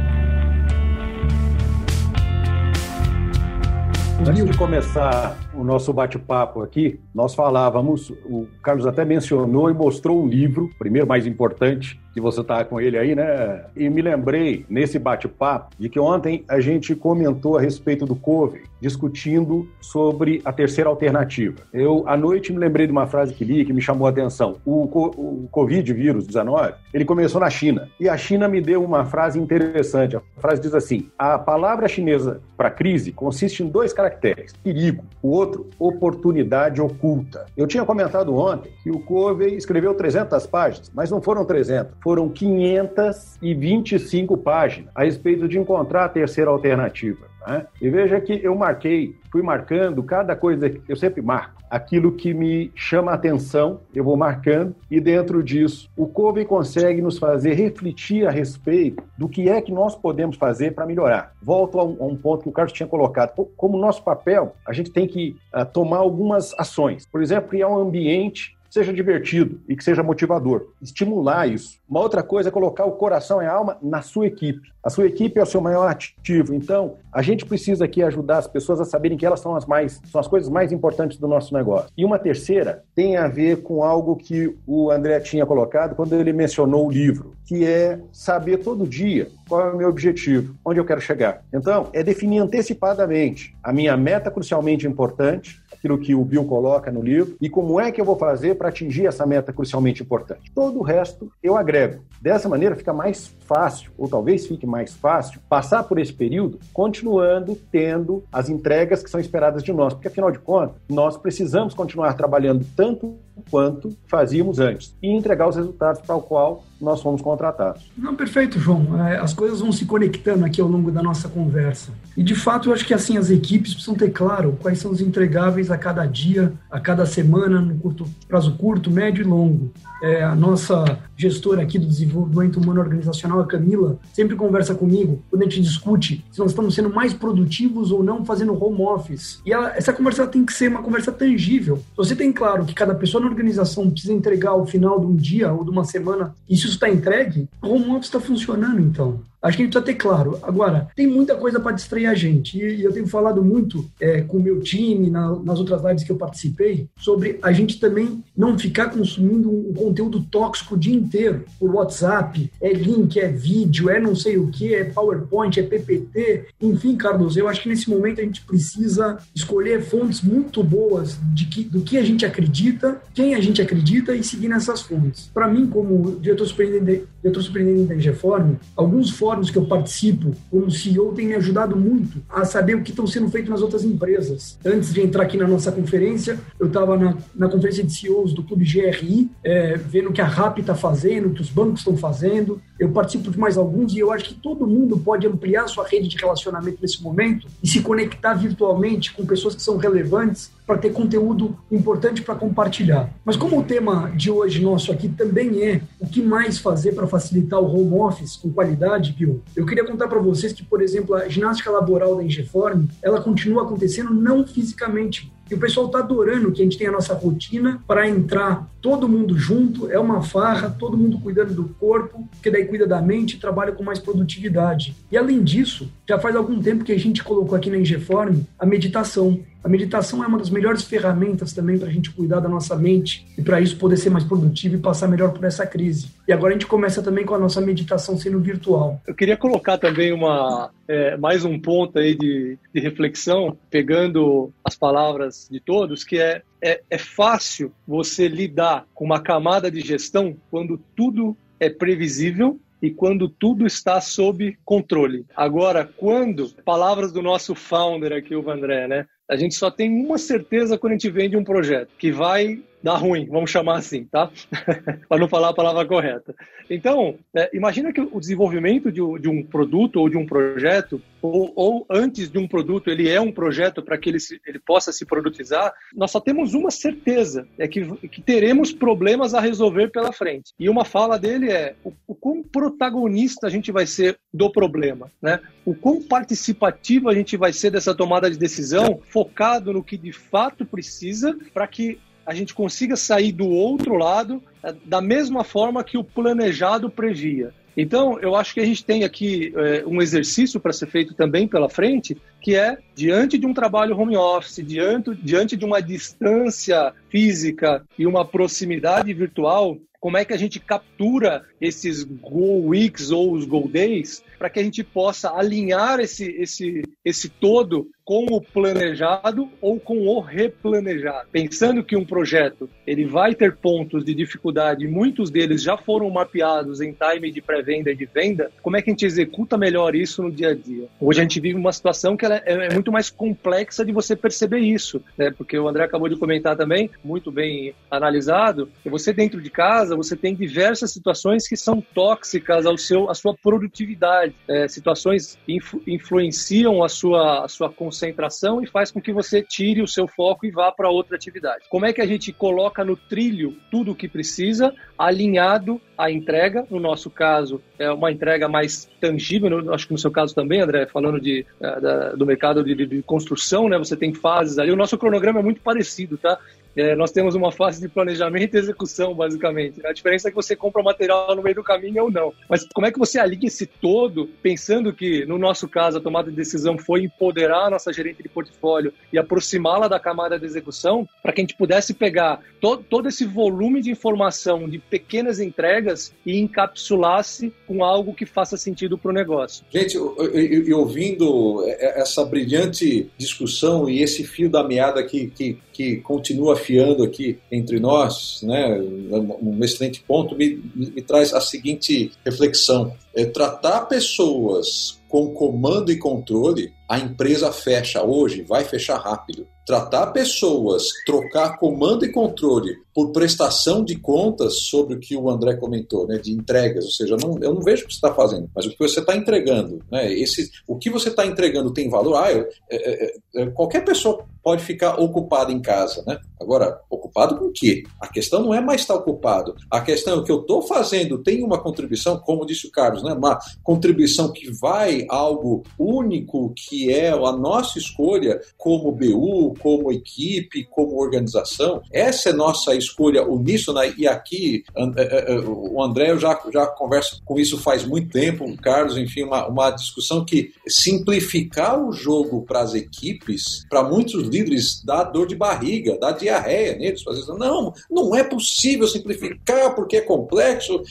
Antes 4.24 4.44
de 4.44 4.56
começar 4.56 5.36
o 5.52 5.64
nosso 5.64 5.92
bate-papo 5.92 6.62
aqui, 6.62 7.00
nós 7.12 7.34
falávamos, 7.34 8.10
o 8.24 8.46
Carlos 8.62 8.86
até 8.86 9.04
mencionou 9.04 9.68
e 9.68 9.74
mostrou 9.74 10.22
um 10.22 10.28
livro, 10.28 10.70
primeiro 10.78 11.08
mais 11.08 11.26
importante, 11.26 12.00
que 12.12 12.20
você 12.20 12.40
está 12.40 12.64
com 12.64 12.80
ele 12.80 12.98
aí, 12.98 13.14
né? 13.14 13.64
E 13.76 13.88
me 13.88 14.02
lembrei, 14.02 14.64
nesse 14.68 14.98
bate-papo, 14.98 15.74
de 15.78 15.88
que 15.88 15.98
ontem 15.98 16.44
a 16.48 16.60
gente 16.60 16.94
comentou 16.94 17.56
a 17.56 17.60
respeito 17.60 18.04
do 18.04 18.14
COVID, 18.14 18.62
discutindo 18.80 19.68
sobre 19.80 20.42
a 20.44 20.52
terceira 20.52 20.90
alternativa. 20.90 21.56
Eu, 21.72 22.04
à 22.06 22.16
noite, 22.16 22.52
me 22.52 22.58
lembrei 22.58 22.86
de 22.86 22.92
uma 22.92 23.06
frase 23.06 23.32
que 23.32 23.44
li 23.44 23.64
que 23.64 23.72
me 23.72 23.80
chamou 23.80 24.06
a 24.06 24.10
atenção. 24.10 24.56
O, 24.64 24.82
o 24.84 25.48
Covid, 25.50 25.92
vírus 25.92 26.26
19, 26.26 26.74
ele 26.92 27.04
começou 27.04 27.40
na 27.40 27.48
China. 27.48 27.88
E 27.98 28.08
a 28.08 28.16
China 28.16 28.48
me 28.48 28.60
deu 28.60 28.84
uma 28.84 29.04
frase 29.04 29.38
interessante. 29.38 30.16
A 30.16 30.22
frase 30.38 30.60
diz 30.60 30.74
assim: 30.74 31.08
a 31.18 31.38
palavra 31.38 31.88
chinesa 31.88 32.40
para 32.56 32.70
crise 32.70 33.12
consiste 33.12 33.62
em 33.62 33.68
dois 33.68 33.92
caracteres: 33.92 34.52
perigo. 34.62 35.04
O 35.22 35.28
outro, 35.28 35.70
oportunidade 35.78 36.80
oculta. 36.80 37.46
Eu 37.56 37.66
tinha 37.66 37.84
comentado 37.84 38.34
ontem 38.34 38.72
que 38.82 38.90
o 38.90 39.00
Covey 39.00 39.54
escreveu 39.54 39.94
300 39.94 40.46
páginas, 40.46 40.90
mas 40.94 41.10
não 41.10 41.22
foram 41.22 41.44
300 41.44 41.94
foram 42.02 42.28
525 42.28 44.36
páginas 44.36 44.90
a 44.94 45.04
respeito 45.04 45.48
de 45.48 45.58
encontrar 45.58 46.04
a 46.04 46.08
terceira 46.08 46.50
alternativa. 46.50 47.26
Né? 47.46 47.66
E 47.80 47.88
veja 47.88 48.20
que 48.20 48.38
eu 48.42 48.54
marquei, 48.54 49.16
fui 49.30 49.40
marcando 49.42 50.02
cada 50.02 50.36
coisa, 50.36 50.70
eu 50.88 50.96
sempre 50.96 51.22
marco 51.22 51.62
aquilo 51.72 52.12
que 52.12 52.34
me 52.34 52.70
chama 52.74 53.12
a 53.12 53.14
atenção, 53.14 53.80
eu 53.94 54.04
vou 54.04 54.14
marcando, 54.14 54.76
e 54.90 55.00
dentro 55.00 55.42
disso, 55.42 55.88
o 55.96 56.06
Cove 56.06 56.44
consegue 56.44 57.00
nos 57.00 57.16
fazer 57.16 57.54
refletir 57.54 58.28
a 58.28 58.30
respeito 58.30 59.02
do 59.16 59.26
que 59.26 59.48
é 59.48 59.58
que 59.62 59.72
nós 59.72 59.96
podemos 59.96 60.36
fazer 60.36 60.74
para 60.74 60.84
melhorar. 60.84 61.32
Volto 61.40 61.80
a 61.80 61.84
um, 61.84 61.96
a 61.98 62.04
um, 62.04 62.14
ponto 62.14 62.42
que 62.42 62.50
o 62.50 62.52
Carlos 62.52 62.74
tinha 62.74 62.86
colocado. 62.86 63.48
Como 63.56 63.78
nosso 63.78 64.04
papel, 64.04 64.54
a 64.68 64.74
gente 64.74 64.90
tem 64.90 65.06
que 65.06 65.34
uh, 65.54 65.64
tomar 65.64 65.96
algumas 65.96 66.52
ações. 66.58 67.06
Por 67.06 67.22
exemplo, 67.22 67.48
criar 67.48 67.68
um 67.68 67.78
ambiente 67.78 68.54
seja 68.72 68.90
divertido 68.90 69.60
e 69.68 69.76
que 69.76 69.84
seja 69.84 70.02
motivador. 70.02 70.68
Estimular 70.80 71.46
isso. 71.46 71.78
Uma 71.86 72.00
outra 72.00 72.22
coisa 72.22 72.48
é 72.48 72.52
colocar 72.52 72.86
o 72.86 72.92
coração 72.92 73.42
e 73.42 73.44
a 73.44 73.52
alma 73.52 73.76
na 73.82 74.00
sua 74.00 74.26
equipe. 74.26 74.72
A 74.82 74.88
sua 74.88 75.06
equipe 75.06 75.38
é 75.38 75.42
o 75.42 75.46
seu 75.46 75.60
maior 75.60 75.86
ativo. 75.86 76.54
Então, 76.54 76.96
a 77.12 77.20
gente 77.20 77.44
precisa 77.44 77.84
aqui 77.84 78.02
ajudar 78.02 78.38
as 78.38 78.48
pessoas 78.48 78.80
a 78.80 78.86
saberem 78.86 79.18
que 79.18 79.26
elas 79.26 79.40
são 79.40 79.54
as 79.54 79.66
mais 79.66 80.00
são 80.10 80.18
as 80.18 80.26
coisas 80.26 80.48
mais 80.48 80.72
importantes 80.72 81.18
do 81.18 81.28
nosso 81.28 81.52
negócio. 81.52 81.90
E 81.96 82.02
uma 82.02 82.18
terceira 82.18 82.82
tem 82.94 83.18
a 83.18 83.28
ver 83.28 83.62
com 83.62 83.84
algo 83.84 84.16
que 84.16 84.56
o 84.66 84.90
André 84.90 85.20
tinha 85.20 85.44
colocado 85.44 85.94
quando 85.94 86.14
ele 86.14 86.32
mencionou 86.32 86.88
o 86.88 86.90
livro, 86.90 87.36
que 87.44 87.66
é 87.66 88.00
saber 88.10 88.56
todo 88.58 88.86
dia 88.86 89.28
qual 89.46 89.68
é 89.68 89.72
o 89.72 89.76
meu 89.76 89.90
objetivo, 89.90 90.56
onde 90.64 90.80
eu 90.80 90.84
quero 90.84 91.00
chegar. 91.00 91.44
Então, 91.52 91.88
é 91.92 92.02
definir 92.02 92.38
antecipadamente 92.38 93.54
a 93.62 93.70
minha 93.70 93.94
meta 93.98 94.30
crucialmente 94.30 94.86
importante, 94.86 95.61
aquilo 95.82 95.98
que 95.98 96.14
o 96.14 96.24
Bill 96.24 96.44
coloca 96.44 96.92
no 96.92 97.02
livro, 97.02 97.36
e 97.40 97.50
como 97.50 97.80
é 97.80 97.90
que 97.90 98.00
eu 98.00 98.04
vou 98.04 98.16
fazer 98.16 98.54
para 98.54 98.68
atingir 98.68 99.06
essa 99.06 99.26
meta 99.26 99.52
crucialmente 99.52 100.02
importante. 100.02 100.52
Todo 100.54 100.78
o 100.78 100.82
resto 100.82 101.30
eu 101.42 101.56
agrego. 101.56 102.02
Dessa 102.20 102.48
maneira 102.48 102.76
fica 102.76 102.92
mais 102.92 103.34
fácil, 103.40 103.90
ou 103.98 104.08
talvez 104.08 104.46
fique 104.46 104.64
mais 104.64 104.94
fácil, 104.94 105.40
passar 105.48 105.82
por 105.82 105.98
esse 105.98 106.12
período 106.12 106.60
continuando 106.72 107.58
tendo 107.70 108.22
as 108.32 108.48
entregas 108.48 109.02
que 109.02 109.10
são 109.10 109.20
esperadas 109.20 109.62
de 109.62 109.72
nós, 109.72 109.92
porque 109.92 110.08
afinal 110.08 110.30
de 110.30 110.38
contas, 110.38 110.76
nós 110.88 111.16
precisamos 111.16 111.74
continuar 111.74 112.14
trabalhando 112.14 112.64
tanto 112.76 113.16
quanto 113.50 113.96
fazíamos 114.06 114.58
antes 114.58 114.94
e 115.02 115.08
entregar 115.08 115.48
os 115.48 115.56
resultados 115.56 116.02
o 116.08 116.20
qual 116.20 116.64
nós 116.80 117.00
fomos 117.00 117.22
contratados. 117.22 117.90
Não, 117.96 118.14
perfeito, 118.14 118.58
João. 118.58 119.06
É, 119.06 119.18
as 119.18 119.32
coisas 119.32 119.60
vão 119.60 119.70
se 119.70 119.86
conectando 119.86 120.44
aqui 120.44 120.60
ao 120.60 120.68
longo 120.68 120.90
da 120.90 121.02
nossa 121.02 121.28
conversa. 121.28 121.92
E 122.16 122.22
de 122.22 122.34
fato, 122.34 122.68
eu 122.68 122.74
acho 122.74 122.84
que 122.84 122.92
assim 122.92 123.16
as 123.16 123.30
equipes 123.30 123.72
precisam 123.72 123.94
ter 123.94 124.10
claro 124.10 124.58
quais 124.60 124.78
são 124.78 124.90
os 124.90 125.00
entregáveis 125.00 125.70
a 125.70 125.78
cada 125.78 126.04
dia, 126.04 126.52
a 126.70 126.80
cada 126.80 127.06
semana, 127.06 127.60
no 127.60 127.76
curto 127.76 128.06
prazo 128.28 128.56
curto, 128.56 128.90
médio 128.90 129.22
e 129.22 129.26
longo. 129.26 129.72
É, 130.02 130.24
a 130.24 130.34
nossa 130.34 130.98
gestora 131.22 131.62
aqui 131.62 131.78
do 131.78 131.86
desenvolvimento 131.86 132.60
humano 132.60 132.80
organizacional, 132.80 133.40
a 133.40 133.46
Camila, 133.46 133.98
sempre 134.12 134.36
conversa 134.36 134.74
comigo 134.74 135.22
quando 135.30 135.42
a 135.42 135.44
gente 135.44 135.62
discute 135.62 136.24
se 136.30 136.38
nós 136.38 136.50
estamos 136.50 136.74
sendo 136.74 136.90
mais 136.90 137.14
produtivos 137.14 137.90
ou 137.90 138.02
não 138.02 138.24
fazendo 138.24 138.62
home 138.62 138.82
office. 138.82 139.40
E 139.46 139.52
ela, 139.52 139.76
essa 139.76 139.92
conversa 139.92 140.26
tem 140.26 140.44
que 140.44 140.52
ser 140.52 140.68
uma 140.68 140.82
conversa 140.82 141.12
tangível. 141.12 141.76
Se 141.76 141.96
você 141.96 142.16
tem 142.16 142.32
claro 142.32 142.64
que 142.64 142.74
cada 142.74 142.94
pessoa 142.94 143.22
na 143.22 143.30
organização 143.30 143.90
precisa 143.90 144.12
entregar 144.12 144.50
ao 144.50 144.66
final 144.66 145.00
de 145.00 145.06
um 145.06 145.16
dia 145.16 145.52
ou 145.52 145.64
de 145.64 145.70
uma 145.70 145.84
semana, 145.84 146.34
e 146.48 146.56
se 146.56 146.64
isso 146.64 146.74
está 146.74 146.88
entregue, 146.88 147.48
o 147.62 147.68
home 147.68 147.90
office 147.90 148.06
está 148.06 148.20
funcionando 148.20 148.80
então. 148.80 149.20
Acho 149.42 149.56
que 149.56 149.62
a 149.62 149.66
gente 149.66 149.72
precisa 149.72 149.92
ter 149.92 149.94
claro. 149.94 150.38
Agora, 150.42 150.88
tem 150.94 151.06
muita 151.06 151.34
coisa 151.34 151.58
para 151.58 151.72
distrair 151.72 152.06
a 152.06 152.14
gente. 152.14 152.58
E, 152.58 152.82
eu 152.82 152.92
tenho 152.92 153.08
falado 153.08 153.42
muito 153.42 153.90
é, 154.00 154.20
com 154.20 154.36
o 154.36 154.42
meu 154.42 154.60
time, 154.60 155.10
na, 155.10 155.34
nas 155.42 155.58
outras 155.58 155.82
lives 155.82 156.04
que 156.04 156.12
eu 156.12 156.16
participei, 156.16 156.88
sobre 156.96 157.38
a 157.42 157.52
gente 157.52 157.80
também 157.80 158.22
não 158.36 158.56
ficar 158.58 158.90
consumindo 158.90 159.50
um 159.50 159.74
conteúdo 159.74 160.22
tóxico 160.30 160.74
o 160.74 160.78
dia 160.78 160.94
inteiro. 160.94 161.44
Por 161.58 161.74
WhatsApp, 161.74 162.50
é 162.60 162.72
link, 162.72 163.18
é 163.18 163.28
vídeo, 163.28 163.90
é 163.90 163.98
não 163.98 164.14
sei 164.14 164.38
o 164.38 164.46
que, 164.48 164.74
é 164.74 164.84
PowerPoint, 164.84 165.58
é 165.58 165.62
PPT. 165.62 166.46
Enfim, 166.60 166.96
Carlos, 166.96 167.36
eu 167.36 167.48
acho 167.48 167.62
que 167.62 167.68
nesse 167.68 167.90
momento 167.90 168.20
a 168.20 168.24
gente 168.24 168.42
precisa 168.42 169.18
escolher 169.34 169.82
fontes 169.82 170.22
muito 170.22 170.62
boas 170.62 171.18
de 171.34 171.46
que, 171.46 171.64
do 171.64 171.80
que 171.80 171.98
a 171.98 172.04
gente 172.04 172.24
acredita, 172.24 173.02
quem 173.12 173.34
a 173.34 173.40
gente 173.40 173.60
acredita 173.60 174.14
e 174.14 174.22
seguir 174.22 174.48
nessas 174.48 174.82
fontes. 174.82 175.30
Para 175.34 175.48
mim, 175.48 175.66
como 175.66 176.20
diretor 176.20 176.46
superintendente, 176.46 177.06
diretor 177.22 177.42
superintendente 177.42 177.88
da 177.88 177.94
Ingeform, 177.94 178.54
alguns 178.76 179.10
fóruns 179.10 179.48
que 179.48 179.56
eu 179.56 179.64
participo 179.64 180.32
como 180.50 180.70
CEO 180.70 181.12
tem 181.12 181.28
me 181.28 181.34
ajudado 181.34 181.76
muito 181.76 182.22
a 182.28 182.44
saber 182.44 182.74
o 182.74 182.82
que 182.82 182.90
estão 182.90 183.06
sendo 183.06 183.30
feito 183.30 183.50
nas 183.50 183.62
outras 183.62 183.84
empresas. 183.84 184.58
Antes 184.64 184.92
de 184.92 185.00
entrar 185.00 185.22
aqui 185.22 185.36
na 185.36 185.46
nossa 185.46 185.70
conferência, 185.70 186.38
eu 186.58 186.66
estava 186.66 186.96
na, 186.96 187.16
na 187.34 187.48
conferência 187.48 187.84
de 187.84 187.92
CEOs 187.92 188.34
do 188.34 188.42
Clube 188.42 188.64
GRI, 188.64 189.30
é, 189.44 189.76
vendo 189.76 190.10
o 190.10 190.12
que 190.12 190.20
a 190.20 190.26
RAP 190.26 190.58
está 190.58 190.74
fazendo, 190.74 191.28
o 191.28 191.34
que 191.34 191.40
os 191.40 191.50
bancos 191.50 191.80
estão 191.80 191.96
fazendo. 191.96 192.60
Eu 192.78 192.90
participo 192.90 193.30
de 193.30 193.38
mais 193.38 193.56
alguns 193.56 193.94
e 193.94 194.00
eu 194.00 194.10
acho 194.10 194.24
que 194.24 194.34
todo 194.34 194.66
mundo 194.66 194.98
pode 194.98 195.26
ampliar 195.26 195.68
sua 195.68 195.86
rede 195.86 196.08
de 196.08 196.16
relacionamento 196.16 196.78
nesse 196.82 197.02
momento 197.02 197.46
e 197.62 197.68
se 197.68 197.80
conectar 197.80 198.34
virtualmente 198.34 199.12
com 199.14 199.24
pessoas 199.24 199.54
que 199.54 199.62
são 199.62 199.76
relevantes 199.76 200.50
para 200.66 200.78
ter 200.78 200.92
conteúdo 200.92 201.56
importante 201.70 202.22
para 202.22 202.34
compartilhar. 202.34 203.12
Mas 203.24 203.36
como 203.36 203.58
o 203.58 203.64
tema 203.64 204.10
de 204.16 204.30
hoje 204.30 204.62
nosso 204.62 204.92
aqui 204.92 205.08
também 205.08 205.62
é 205.62 205.82
o 206.00 206.06
que 206.06 206.22
mais 206.22 206.58
fazer 206.58 206.92
para 206.92 207.06
facilitar 207.06 207.60
o 207.60 207.66
home 207.66 207.98
office 208.00 208.36
com 208.36 208.50
qualidade, 208.50 209.12
Bill, 209.12 209.42
eu 209.56 209.66
queria 209.66 209.84
contar 209.84 210.08
para 210.08 210.20
vocês 210.20 210.52
que, 210.52 210.64
por 210.64 210.80
exemplo, 210.80 211.14
a 211.14 211.28
ginástica 211.28 211.70
laboral 211.70 212.16
da 212.16 212.24
Ingeform, 212.24 212.86
ela 213.02 213.20
continua 213.20 213.64
acontecendo 213.64 214.12
não 214.12 214.46
fisicamente, 214.46 215.32
e 215.50 215.54
o 215.54 215.58
pessoal 215.58 215.86
está 215.86 215.98
adorando 215.98 216.50
que 216.52 216.60
a 216.60 216.64
gente 216.64 216.78
tem 216.78 216.86
a 216.86 216.92
nossa 216.92 217.14
rotina 217.14 217.80
para 217.86 218.08
entrar 218.08 218.66
todo 218.80 219.08
mundo 219.08 219.38
junto, 219.38 219.90
é 219.90 219.98
uma 219.98 220.22
farra, 220.22 220.68
todo 220.68 220.96
mundo 220.96 221.18
cuidando 221.18 221.54
do 221.54 221.68
corpo, 221.68 222.28
que 222.42 222.50
daí 222.50 222.64
cuida 222.64 222.86
da 222.86 223.00
mente 223.00 223.36
e 223.36 223.38
trabalha 223.38 223.70
com 223.72 223.84
mais 223.84 224.00
produtividade. 224.00 224.94
E 225.10 225.16
além 225.16 225.42
disso, 225.42 225.90
já 226.08 226.18
faz 226.18 226.34
algum 226.34 226.60
tempo 226.60 226.84
que 226.84 226.92
a 226.92 226.98
gente 226.98 227.22
colocou 227.22 227.56
aqui 227.56 227.70
na 227.70 227.78
Ingeform 227.78 228.40
a 228.58 228.66
meditação. 228.66 229.40
A 229.62 229.68
meditação 229.68 230.24
é 230.24 230.26
uma 230.26 230.38
das 230.38 230.50
melhores 230.50 230.82
ferramentas 230.82 231.52
também 231.52 231.78
para 231.78 231.86
a 231.86 231.92
gente 231.92 232.10
cuidar 232.10 232.40
da 232.40 232.48
nossa 232.48 232.74
mente 232.74 233.24
e 233.38 233.42
para 233.42 233.60
isso 233.60 233.76
poder 233.76 233.96
ser 233.96 234.10
mais 234.10 234.24
produtivo 234.24 234.74
e 234.74 234.78
passar 234.78 235.06
melhor 235.06 235.32
por 235.32 235.44
essa 235.44 235.64
crise. 235.64 236.08
E 236.26 236.32
agora 236.32 236.50
a 236.50 236.54
gente 236.54 236.66
começa 236.66 237.00
também 237.00 237.24
com 237.24 237.34
a 237.34 237.38
nossa 237.38 237.60
meditação 237.60 238.18
sendo 238.18 238.40
virtual. 238.40 239.00
Eu 239.06 239.14
queria 239.14 239.36
colocar 239.36 239.78
também 239.78 240.12
uma 240.12 240.70
é, 240.88 241.16
mais 241.16 241.44
um 241.44 241.58
ponto 241.60 241.96
aí 241.98 242.16
de, 242.16 242.58
de 242.74 242.80
reflexão, 242.80 243.56
pegando 243.70 244.52
as 244.72 244.76
palavras 244.76 245.48
de 245.50 245.60
todos, 245.60 246.02
que 246.02 246.18
é, 246.18 246.42
é, 246.60 246.82
é 246.90 246.98
fácil 246.98 247.72
você 247.86 248.26
lidar 248.26 248.86
com 248.94 249.04
uma 249.04 249.20
camada 249.20 249.70
de 249.70 249.80
gestão 249.80 250.36
quando 250.50 250.80
tudo 250.96 251.36
é 251.60 251.68
previsível 251.68 252.58
e 252.80 252.90
quando 252.90 253.28
tudo 253.28 253.66
está 253.66 254.00
sob 254.00 254.58
controle. 254.64 255.24
Agora, 255.36 255.84
quando, 255.84 256.50
palavras 256.64 257.12
do 257.12 257.22
nosso 257.22 257.54
founder 257.54 258.12
aqui, 258.12 258.34
o 258.34 258.42
Vandré, 258.42 258.88
né? 258.88 259.06
A 259.30 259.36
gente 259.36 259.54
só 259.54 259.70
tem 259.70 259.88
uma 259.88 260.18
certeza 260.18 260.76
quando 260.76 260.92
a 260.92 260.96
gente 260.96 261.10
vende 261.10 261.36
um 261.36 261.44
projeto, 261.44 261.90
que 261.96 262.10
vai 262.10 262.60
dar 262.82 262.96
ruim, 262.96 263.26
vamos 263.26 263.50
chamar 263.50 263.78
assim, 263.78 264.04
tá? 264.04 264.30
Para 265.08 265.18
não 265.18 265.28
falar 265.28 265.50
a 265.50 265.54
palavra 265.54 265.86
correta. 265.86 266.34
Então, 266.68 267.16
é, 267.34 267.50
imagina 267.54 267.92
que 267.92 268.00
o 268.00 268.18
desenvolvimento 268.18 268.90
de, 268.90 269.00
de, 269.20 269.28
um 269.28 269.42
produto 269.42 269.96
ou 269.96 270.08
de 270.08 270.16
um 270.16 270.26
projeto, 270.26 271.00
ou, 271.20 271.52
ou, 271.54 271.86
antes 271.88 272.30
de 272.30 272.38
um 272.38 272.48
produto, 272.48 272.90
ele 272.90 273.08
é 273.08 273.20
um 273.20 273.30
projeto 273.30 273.82
para 273.82 273.96
que 273.98 274.08
ele, 274.08 274.18
se, 274.18 274.40
ele 274.46 274.58
possa 274.58 274.92
se 274.92 275.04
produtizar, 275.04 275.72
nós 275.94 276.10
só 276.10 276.18
temos 276.18 276.54
uma 276.54 276.70
certeza, 276.70 277.46
é 277.58 277.68
que, 277.68 277.84
que 278.08 278.20
teremos 278.20 278.72
problemas 278.72 279.34
a 279.34 279.40
resolver 279.40 279.88
pela 279.88 280.12
frente. 280.12 280.52
E 280.58 280.68
uma 280.68 280.84
fala 280.84 281.18
dele 281.18 281.50
é 281.50 281.74
o, 281.84 281.92
o 282.06 282.14
quão 282.14 282.42
protagonista 282.42 283.46
a 283.46 283.50
gente 283.50 283.70
vai 283.70 283.86
ser 283.86 284.18
do 284.32 284.50
problema, 284.50 285.10
né? 285.20 285.40
O 285.64 285.74
quão 285.74 286.02
participativo 286.02 287.08
a 287.08 287.14
gente 287.14 287.36
vai 287.36 287.52
ser 287.52 287.70
dessa 287.70 287.94
tomada 287.94 288.30
de 288.30 288.38
decisão, 288.38 289.00
focado 289.08 289.72
no 289.72 289.84
que 289.84 289.96
de 289.96 290.12
fato 290.12 290.64
precisa 290.64 291.36
para 291.52 291.66
que 291.66 291.98
a 292.26 292.34
gente 292.34 292.54
consiga 292.54 292.96
sair 292.96 293.32
do 293.32 293.48
outro 293.48 293.94
lado 293.94 294.42
é, 294.62 294.74
da 294.84 295.00
mesma 295.00 295.44
forma 295.44 295.84
que 295.84 295.98
o 295.98 296.04
planejado 296.04 296.88
previa. 296.90 297.52
Então, 297.76 298.18
eu 298.20 298.34
acho 298.34 298.52
que 298.52 298.60
a 298.60 298.66
gente 298.66 298.84
tem 298.84 299.02
aqui 299.02 299.52
é, 299.56 299.84
um 299.86 300.02
exercício 300.02 300.60
para 300.60 300.72
ser 300.72 300.86
feito 300.86 301.14
também 301.14 301.48
pela 301.48 301.68
frente, 301.68 302.16
que 302.40 302.54
é, 302.54 302.78
diante 302.94 303.38
de 303.38 303.46
um 303.46 303.54
trabalho 303.54 303.98
home 303.98 304.16
office, 304.16 304.62
diante, 304.64 305.14
diante 305.14 305.56
de 305.56 305.64
uma 305.64 305.80
distância 305.80 306.92
física 307.08 307.82
e 307.98 308.06
uma 308.06 308.26
proximidade 308.26 309.12
virtual, 309.14 309.78
como 310.02 310.16
é 310.16 310.24
que 310.24 310.32
a 310.32 310.36
gente 310.36 310.58
captura 310.58 311.44
esses 311.60 312.02
Go 312.02 312.66
Weeks 312.66 313.12
ou 313.12 313.34
os 313.34 313.44
Go 313.44 313.68
Days 313.68 314.24
para 314.36 314.50
que 314.50 314.58
a 314.58 314.62
gente 314.64 314.82
possa 314.82 315.30
alinhar 315.30 316.00
esse, 316.00 316.28
esse, 316.32 316.82
esse 317.04 317.28
todo 317.28 317.88
com 318.04 318.26
o 318.26 318.40
planejado 318.40 319.48
ou 319.60 319.78
com 319.78 320.08
o 320.08 320.20
replanejado. 320.20 321.28
Pensando 321.30 321.84
que 321.84 321.96
um 321.96 322.04
projeto 322.04 322.68
ele 322.84 323.04
vai 323.04 323.34
ter 323.34 323.54
pontos 323.56 324.04
de 324.04 324.12
dificuldade, 324.12 324.88
muitos 324.88 325.30
deles 325.30 325.62
já 325.62 325.76
foram 325.76 326.10
mapeados 326.10 326.80
em 326.80 326.92
time 326.92 327.30
de 327.30 327.40
pré-venda 327.40 327.92
e 327.92 327.96
de 327.96 328.04
venda, 328.06 328.50
como 328.60 328.76
é 328.76 328.82
que 328.82 328.90
a 328.90 328.92
gente 328.92 329.06
executa 329.06 329.56
melhor 329.56 329.94
isso 329.94 330.22
no 330.22 330.32
dia 330.32 330.48
a 330.48 330.54
dia? 330.54 330.88
Hoje 331.00 331.20
a 331.20 331.22
gente 331.22 331.38
vive 331.38 331.56
uma 331.56 331.72
situação 331.72 332.16
que 332.16 332.26
é, 332.26 332.42
é, 332.44 332.74
muito 332.74 332.90
mais 332.90 333.08
complexa 333.08 333.84
de 333.84 333.92
você 333.92 334.16
perceber 334.16 334.58
isso, 334.58 335.00
né? 335.16 335.30
porque 335.30 335.56
o 335.56 335.68
André 335.68 335.84
acabou 335.84 336.08
de 336.08 336.16
comentar 336.16 336.56
também, 336.56 336.90
muito 337.04 337.30
bem 337.30 337.72
analisado, 337.88 338.68
que 338.82 338.90
você 338.90 339.12
dentro 339.12 339.40
de 339.40 339.48
casa 339.48 339.91
casa, 339.92 339.96
você 339.96 340.16
tem 340.16 340.34
diversas 340.34 340.90
situações 340.90 341.46
que 341.46 341.56
são 341.56 341.80
tóxicas 341.80 342.66
ao 342.66 342.76
seu, 342.76 343.10
à 343.10 343.14
sua 343.14 343.34
produtividade. 343.34 344.34
É, 344.48 344.66
situações 344.66 345.38
influ, 345.46 345.82
influenciam 345.86 346.82
a 346.82 346.88
sua, 346.88 347.44
a 347.44 347.48
sua 347.48 347.70
concentração 347.70 348.62
e 348.62 348.66
faz 348.66 348.90
com 348.90 349.00
que 349.00 349.12
você 349.12 349.42
tire 349.42 349.82
o 349.82 349.86
seu 349.88 350.08
foco 350.08 350.46
e 350.46 350.50
vá 350.50 350.72
para 350.72 350.90
outra 350.90 351.16
atividade. 351.16 351.64
Como 351.68 351.86
é 351.86 351.92
que 351.92 352.00
a 352.00 352.06
gente 352.06 352.32
coloca 352.32 352.84
no 352.84 352.96
trilho 352.96 353.56
tudo 353.70 353.92
o 353.92 353.94
que 353.94 354.08
precisa, 354.08 354.74
alinhado 354.98 355.80
à 355.96 356.10
entrega? 356.10 356.66
No 356.70 356.80
nosso 356.80 357.10
caso, 357.10 357.60
é 357.78 357.90
uma 357.90 358.10
entrega 358.10 358.48
mais 358.48 358.88
tangível, 359.00 359.72
acho 359.72 359.86
que 359.86 359.92
no 359.92 359.98
seu 359.98 360.10
caso 360.10 360.34
também, 360.34 360.60
André, 360.60 360.86
falando 360.86 361.20
de, 361.20 361.44
é, 361.60 361.80
da, 361.80 362.12
do 362.14 362.26
mercado 362.26 362.64
de, 362.64 362.74
de, 362.86 363.02
construção, 363.02 363.68
né? 363.68 363.78
Você 363.78 363.96
tem 363.96 364.14
fases 364.14 364.58
ali. 364.58 364.70
O 364.70 364.76
nosso 364.76 364.96
cronograma 364.96 365.40
é 365.40 365.42
muito 365.42 365.60
parecido, 365.60 366.16
tá? 366.16 366.38
É, 366.76 366.94
nós 366.94 367.10
temos 367.10 367.34
uma 367.34 367.52
fase 367.52 367.80
de 367.80 367.88
planejamento 367.88 368.54
e 368.54 368.58
execução, 368.58 369.14
basicamente. 369.14 369.84
A 369.86 369.92
diferença 369.92 370.28
é 370.28 370.30
que 370.30 370.36
você 370.36 370.56
compra 370.56 370.80
o 370.80 370.84
material 370.84 371.34
no 371.36 371.42
meio 371.42 371.56
do 371.56 371.62
caminho 371.62 372.04
ou 372.04 372.10
não. 372.10 372.32
Mas 372.48 372.66
como 372.74 372.86
é 372.86 372.92
que 372.92 372.98
você 372.98 373.18
alinha 373.18 373.46
esse 373.46 373.66
todo, 373.66 374.28
pensando 374.42 374.92
que, 374.92 375.26
no 375.26 375.38
nosso 375.38 375.68
caso, 375.68 375.98
a 375.98 376.00
tomada 376.00 376.30
de 376.30 376.36
decisão 376.36 376.78
foi 376.78 377.04
empoderar 377.04 377.66
a 377.66 377.70
nossa 377.70 377.92
gerente 377.92 378.22
de 378.22 378.28
portfólio 378.28 378.92
e 379.12 379.18
aproximá-la 379.18 379.88
da 379.88 380.00
camada 380.00 380.38
de 380.38 380.46
execução, 380.46 381.06
para 381.22 381.32
que 381.32 381.40
a 381.40 381.44
gente 381.44 381.56
pudesse 381.56 381.92
pegar 381.94 382.40
todo, 382.60 382.82
todo 382.82 383.08
esse 383.08 383.24
volume 383.24 383.82
de 383.82 383.90
informação 383.90 384.68
de 384.68 384.78
pequenas 384.78 385.40
entregas 385.40 386.14
e 386.24 386.38
encapsulasse 386.38 387.52
com 387.66 387.84
algo 387.84 388.14
que 388.14 388.24
faça 388.24 388.56
sentido 388.56 388.96
para 388.96 389.10
o 389.10 389.14
negócio. 389.14 389.64
Gente, 389.70 389.96
e 389.96 390.72
ouvindo 390.72 391.64
essa 391.66 392.24
brilhante 392.24 393.10
discussão 393.18 393.88
e 393.88 394.02
esse 394.02 394.24
fio 394.24 394.48
da 394.48 394.62
meada 394.62 395.02
que, 395.02 395.28
que, 395.28 395.58
que 395.72 395.96
continua 395.96 396.56
afiando 396.62 397.02
aqui 397.02 397.38
entre 397.50 397.80
nós, 397.80 398.40
né, 398.42 398.80
um 398.80 399.58
excelente 399.62 400.02
ponto, 400.06 400.36
me, 400.36 400.62
me 400.74 401.02
traz 401.02 401.34
a 401.34 401.40
seguinte 401.40 402.12
reflexão. 402.24 402.94
É 403.14 403.24
tratar 403.24 403.82
pessoas 403.82 405.00
com 405.08 405.34
comando 405.34 405.92
e 405.92 405.98
controle, 405.98 406.72
a 406.92 406.98
empresa 406.98 407.50
fecha 407.50 408.02
hoje, 408.02 408.42
vai 408.42 408.64
fechar 408.64 408.98
rápido. 408.98 409.46
Tratar 409.64 410.08
pessoas, 410.08 410.88
trocar 411.06 411.56
comando 411.56 412.04
e 412.04 412.12
controle 412.12 412.76
por 412.94 413.12
prestação 413.12 413.82
de 413.82 413.96
contas 413.96 414.64
sobre 414.64 414.96
o 414.96 415.00
que 415.00 415.16
o 415.16 415.30
André 415.30 415.56
comentou, 415.56 416.06
né, 416.06 416.18
de 416.18 416.32
entregas, 416.32 416.84
ou 416.84 416.90
seja, 416.90 417.16
não, 417.16 417.38
eu 417.40 417.54
não 417.54 417.62
vejo 417.62 417.84
o 417.84 417.86
que 417.86 417.94
você 417.94 417.96
está 417.96 418.12
fazendo, 418.12 418.50
mas 418.54 418.66
o 418.66 418.70
que 418.70 418.78
você 418.78 419.00
está 419.00 419.16
entregando, 419.16 419.82
né, 419.90 420.12
esse, 420.12 420.50
o 420.66 420.76
que 420.76 420.90
você 420.90 421.08
está 421.08 421.24
entregando 421.24 421.72
tem 421.72 421.88
valor. 421.88 422.16
Ah, 422.16 422.30
eu, 422.30 422.46
é, 422.70 422.76
é, 422.76 423.14
é, 423.36 423.46
qualquer 423.46 423.84
pessoa 423.84 424.26
pode 424.42 424.62
ficar 424.62 425.00
ocupada 425.00 425.52
em 425.52 425.62
casa, 425.62 426.02
né? 426.06 426.18
Agora, 426.40 426.80
ocupado 426.90 427.38
com 427.38 427.44
o 427.46 427.52
quê? 427.52 427.84
A 428.00 428.08
questão 428.08 428.42
não 428.42 428.52
é 428.52 428.60
mais 428.60 428.80
estar 428.80 428.96
ocupado. 428.96 429.54
A 429.70 429.80
questão 429.80 430.14
é 430.14 430.16
o 430.16 430.24
que 430.24 430.32
eu 430.32 430.40
estou 430.40 430.62
fazendo 430.62 431.22
tem 431.22 431.44
uma 431.44 431.62
contribuição, 431.62 432.18
como 432.18 432.44
disse 432.44 432.66
o 432.66 432.70
Carlos, 432.70 433.04
né? 433.04 433.12
Uma 433.12 433.38
contribuição 433.62 434.32
que 434.32 434.50
vai 434.50 435.06
algo 435.08 435.62
único, 435.78 436.52
que 436.56 436.81
é 436.90 437.10
a 437.10 437.32
nossa 437.32 437.78
escolha 437.78 438.40
como 438.56 438.92
BU, 438.92 439.54
como 439.60 439.92
equipe, 439.92 440.64
como 440.64 441.00
organização. 441.00 441.82
Essa 441.92 442.30
é 442.30 442.32
nossa 442.32 442.74
escolha 442.74 443.26
uníssona 443.26 443.86
e 443.86 444.06
aqui 444.06 444.64
é, 444.74 444.82
é, 444.82 445.34
é, 445.34 445.38
o 445.40 445.82
André 445.82 446.10
eu 446.10 446.18
já, 446.18 446.38
já 446.52 446.66
converso 446.66 447.20
com 447.24 447.38
isso 447.38 447.58
faz 447.58 447.84
muito 447.84 448.10
tempo, 448.10 448.44
o 448.44 448.56
Carlos, 448.56 448.96
enfim, 448.96 449.24
uma, 449.24 449.46
uma 449.46 449.70
discussão 449.70 450.24
que 450.24 450.52
simplificar 450.66 451.82
o 451.82 451.92
jogo 451.92 452.42
para 452.42 452.60
as 452.60 452.74
equipes, 452.74 453.64
para 453.68 453.82
muitos 453.82 454.22
líderes 454.28 454.82
dá 454.84 455.04
dor 455.04 455.26
de 455.26 455.34
barriga, 455.34 455.98
dá 455.98 456.10
diarreia 456.12 456.76
neles. 456.76 457.06
Às 457.06 457.14
vezes, 457.14 457.28
não, 457.38 457.72
não 457.90 458.14
é 458.14 458.24
possível 458.24 458.86
simplificar 458.86 459.74
porque 459.74 459.96
é 459.96 460.00
complexo. 460.00 460.82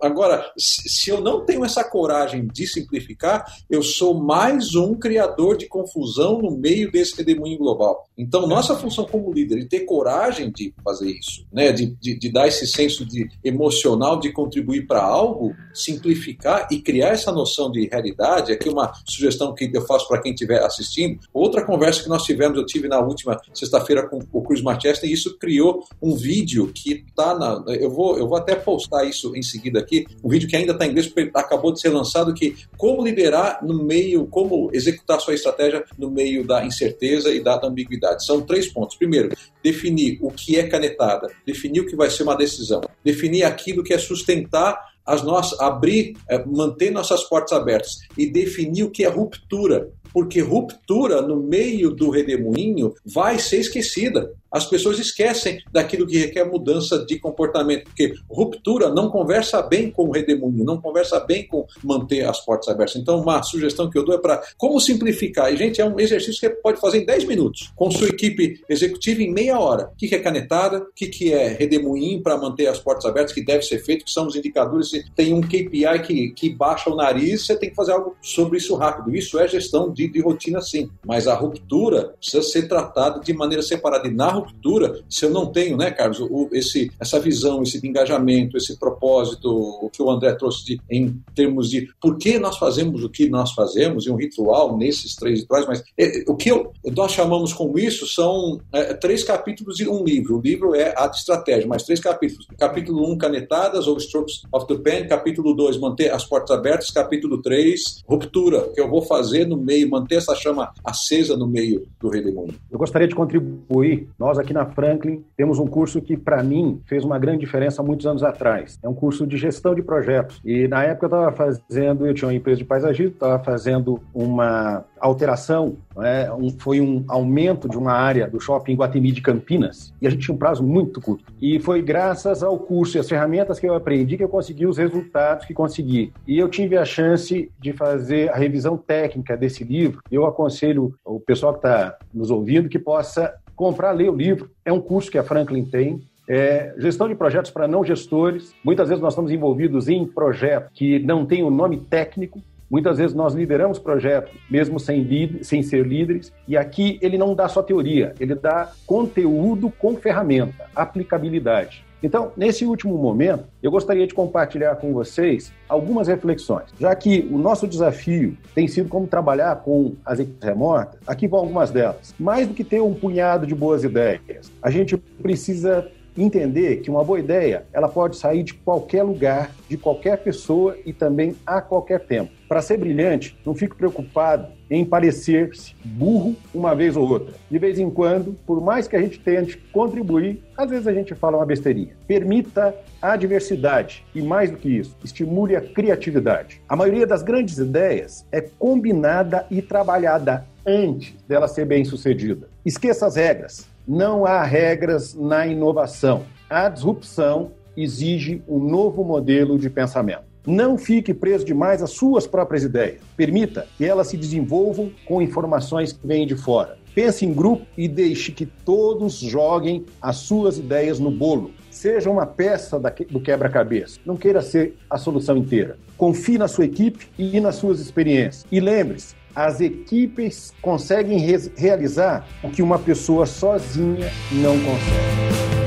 Agora, 0.00 0.50
se 0.56 1.10
eu 1.10 1.20
não 1.20 1.44
tenho 1.44 1.64
essa 1.64 1.84
coragem 1.84 2.46
de 2.46 2.66
simplificar, 2.66 3.44
eu 3.68 3.82
sou 3.82 4.14
mais 4.14 4.74
um 4.74 4.94
criador 5.02 5.56
de 5.56 5.66
confusão 5.66 6.40
no 6.40 6.52
meio 6.52 6.90
desse 6.90 7.16
redemoinho 7.16 7.58
global. 7.58 8.08
Então, 8.16 8.46
nossa 8.46 8.76
função 8.76 9.04
como 9.04 9.32
líder 9.32 9.62
é 9.62 9.64
ter 9.64 9.80
coragem 9.80 10.52
de 10.52 10.72
fazer 10.84 11.10
isso, 11.10 11.44
né? 11.52 11.72
de, 11.72 11.86
de, 12.00 12.16
de 12.16 12.30
dar 12.30 12.46
esse 12.46 12.66
senso 12.68 13.04
de 13.04 13.28
emocional 13.42 14.20
de 14.20 14.32
contribuir 14.32 14.86
para 14.86 15.02
algo, 15.02 15.54
simplificar 15.74 16.68
e 16.70 16.80
criar 16.80 17.08
essa 17.08 17.32
noção 17.32 17.70
de 17.70 17.88
realidade. 17.88 18.52
Aqui 18.52 18.68
uma 18.68 18.92
sugestão 19.04 19.52
que 19.52 19.68
eu 19.72 19.84
faço 19.84 20.06
para 20.06 20.22
quem 20.22 20.32
estiver 20.32 20.62
assistindo. 20.62 21.18
Outra 21.34 21.64
conversa 21.64 22.04
que 22.04 22.08
nós 22.08 22.22
tivemos 22.22 22.56
eu 22.56 22.64
tive 22.64 22.86
na 22.86 23.00
última 23.00 23.40
sexta-feira 23.52 24.08
com 24.08 24.20
o 24.32 24.42
Cruz 24.42 24.62
Machester 24.62 25.10
e 25.10 25.12
isso 25.12 25.36
criou 25.36 25.84
um 26.00 26.14
vídeo 26.14 26.70
que 26.72 27.04
está 27.08 27.36
na. 27.36 27.64
Eu 27.74 27.90
vou, 27.90 28.16
eu 28.16 28.28
vou 28.28 28.38
até 28.38 28.54
postar 28.54 29.04
isso 29.04 29.34
em 29.34 29.42
seguida 29.42 29.80
aqui, 29.80 30.06
um 30.22 30.28
vídeo 30.28 30.48
que 30.48 30.54
ainda 30.54 30.72
está 30.72 30.86
em 30.86 30.90
inglês, 30.90 31.12
acabou 31.34 31.72
de 31.72 31.80
ser 31.80 31.88
lançado, 31.88 32.32
que 32.34 32.54
como 32.76 33.02
liderar 33.02 33.64
no 33.64 33.82
meio, 33.82 34.26
como 34.26 34.70
executar 34.82 35.20
sua 35.20 35.34
estratégia 35.34 35.84
no 35.98 36.10
meio 36.10 36.46
da 36.46 36.64
incerteza 36.64 37.32
e 37.32 37.42
da 37.42 37.60
ambiguidade. 37.64 38.24
São 38.24 38.42
três 38.42 38.72
pontos. 38.72 38.96
Primeiro, 38.96 39.30
definir 39.62 40.18
o 40.20 40.30
que 40.30 40.58
é 40.58 40.66
canetada, 40.66 41.28
definir 41.46 41.80
o 41.80 41.86
que 41.86 41.96
vai 41.96 42.10
ser 42.10 42.22
uma 42.24 42.36
decisão, 42.36 42.80
definir 43.04 43.44
aquilo 43.44 43.82
que 43.82 43.94
é 43.94 43.98
sustentar 43.98 44.78
as 45.04 45.22
nossas, 45.22 45.58
abrir, 45.60 46.16
eh, 46.28 46.44
manter 46.46 46.90
nossas 46.90 47.24
portas 47.24 47.52
abertas 47.52 47.98
e 48.16 48.30
definir 48.30 48.84
o 48.84 48.90
que 48.90 49.04
é 49.04 49.08
ruptura, 49.08 49.90
porque 50.12 50.40
ruptura 50.40 51.20
no 51.22 51.42
meio 51.42 51.90
do 51.90 52.10
redemoinho 52.10 52.94
vai 53.04 53.38
ser 53.38 53.58
esquecida 53.58 54.32
as 54.52 54.66
pessoas 54.66 54.98
esquecem 54.98 55.62
daquilo 55.72 56.06
que 56.06 56.18
requer 56.18 56.44
mudança 56.44 57.04
de 57.04 57.18
comportamento, 57.18 57.84
porque 57.84 58.12
ruptura 58.28 58.90
não 58.90 59.08
conversa 59.08 59.62
bem 59.62 59.90
com 59.90 60.08
o 60.08 60.10
redemoinho, 60.10 60.64
não 60.64 60.80
conversa 60.80 61.18
bem 61.20 61.46
com 61.46 61.66
manter 61.82 62.28
as 62.28 62.40
portas 62.44 62.68
abertas. 62.68 62.96
Então, 62.96 63.20
uma 63.20 63.42
sugestão 63.42 63.88
que 63.88 63.96
eu 63.96 64.04
dou 64.04 64.14
é 64.14 64.18
para 64.18 64.42
como 64.58 64.78
simplificar. 64.78 65.52
E, 65.52 65.56
gente, 65.56 65.80
é 65.80 65.84
um 65.84 65.98
exercício 65.98 66.40
que 66.40 66.50
pode 66.56 66.80
fazer 66.80 66.98
em 66.98 67.06
10 67.06 67.24
minutos, 67.24 67.72
com 67.74 67.90
sua 67.90 68.08
equipe 68.08 68.62
executiva 68.68 69.22
em 69.22 69.32
meia 69.32 69.58
hora. 69.58 69.90
O 69.92 69.96
que 69.96 70.14
é 70.14 70.18
canetada, 70.18 70.78
o 70.78 70.92
que 70.92 71.32
é 71.32 71.48
redemoinho 71.48 72.22
para 72.22 72.36
manter 72.36 72.66
as 72.66 72.78
portas 72.78 73.06
abertas, 73.06 73.32
que 73.32 73.44
deve 73.44 73.62
ser 73.62 73.78
feito, 73.78 74.04
que 74.04 74.10
são 74.10 74.26
os 74.26 74.36
indicadores. 74.36 74.90
Se 74.90 75.04
tem 75.14 75.32
um 75.32 75.40
KPI 75.40 76.02
que, 76.04 76.30
que 76.30 76.50
baixa 76.50 76.90
o 76.90 76.96
nariz, 76.96 77.46
você 77.46 77.56
tem 77.56 77.70
que 77.70 77.76
fazer 77.76 77.92
algo 77.92 78.16
sobre 78.20 78.58
isso 78.58 78.74
rápido. 78.74 79.14
Isso 79.16 79.38
é 79.38 79.48
gestão 79.48 79.90
de, 79.90 80.08
de 80.08 80.20
rotina, 80.20 80.60
sim. 80.60 80.90
Mas 81.06 81.26
a 81.26 81.34
ruptura 81.34 82.14
precisa 82.18 82.42
ser 82.42 82.68
tratada 82.68 83.20
de 83.20 83.32
maneira 83.32 83.62
separada. 83.62 84.08
E 84.08 84.10
na 84.10 84.41
ruptura, 84.42 85.00
se 85.08 85.24
eu 85.24 85.30
não 85.30 85.46
tenho, 85.46 85.76
né, 85.76 85.90
Carlos, 85.90 86.20
o, 86.20 86.48
esse, 86.52 86.90
essa 87.00 87.18
visão, 87.18 87.62
esse 87.62 87.84
engajamento, 87.86 88.56
esse 88.56 88.78
propósito, 88.78 89.90
que 89.92 90.02
o 90.02 90.10
André 90.10 90.32
trouxe 90.34 90.64
de, 90.64 90.80
em 90.90 91.20
termos 91.34 91.70
de 91.70 91.88
por 92.00 92.16
que 92.16 92.38
nós 92.38 92.58
fazemos 92.58 93.04
o 93.04 93.08
que 93.08 93.28
nós 93.28 93.52
fazemos, 93.52 94.06
e 94.06 94.10
um 94.10 94.16
ritual 94.16 94.76
nesses 94.76 95.14
três 95.14 95.40
rituais, 95.40 95.66
mas 95.66 95.82
é, 95.98 96.24
o 96.26 96.36
que 96.36 96.50
eu, 96.50 96.72
nós 96.96 97.12
chamamos 97.12 97.52
como 97.52 97.78
isso 97.78 98.06
são 98.06 98.60
é, 98.72 98.94
três 98.94 99.24
capítulos 99.24 99.76
de 99.76 99.88
um 99.88 100.04
livro. 100.04 100.38
O 100.38 100.40
livro 100.40 100.74
é 100.74 100.94
a 100.96 101.06
estratégia, 101.06 101.66
mas 101.66 101.84
três 101.84 102.00
capítulos. 102.00 102.46
Capítulo 102.58 103.08
1, 103.08 103.12
um, 103.12 103.18
canetadas 103.18 103.86
ou 103.86 103.96
strokes 103.98 104.42
of 104.52 104.66
the 104.66 104.76
pen. 104.76 105.06
Capítulo 105.06 105.54
2, 105.54 105.78
manter 105.78 106.12
as 106.12 106.24
portas 106.24 106.56
abertas. 106.56 106.90
Capítulo 106.90 107.40
3, 107.40 108.02
ruptura, 108.06 108.68
que 108.74 108.80
eu 108.80 108.88
vou 108.88 109.02
fazer 109.02 109.46
no 109.46 109.56
meio, 109.56 109.88
manter 109.88 110.16
essa 110.16 110.34
chama 110.34 110.72
acesa 110.84 111.36
no 111.36 111.46
meio 111.46 111.86
do 112.00 112.08
redemoinho. 112.08 112.54
Eu 112.70 112.78
gostaria 112.78 113.08
de 113.08 113.14
contribuir. 113.14 114.08
Nós 114.18 114.31
nós 114.32 114.38
aqui 114.38 114.54
na 114.54 114.64
Franklin 114.64 115.22
temos 115.36 115.58
um 115.58 115.66
curso 115.66 116.00
que, 116.00 116.16
para 116.16 116.42
mim, 116.42 116.80
fez 116.86 117.04
uma 117.04 117.18
grande 117.18 117.40
diferença 117.40 117.82
há 117.82 117.84
muitos 117.84 118.06
anos 118.06 118.22
atrás. 118.22 118.78
É 118.82 118.88
um 118.88 118.94
curso 118.94 119.26
de 119.26 119.36
gestão 119.36 119.74
de 119.74 119.82
projetos. 119.82 120.40
E 120.42 120.66
na 120.66 120.82
época 120.84 121.04
eu 121.04 121.08
estava 121.08 121.32
fazendo, 121.32 122.06
eu 122.06 122.14
tinha 122.14 122.28
uma 122.28 122.34
empresa 122.34 122.58
de 122.58 122.64
paisagismo, 122.64 123.12
estava 123.12 123.38
fazendo 123.44 124.00
uma 124.14 124.84
alteração, 124.98 125.76
né? 125.96 126.32
um, 126.32 126.48
foi 126.58 126.80
um 126.80 127.04
aumento 127.08 127.68
de 127.68 127.76
uma 127.76 127.92
área 127.92 128.28
do 128.28 128.40
shopping 128.40 128.74
Guatemi 128.74 129.12
de 129.12 129.20
Campinas, 129.20 129.92
e 130.00 130.06
a 130.06 130.10
gente 130.10 130.22
tinha 130.22 130.34
um 130.34 130.38
prazo 130.38 130.62
muito 130.62 131.00
curto. 131.00 131.24
E 131.40 131.58
foi 131.58 131.82
graças 131.82 132.42
ao 132.42 132.56
curso 132.58 132.96
e 132.96 133.00
às 133.00 133.08
ferramentas 133.08 133.58
que 133.58 133.66
eu 133.66 133.74
aprendi 133.74 134.16
que 134.16 134.24
eu 134.24 134.28
consegui 134.28 134.64
os 134.64 134.78
resultados 134.78 135.44
que 135.44 135.52
consegui. 135.52 136.12
E 136.26 136.38
eu 136.38 136.48
tive 136.48 136.78
a 136.78 136.84
chance 136.84 137.50
de 137.60 137.72
fazer 137.72 138.30
a 138.30 138.36
revisão 138.36 138.78
técnica 138.78 139.36
desse 139.36 139.64
livro. 139.64 140.00
Eu 140.10 140.24
aconselho 140.24 140.94
o 141.04 141.18
pessoal 141.18 141.52
que 141.52 141.58
está 141.58 141.98
nos 142.14 142.30
ouvindo 142.30 142.68
que 142.68 142.78
possa 142.78 143.34
comprar, 143.56 143.92
ler 143.92 144.10
o 144.10 144.14
livro. 144.14 144.50
É 144.64 144.72
um 144.72 144.80
curso 144.80 145.10
que 145.10 145.18
a 145.18 145.24
Franklin 145.24 145.64
tem. 145.64 146.02
É, 146.28 146.74
gestão 146.78 147.08
de 147.08 147.14
projetos 147.14 147.50
para 147.50 147.66
não 147.66 147.84
gestores. 147.84 148.54
Muitas 148.64 148.88
vezes 148.88 149.02
nós 149.02 149.12
estamos 149.12 149.30
envolvidos 149.30 149.88
em 149.88 150.06
projetos 150.06 150.70
que 150.74 150.98
não 151.00 151.26
têm 151.26 151.42
o 151.42 151.48
um 151.48 151.50
nome 151.50 151.78
técnico. 151.78 152.40
Muitas 152.72 152.96
vezes 152.96 153.14
nós 153.14 153.34
lideramos 153.34 153.78
projetos 153.78 154.32
mesmo 154.50 154.80
sem, 154.80 155.06
sem 155.42 155.62
ser 155.62 155.86
líderes. 155.86 156.32
E 156.48 156.56
aqui 156.56 156.98
ele 157.02 157.18
não 157.18 157.34
dá 157.34 157.46
só 157.46 157.62
teoria, 157.62 158.14
ele 158.18 158.34
dá 158.34 158.72
conteúdo 158.86 159.70
com 159.78 159.94
ferramenta, 159.94 160.64
aplicabilidade. 160.74 161.84
Então, 162.02 162.32
nesse 162.34 162.64
último 162.64 162.96
momento, 162.96 163.44
eu 163.62 163.70
gostaria 163.70 164.06
de 164.06 164.14
compartilhar 164.14 164.74
com 164.76 164.92
vocês 164.92 165.52
algumas 165.68 166.08
reflexões. 166.08 166.64
Já 166.80 166.94
que 166.96 167.28
o 167.30 167.36
nosso 167.36 167.68
desafio 167.68 168.36
tem 168.54 168.66
sido 168.66 168.88
como 168.88 169.06
trabalhar 169.06 169.54
com 169.56 169.94
as 170.04 170.18
equipes 170.18 170.42
remotas, 170.42 170.98
aqui 171.06 171.28
vão 171.28 171.40
algumas 171.40 171.70
delas. 171.70 172.14
Mais 172.18 172.48
do 172.48 172.54
que 172.54 172.64
ter 172.64 172.80
um 172.80 172.94
punhado 172.94 173.46
de 173.46 173.54
boas 173.54 173.84
ideias, 173.84 174.50
a 174.62 174.70
gente 174.70 174.96
precisa 174.96 175.88
entender 176.16 176.78
que 176.78 176.90
uma 176.90 177.04
boa 177.04 177.18
ideia 177.18 177.64
ela 177.72 177.88
pode 177.88 178.16
sair 178.16 178.42
de 178.42 178.54
qualquer 178.54 179.02
lugar, 179.02 179.50
de 179.68 179.76
qualquer 179.76 180.18
pessoa 180.18 180.76
e 180.84 180.92
também 180.92 181.34
a 181.46 181.60
qualquer 181.60 182.00
tempo. 182.00 182.32
Para 182.48 182.60
ser 182.60 182.76
brilhante, 182.76 183.38
não 183.46 183.54
fique 183.54 183.74
preocupado 183.74 184.48
em 184.70 184.84
parecer-se 184.84 185.74
burro 185.84 186.36
uma 186.54 186.74
vez 186.74 186.96
ou 186.96 187.08
outra. 187.08 187.34
De 187.50 187.58
vez 187.58 187.78
em 187.78 187.88
quando, 187.88 188.36
por 188.46 188.60
mais 188.60 188.86
que 188.86 188.94
a 188.94 189.00
gente 189.00 189.18
tente 189.18 189.56
contribuir, 189.72 190.42
às 190.56 190.68
vezes 190.68 190.86
a 190.86 190.92
gente 190.92 191.14
fala 191.14 191.38
uma 191.38 191.46
besteirinha. 191.46 191.96
Permita 192.06 192.74
a 193.00 193.16
diversidade 193.16 194.04
e, 194.14 194.20
mais 194.20 194.50
do 194.50 194.58
que 194.58 194.68
isso, 194.68 194.96
estimule 195.02 195.56
a 195.56 195.62
criatividade. 195.62 196.60
A 196.68 196.76
maioria 196.76 197.06
das 197.06 197.22
grandes 197.22 197.58
ideias 197.58 198.26
é 198.30 198.40
combinada 198.40 199.46
e 199.50 199.62
trabalhada 199.62 200.46
antes 200.66 201.14
dela 201.26 201.48
ser 201.48 201.64
bem 201.64 201.84
sucedida. 201.84 202.48
Esqueça 202.64 203.06
as 203.06 203.16
regras. 203.16 203.71
Não 203.86 204.24
há 204.24 204.44
regras 204.44 205.12
na 205.12 205.44
inovação. 205.44 206.22
A 206.48 206.68
disrupção 206.68 207.50
exige 207.76 208.40
um 208.46 208.58
novo 208.58 209.02
modelo 209.02 209.58
de 209.58 209.68
pensamento. 209.68 210.22
Não 210.46 210.78
fique 210.78 211.12
preso 211.12 211.44
demais 211.44 211.82
às 211.82 211.90
suas 211.90 212.26
próprias 212.26 212.62
ideias. 212.62 213.00
Permita 213.16 213.66
que 213.76 213.84
elas 213.84 214.08
se 214.08 214.16
desenvolvam 214.16 214.90
com 215.04 215.20
informações 215.20 215.92
que 215.92 216.06
vêm 216.06 216.26
de 216.26 216.36
fora. 216.36 216.78
Pense 216.94 217.24
em 217.24 217.32
grupo 217.32 217.66
e 217.76 217.88
deixe 217.88 218.30
que 218.32 218.46
todos 218.46 219.14
joguem 219.14 219.84
as 220.00 220.16
suas 220.16 220.58
ideias 220.58 221.00
no 221.00 221.10
bolo. 221.10 221.50
Seja 221.70 222.10
uma 222.10 222.26
peça 222.26 222.78
do 223.10 223.20
quebra-cabeça. 223.20 223.98
Não 224.04 224.16
queira 224.16 224.42
ser 224.42 224.76
a 224.90 224.98
solução 224.98 225.36
inteira. 225.36 225.78
Confie 225.96 226.38
na 226.38 226.48
sua 226.48 226.66
equipe 226.66 227.08
e 227.18 227.40
nas 227.40 227.56
suas 227.56 227.80
experiências. 227.80 228.44
E 228.52 228.60
lembre-se, 228.60 229.14
as 229.34 229.60
equipes 229.60 230.52
conseguem 230.60 231.18
realizar 231.56 232.26
o 232.42 232.50
que 232.50 232.62
uma 232.62 232.78
pessoa 232.78 233.26
sozinha 233.26 234.10
não 234.32 234.58
consegue. 234.60 235.61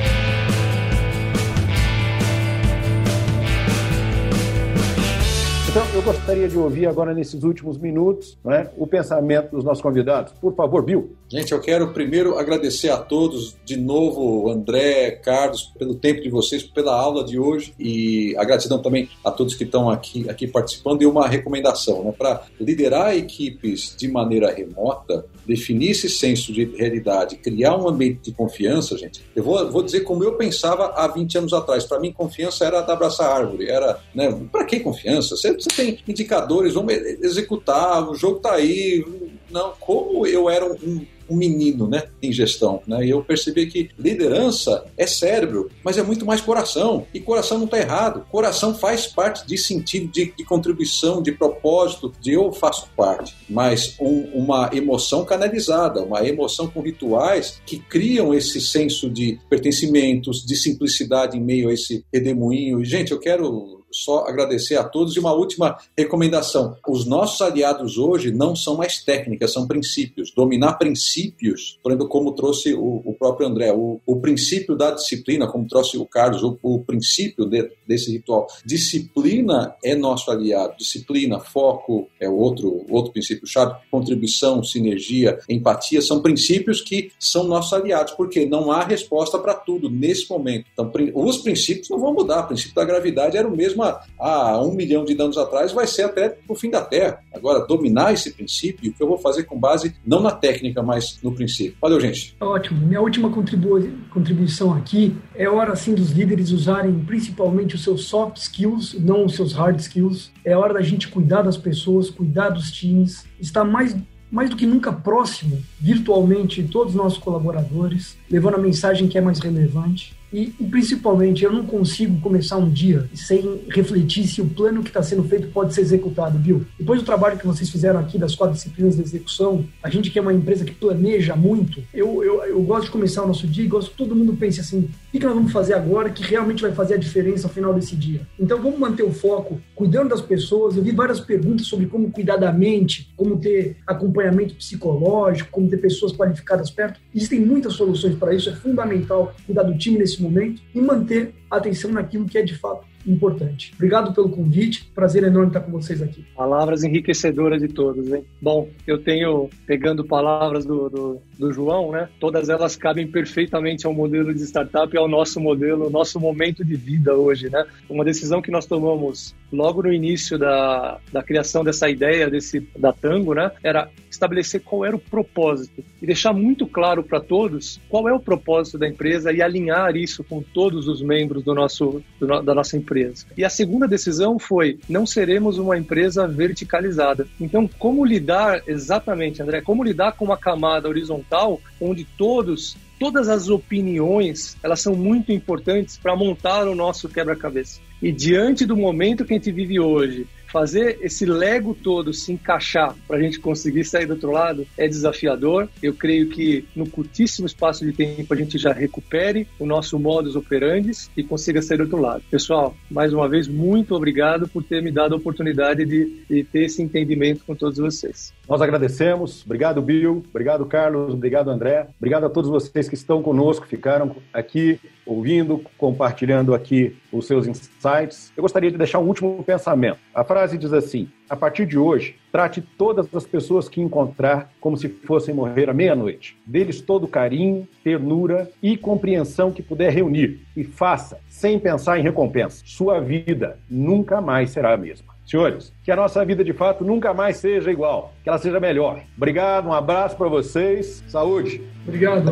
Gostaria 6.05 6.47
de 6.47 6.55
ouvir 6.55 6.85
agora, 6.85 7.15
nesses 7.15 7.43
últimos 7.43 7.79
minutos, 7.79 8.37
né, 8.45 8.69
o 8.77 8.85
pensamento 8.85 9.49
dos 9.49 9.63
nossos 9.63 9.81
convidados. 9.81 10.33
Por 10.33 10.53
favor, 10.55 10.83
Bill. 10.83 11.15
Gente, 11.27 11.51
eu 11.51 11.59
quero 11.59 11.91
primeiro 11.93 12.37
agradecer 12.37 12.89
a 12.89 12.97
todos, 12.97 13.57
de 13.65 13.75
novo, 13.75 14.51
André, 14.51 15.11
Carlos, 15.11 15.73
pelo 15.79 15.95
tempo 15.95 16.21
de 16.21 16.29
vocês, 16.29 16.61
pela 16.61 16.95
aula 16.95 17.23
de 17.23 17.39
hoje 17.39 17.73
e 17.79 18.35
a 18.37 18.43
gratidão 18.43 18.79
também 18.79 19.09
a 19.23 19.31
todos 19.31 19.55
que 19.55 19.63
estão 19.63 19.89
aqui, 19.89 20.29
aqui 20.29 20.45
participando 20.45 21.01
e 21.01 21.07
uma 21.07 21.27
recomendação, 21.27 22.03
né, 22.03 22.13
para 22.15 22.43
liderar 22.61 23.17
equipes 23.17 23.95
de 23.97 24.07
maneira 24.07 24.53
remota, 24.53 25.25
definir 25.45 25.91
esse 25.91 26.09
senso 26.09 26.51
de 26.51 26.65
realidade, 26.65 27.37
criar 27.37 27.77
um 27.77 27.87
ambiente 27.87 28.19
de 28.21 28.31
confiança, 28.31 28.97
gente. 28.97 29.21
Eu 29.35 29.43
vou, 29.43 29.71
vou 29.71 29.83
dizer 29.83 30.01
como 30.01 30.23
eu 30.23 30.33
pensava 30.33 30.87
há 30.95 31.07
20 31.07 31.37
anos 31.37 31.53
atrás. 31.53 31.85
Para 31.85 31.99
mim, 31.99 32.11
confiança 32.11 32.65
era 32.65 32.79
abraçar 32.79 33.31
árvore, 33.31 33.67
era, 33.69 33.99
né, 34.13 34.31
para 34.51 34.65
que 34.65 34.79
confiança? 34.79 35.35
Você 35.35 35.53
você 35.53 35.69
tem 35.75 35.99
indicadores, 36.07 36.73
vamos 36.73 36.93
executar, 36.93 38.09
o 38.09 38.15
jogo 38.15 38.37
está 38.37 38.53
aí. 38.53 39.05
Não, 39.49 39.73
como 39.79 40.25
eu 40.25 40.49
era 40.49 40.65
um, 40.65 41.05
um 41.29 41.35
menino, 41.35 41.87
né, 41.87 42.03
em 42.21 42.31
gestão, 42.31 42.81
né? 42.87 43.05
E 43.05 43.09
eu 43.09 43.23
percebi 43.23 43.67
que 43.67 43.89
liderança 43.97 44.85
é 44.97 45.07
cérebro, 45.07 45.69
mas 45.83 45.97
é 45.97 46.03
muito 46.03 46.25
mais 46.25 46.41
coração. 46.41 47.05
E 47.13 47.19
coração 47.19 47.57
não 47.57 47.65
está 47.65 47.77
errado. 47.77 48.25
Coração 48.31 48.73
faz 48.73 49.07
parte 49.07 49.45
de 49.45 49.57
sentido, 49.57 50.11
de, 50.11 50.33
de, 50.35 50.43
contribuição, 50.43 51.21
de 51.21 51.31
propósito, 51.31 52.13
de 52.21 52.33
eu 52.33 52.51
faço 52.51 52.89
parte. 52.95 53.35
Mas 53.49 53.95
um, 53.99 54.21
uma 54.33 54.69
emoção 54.73 55.25
canalizada, 55.25 56.01
uma 56.01 56.25
emoção 56.27 56.67
com 56.67 56.81
rituais 56.81 57.61
que 57.65 57.79
criam 57.79 58.33
esse 58.33 58.61
senso 58.61 59.09
de 59.09 59.39
pertencimentos, 59.49 60.45
de 60.45 60.55
simplicidade 60.55 61.37
em 61.37 61.41
meio 61.41 61.69
a 61.69 61.73
esse 61.73 62.03
redemoinho. 62.13 62.83
Gente, 62.83 63.11
eu 63.11 63.19
quero 63.19 63.84
só 63.95 64.25
agradecer 64.27 64.75
a 64.75 64.83
todos 64.83 65.15
e 65.15 65.19
uma 65.19 65.33
última 65.33 65.77
recomendação. 65.97 66.75
Os 66.87 67.05
nossos 67.05 67.41
aliados 67.41 67.97
hoje 67.97 68.31
não 68.31 68.55
são 68.55 68.75
mais 68.75 69.01
técnicas, 69.01 69.53
são 69.53 69.65
princípios. 69.65 70.31
Dominar 70.35 70.73
princípios, 70.73 71.79
por 71.81 71.91
exemplo, 71.91 72.09
como 72.09 72.33
trouxe 72.33 72.73
o, 72.73 73.01
o 73.05 73.15
próprio 73.17 73.47
André, 73.47 73.71
o, 73.71 74.01
o, 74.05 74.19
princípio 74.19 74.75
da 74.75 74.91
disciplina, 74.91 75.47
como 75.47 75.65
trouxe 75.65 75.97
o 75.97 76.05
Carlos, 76.05 76.43
o, 76.43 76.57
o 76.61 76.83
princípio 76.83 77.45
de, 77.45 77.71
desse 77.87 78.11
ritual. 78.11 78.47
Disciplina 78.65 79.75
é 79.83 79.95
nosso 79.95 80.29
aliado. 80.29 80.75
Disciplina, 80.77 81.39
foco 81.39 82.09
é 82.19 82.27
outro, 82.27 82.85
outro 82.89 83.13
princípio-chave. 83.13 83.75
Contribuição, 83.89 84.61
sinergia, 84.61 85.39
empatia 85.49 86.01
são 86.01 86.21
princípios 86.21 86.81
que 86.81 87.11
são 87.17 87.45
nossos 87.45 87.71
aliados, 87.71 88.13
porque 88.13 88.45
não 88.45 88.71
há 88.71 88.83
resposta 88.83 89.39
para 89.39 89.53
tudo 89.53 89.89
nesse 89.89 90.29
momento. 90.29 90.65
Então, 90.73 90.91
os 91.13 91.37
princípios 91.37 91.89
não 91.89 91.99
vão 91.99 92.13
mudar. 92.13 92.41
O 92.41 92.47
princípio 92.47 92.75
da 92.75 92.83
gravidade 92.83 93.37
era 93.37 93.47
o 93.47 93.55
mesmo 93.55 93.84
há 94.19 94.61
um 94.61 94.73
milhão 94.73 95.03
de 95.05 95.19
anos 95.21 95.37
atrás, 95.37 95.71
vai 95.71 95.87
ser 95.87 96.03
até 96.03 96.37
o 96.47 96.55
fim 96.55 96.69
da 96.69 96.81
Terra. 96.81 97.19
Agora, 97.33 97.65
dominar 97.65 98.13
esse 98.13 98.31
princípio, 98.31 98.91
o 98.91 98.93
que 98.93 99.01
eu 99.01 99.07
vou 99.07 99.17
fazer 99.17 99.43
com 99.43 99.59
base 99.59 99.95
não 100.05 100.21
na 100.21 100.31
técnica, 100.31 100.81
mas 100.81 101.19
no 101.23 101.33
princípio. 101.33 101.75
Valeu, 101.81 101.99
gente. 101.99 102.35
Ótimo. 102.39 102.85
Minha 102.85 103.01
última 103.01 103.29
contribu 103.29 103.75
contribuição 104.11 104.73
aqui 104.73 105.15
é 105.35 105.49
hora, 105.49 105.75
sim, 105.75 105.93
dos 105.93 106.11
líderes 106.11 106.51
usarem 106.51 106.99
principalmente 106.99 107.75
os 107.75 107.83
seus 107.83 108.05
soft 108.05 108.37
skills, 108.37 108.95
não 108.99 109.25
os 109.25 109.35
seus 109.35 109.53
hard 109.53 109.79
skills. 109.79 110.31
É 110.43 110.55
hora 110.55 110.73
da 110.73 110.81
gente 110.81 111.07
cuidar 111.07 111.41
das 111.41 111.57
pessoas, 111.57 112.09
cuidar 112.09 112.49
dos 112.49 112.71
times, 112.71 113.25
estar 113.39 113.63
mais 113.63 113.95
mais 114.31 114.49
do 114.49 114.55
que 114.55 114.65
nunca 114.65 114.91
próximo, 114.91 115.61
virtualmente, 115.79 116.63
todos 116.63 116.93
os 116.93 116.97
nossos 116.97 117.17
colaboradores, 117.17 118.17
levando 118.29 118.55
a 118.55 118.59
mensagem 118.59 119.07
que 119.07 119.17
é 119.17 119.21
mais 119.21 119.39
relevante. 119.39 120.13
E, 120.35 120.53
e, 120.59 120.65
principalmente, 120.65 121.45
eu 121.45 121.53
não 121.53 121.65
consigo 121.65 122.19
começar 122.19 122.57
um 122.57 122.69
dia 122.69 123.09
sem 123.13 123.61
refletir 123.69 124.27
se 124.27 124.41
o 124.41 124.45
plano 124.45 124.83
que 124.83 124.89
está 124.89 125.01
sendo 125.01 125.23
feito 125.23 125.47
pode 125.47 125.73
ser 125.73 125.79
executado, 125.79 126.37
viu? 126.37 126.65
Depois 126.77 126.99
do 126.99 127.05
trabalho 127.05 127.37
que 127.37 127.47
vocês 127.47 127.69
fizeram 127.69 128.01
aqui 128.01 128.17
das 128.17 128.35
quatro 128.35 128.53
disciplinas 128.53 128.97
de 128.97 129.01
execução, 129.01 129.63
a 129.81 129.89
gente 129.89 130.11
que 130.11 130.19
é 130.19 130.21
uma 130.21 130.33
empresa 130.33 130.65
que 130.65 130.73
planeja 130.73 131.37
muito, 131.37 131.81
eu, 131.93 132.21
eu, 132.21 132.43
eu 132.43 132.61
gosto 132.63 132.87
de 132.87 132.91
começar 132.91 133.23
o 133.23 133.27
nosso 133.27 133.47
dia 133.47 133.63
e 133.63 133.67
gosto 133.69 133.91
que 133.91 133.97
todo 133.97 134.13
mundo 134.13 134.33
pense 134.33 134.59
assim: 134.59 134.79
o 134.79 135.11
que, 135.13 135.19
que 135.19 135.25
nós 135.25 135.35
vamos 135.35 135.53
fazer 135.53 135.73
agora 135.73 136.09
que 136.09 136.21
realmente 136.21 136.61
vai 136.61 136.73
fazer 136.73 136.95
a 136.95 136.97
diferença 136.97 137.47
ao 137.47 137.53
final 137.53 137.73
desse 137.73 137.95
dia? 137.95 138.27
Então 138.37 138.61
vamos 138.61 138.77
manter 138.77 139.03
o 139.03 139.13
foco, 139.13 139.61
cuidando 139.73 140.09
das 140.09 140.21
pessoas. 140.21 140.75
Eu 140.75 140.83
vi 140.83 140.91
várias 140.91 141.21
perguntas 141.21 141.65
sobre 141.65 141.85
como 141.85 142.11
cuidar 142.11 142.35
da 142.35 142.51
mente, 142.51 143.09
como 143.15 143.39
ter 143.39 143.77
acompanhamento 143.87 144.53
psicológico, 144.55 145.49
como 145.49 145.69
ter 145.69 145.77
pessoas 145.77 146.11
qualificadas 146.11 146.69
perto. 146.69 146.99
Existem 147.15 147.39
muitas 147.39 147.71
soluções 147.71 148.15
para 148.15 148.35
isso, 148.35 148.49
é 148.49 148.53
fundamental 148.53 149.33
cuidar 149.45 149.63
do 149.63 149.77
time 149.77 149.97
nesse 149.97 150.21
momento 150.21 150.24
e 150.73 150.81
manter 150.81 151.33
a 151.49 151.57
atenção 151.57 151.91
naquilo 151.91 152.25
que 152.25 152.37
é 152.37 152.41
de 152.41 152.55
fato 152.55 152.85
importante. 153.05 153.71
Obrigado 153.75 154.13
pelo 154.13 154.29
convite, 154.29 154.89
prazer 154.93 155.23
enorme 155.23 155.47
estar 155.47 155.61
com 155.61 155.71
vocês 155.71 156.01
aqui. 156.01 156.25
Palavras 156.35 156.83
enriquecedoras 156.83 157.61
de 157.61 157.67
todos, 157.67 158.11
hein? 158.11 158.23
Bom, 158.41 158.69
eu 158.85 158.97
tenho, 158.97 159.49
pegando 159.65 160.03
palavras 160.03 160.65
do, 160.65 160.89
do, 160.89 161.21
do 161.37 161.51
João, 161.51 161.91
né? 161.91 162.09
Todas 162.19 162.49
elas 162.49 162.75
cabem 162.75 163.07
perfeitamente 163.07 163.85
ao 163.85 163.93
modelo 163.93 164.33
de 164.33 164.41
startup 164.43 164.93
e 164.93 164.97
ao 164.97 165.07
nosso 165.07 165.39
modelo, 165.39 165.89
nosso 165.89 166.19
momento 166.19 166.63
de 166.63 166.75
vida 166.75 167.13
hoje, 167.15 167.49
né? 167.49 167.65
Uma 167.89 168.03
decisão 168.03 168.41
que 168.41 168.51
nós 168.51 168.65
tomamos 168.65 169.35
logo 169.51 169.83
no 169.83 169.93
início 169.93 170.37
da, 170.37 170.99
da 171.11 171.23
criação 171.23 171.63
dessa 171.63 171.89
ideia 171.89 172.29
desse 172.29 172.67
da 172.77 172.91
Tango, 172.91 173.33
né? 173.33 173.51
Era 173.63 173.89
estabelecer 174.09 174.61
qual 174.61 174.85
era 174.85 174.95
o 174.95 174.99
propósito 174.99 175.83
e 176.01 176.05
deixar 176.05 176.33
muito 176.33 176.65
claro 176.65 177.03
para 177.03 177.19
todos 177.19 177.79
qual 177.89 178.07
é 178.07 178.13
o 178.13 178.19
propósito 178.19 178.77
da 178.77 178.87
empresa 178.87 179.31
e 179.31 179.41
alinhar 179.41 179.95
isso 179.95 180.23
com 180.23 180.41
todos 180.41 180.87
os 180.87 181.01
membros 181.01 181.43
do 181.43 181.53
nosso 181.53 182.01
do, 182.19 182.41
da 182.41 182.55
nossa 182.55 182.77
empresa 182.77 182.94
empresa. 182.95 183.25
E 183.37 183.43
a 183.43 183.49
segunda 183.49 183.87
decisão 183.87 184.39
foi: 184.39 184.79
não 184.87 185.05
seremos 185.05 185.57
uma 185.57 185.77
empresa 185.77 186.27
verticalizada. 186.27 187.27
Então, 187.39 187.69
como 187.79 188.05
lidar 188.05 188.61
exatamente, 188.67 189.41
André? 189.41 189.61
Como 189.61 189.83
lidar 189.83 190.13
com 190.13 190.25
uma 190.25 190.37
camada 190.37 190.87
horizontal 190.87 191.59
onde 191.79 192.05
todos 192.17 192.77
todas 192.97 193.27
as 193.27 193.49
opiniões 193.49 194.55
elas 194.63 194.79
são 194.79 194.95
muito 194.95 195.29
importantes 195.29 195.97
para 195.97 196.15
montar 196.15 196.65
o 196.65 196.73
nosso 196.73 197.09
quebra-cabeça. 197.09 197.81
E 198.01 198.09
diante 198.09 198.65
do 198.65 198.77
momento 198.77 199.25
que 199.25 199.33
a 199.33 199.37
gente 199.37 199.51
vive 199.51 199.79
hoje, 199.81 200.25
fazer 200.51 200.99
esse 201.01 201.25
lego 201.25 201.73
todo 201.73 202.13
se 202.13 202.31
encaixar 202.31 202.95
para 203.07 203.17
a 203.17 203.21
gente 203.21 203.39
conseguir 203.39 203.83
sair 203.83 204.05
do 204.05 204.13
outro 204.13 204.31
lado 204.31 204.65
é 204.77 204.87
desafiador. 204.87 205.67
Eu 205.81 205.93
creio 205.93 206.29
que 206.29 206.65
no 206.75 206.89
curtíssimo 206.89 207.45
espaço 207.45 207.85
de 207.85 207.91
tempo 207.91 208.33
a 208.33 208.37
gente 208.37 208.57
já 208.57 208.71
recupere 208.71 209.47
o 209.59 209.65
nosso 209.65 209.99
modus 209.99 210.35
operandi 210.35 210.91
e 211.15 211.23
consiga 211.23 211.61
sair 211.61 211.77
do 211.77 211.83
outro 211.83 211.99
lado. 211.99 212.23
Pessoal, 212.29 212.75
mais 212.89 213.13
uma 213.13 213.27
vez, 213.27 213.47
muito 213.47 213.95
obrigado 213.95 214.47
por 214.47 214.63
ter 214.63 214.81
me 214.81 214.91
dado 214.91 215.15
a 215.15 215.17
oportunidade 215.17 215.85
de, 215.85 216.23
de 216.29 216.43
ter 216.43 216.65
esse 216.65 216.81
entendimento 216.81 217.43
com 217.45 217.55
todos 217.55 217.77
vocês. 217.77 218.33
Nós 218.47 218.61
agradecemos. 218.61 219.43
Obrigado, 219.45 219.81
Bill. 219.81 220.23
Obrigado, 220.29 220.65
Carlos. 220.65 221.13
Obrigado, 221.13 221.49
André. 221.49 221.87
Obrigado 221.97 222.25
a 222.25 222.29
todos 222.29 222.49
vocês 222.49 222.87
que 222.87 222.95
estão 222.95 223.21
conosco, 223.21 223.65
ficaram 223.65 224.15
aqui 224.33 224.79
ouvindo, 225.05 225.61
compartilhando 225.77 226.53
aqui 226.53 226.95
os 227.17 227.27
seus 227.27 227.47
insights. 227.47 228.31
Eu 228.35 228.41
gostaria 228.41 228.71
de 228.71 228.77
deixar 228.77 228.99
um 228.99 229.07
último 229.07 229.43
pensamento. 229.43 229.99
A 230.13 230.23
frase 230.23 230.57
diz 230.57 230.73
assim: 230.73 231.09
a 231.29 231.35
partir 231.35 231.65
de 231.65 231.77
hoje, 231.77 232.15
trate 232.31 232.61
todas 232.61 233.07
as 233.13 233.25
pessoas 233.25 233.67
que 233.67 233.81
encontrar 233.81 234.51
como 234.59 234.77
se 234.77 234.89
fossem 234.89 235.33
morrer 235.33 235.69
à 235.69 235.73
meia-noite. 235.73 236.37
Deles 236.45 236.81
todo 236.81 237.07
carinho, 237.07 237.67
ternura 237.83 238.49
e 238.61 238.77
compreensão 238.77 239.51
que 239.51 239.63
puder 239.63 239.91
reunir 239.91 240.41
e 240.55 240.63
faça 240.63 241.19
sem 241.27 241.59
pensar 241.59 241.99
em 241.99 242.03
recompensa. 242.03 242.61
Sua 242.65 242.99
vida 242.99 243.57
nunca 243.69 244.21
mais 244.21 244.51
será 244.51 244.73
a 244.73 244.77
mesma. 244.77 245.15
Senhores, 245.25 245.73
que 245.83 245.91
a 245.91 245.95
nossa 245.95 246.23
vida 246.23 246.43
de 246.43 246.53
fato 246.53 246.83
nunca 246.83 247.11
mais 247.11 247.37
seja 247.37 247.71
igual, 247.71 248.13
que 248.23 248.29
ela 248.29 248.37
seja 248.37 248.59
melhor. 248.59 249.01
Obrigado, 249.17 249.67
um 249.67 249.73
abraço 249.73 250.15
para 250.15 250.27
vocês. 250.27 251.03
Saúde. 251.07 251.61
Obrigado. 251.87 252.31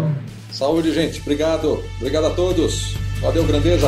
Saúde, 0.51 0.93
gente. 0.93 1.19
Obrigado. 1.21 1.83
Obrigado 1.97 2.27
a 2.27 2.29
todos. 2.29 2.95
Valeu, 3.19 3.43
grandeza. 3.45 3.87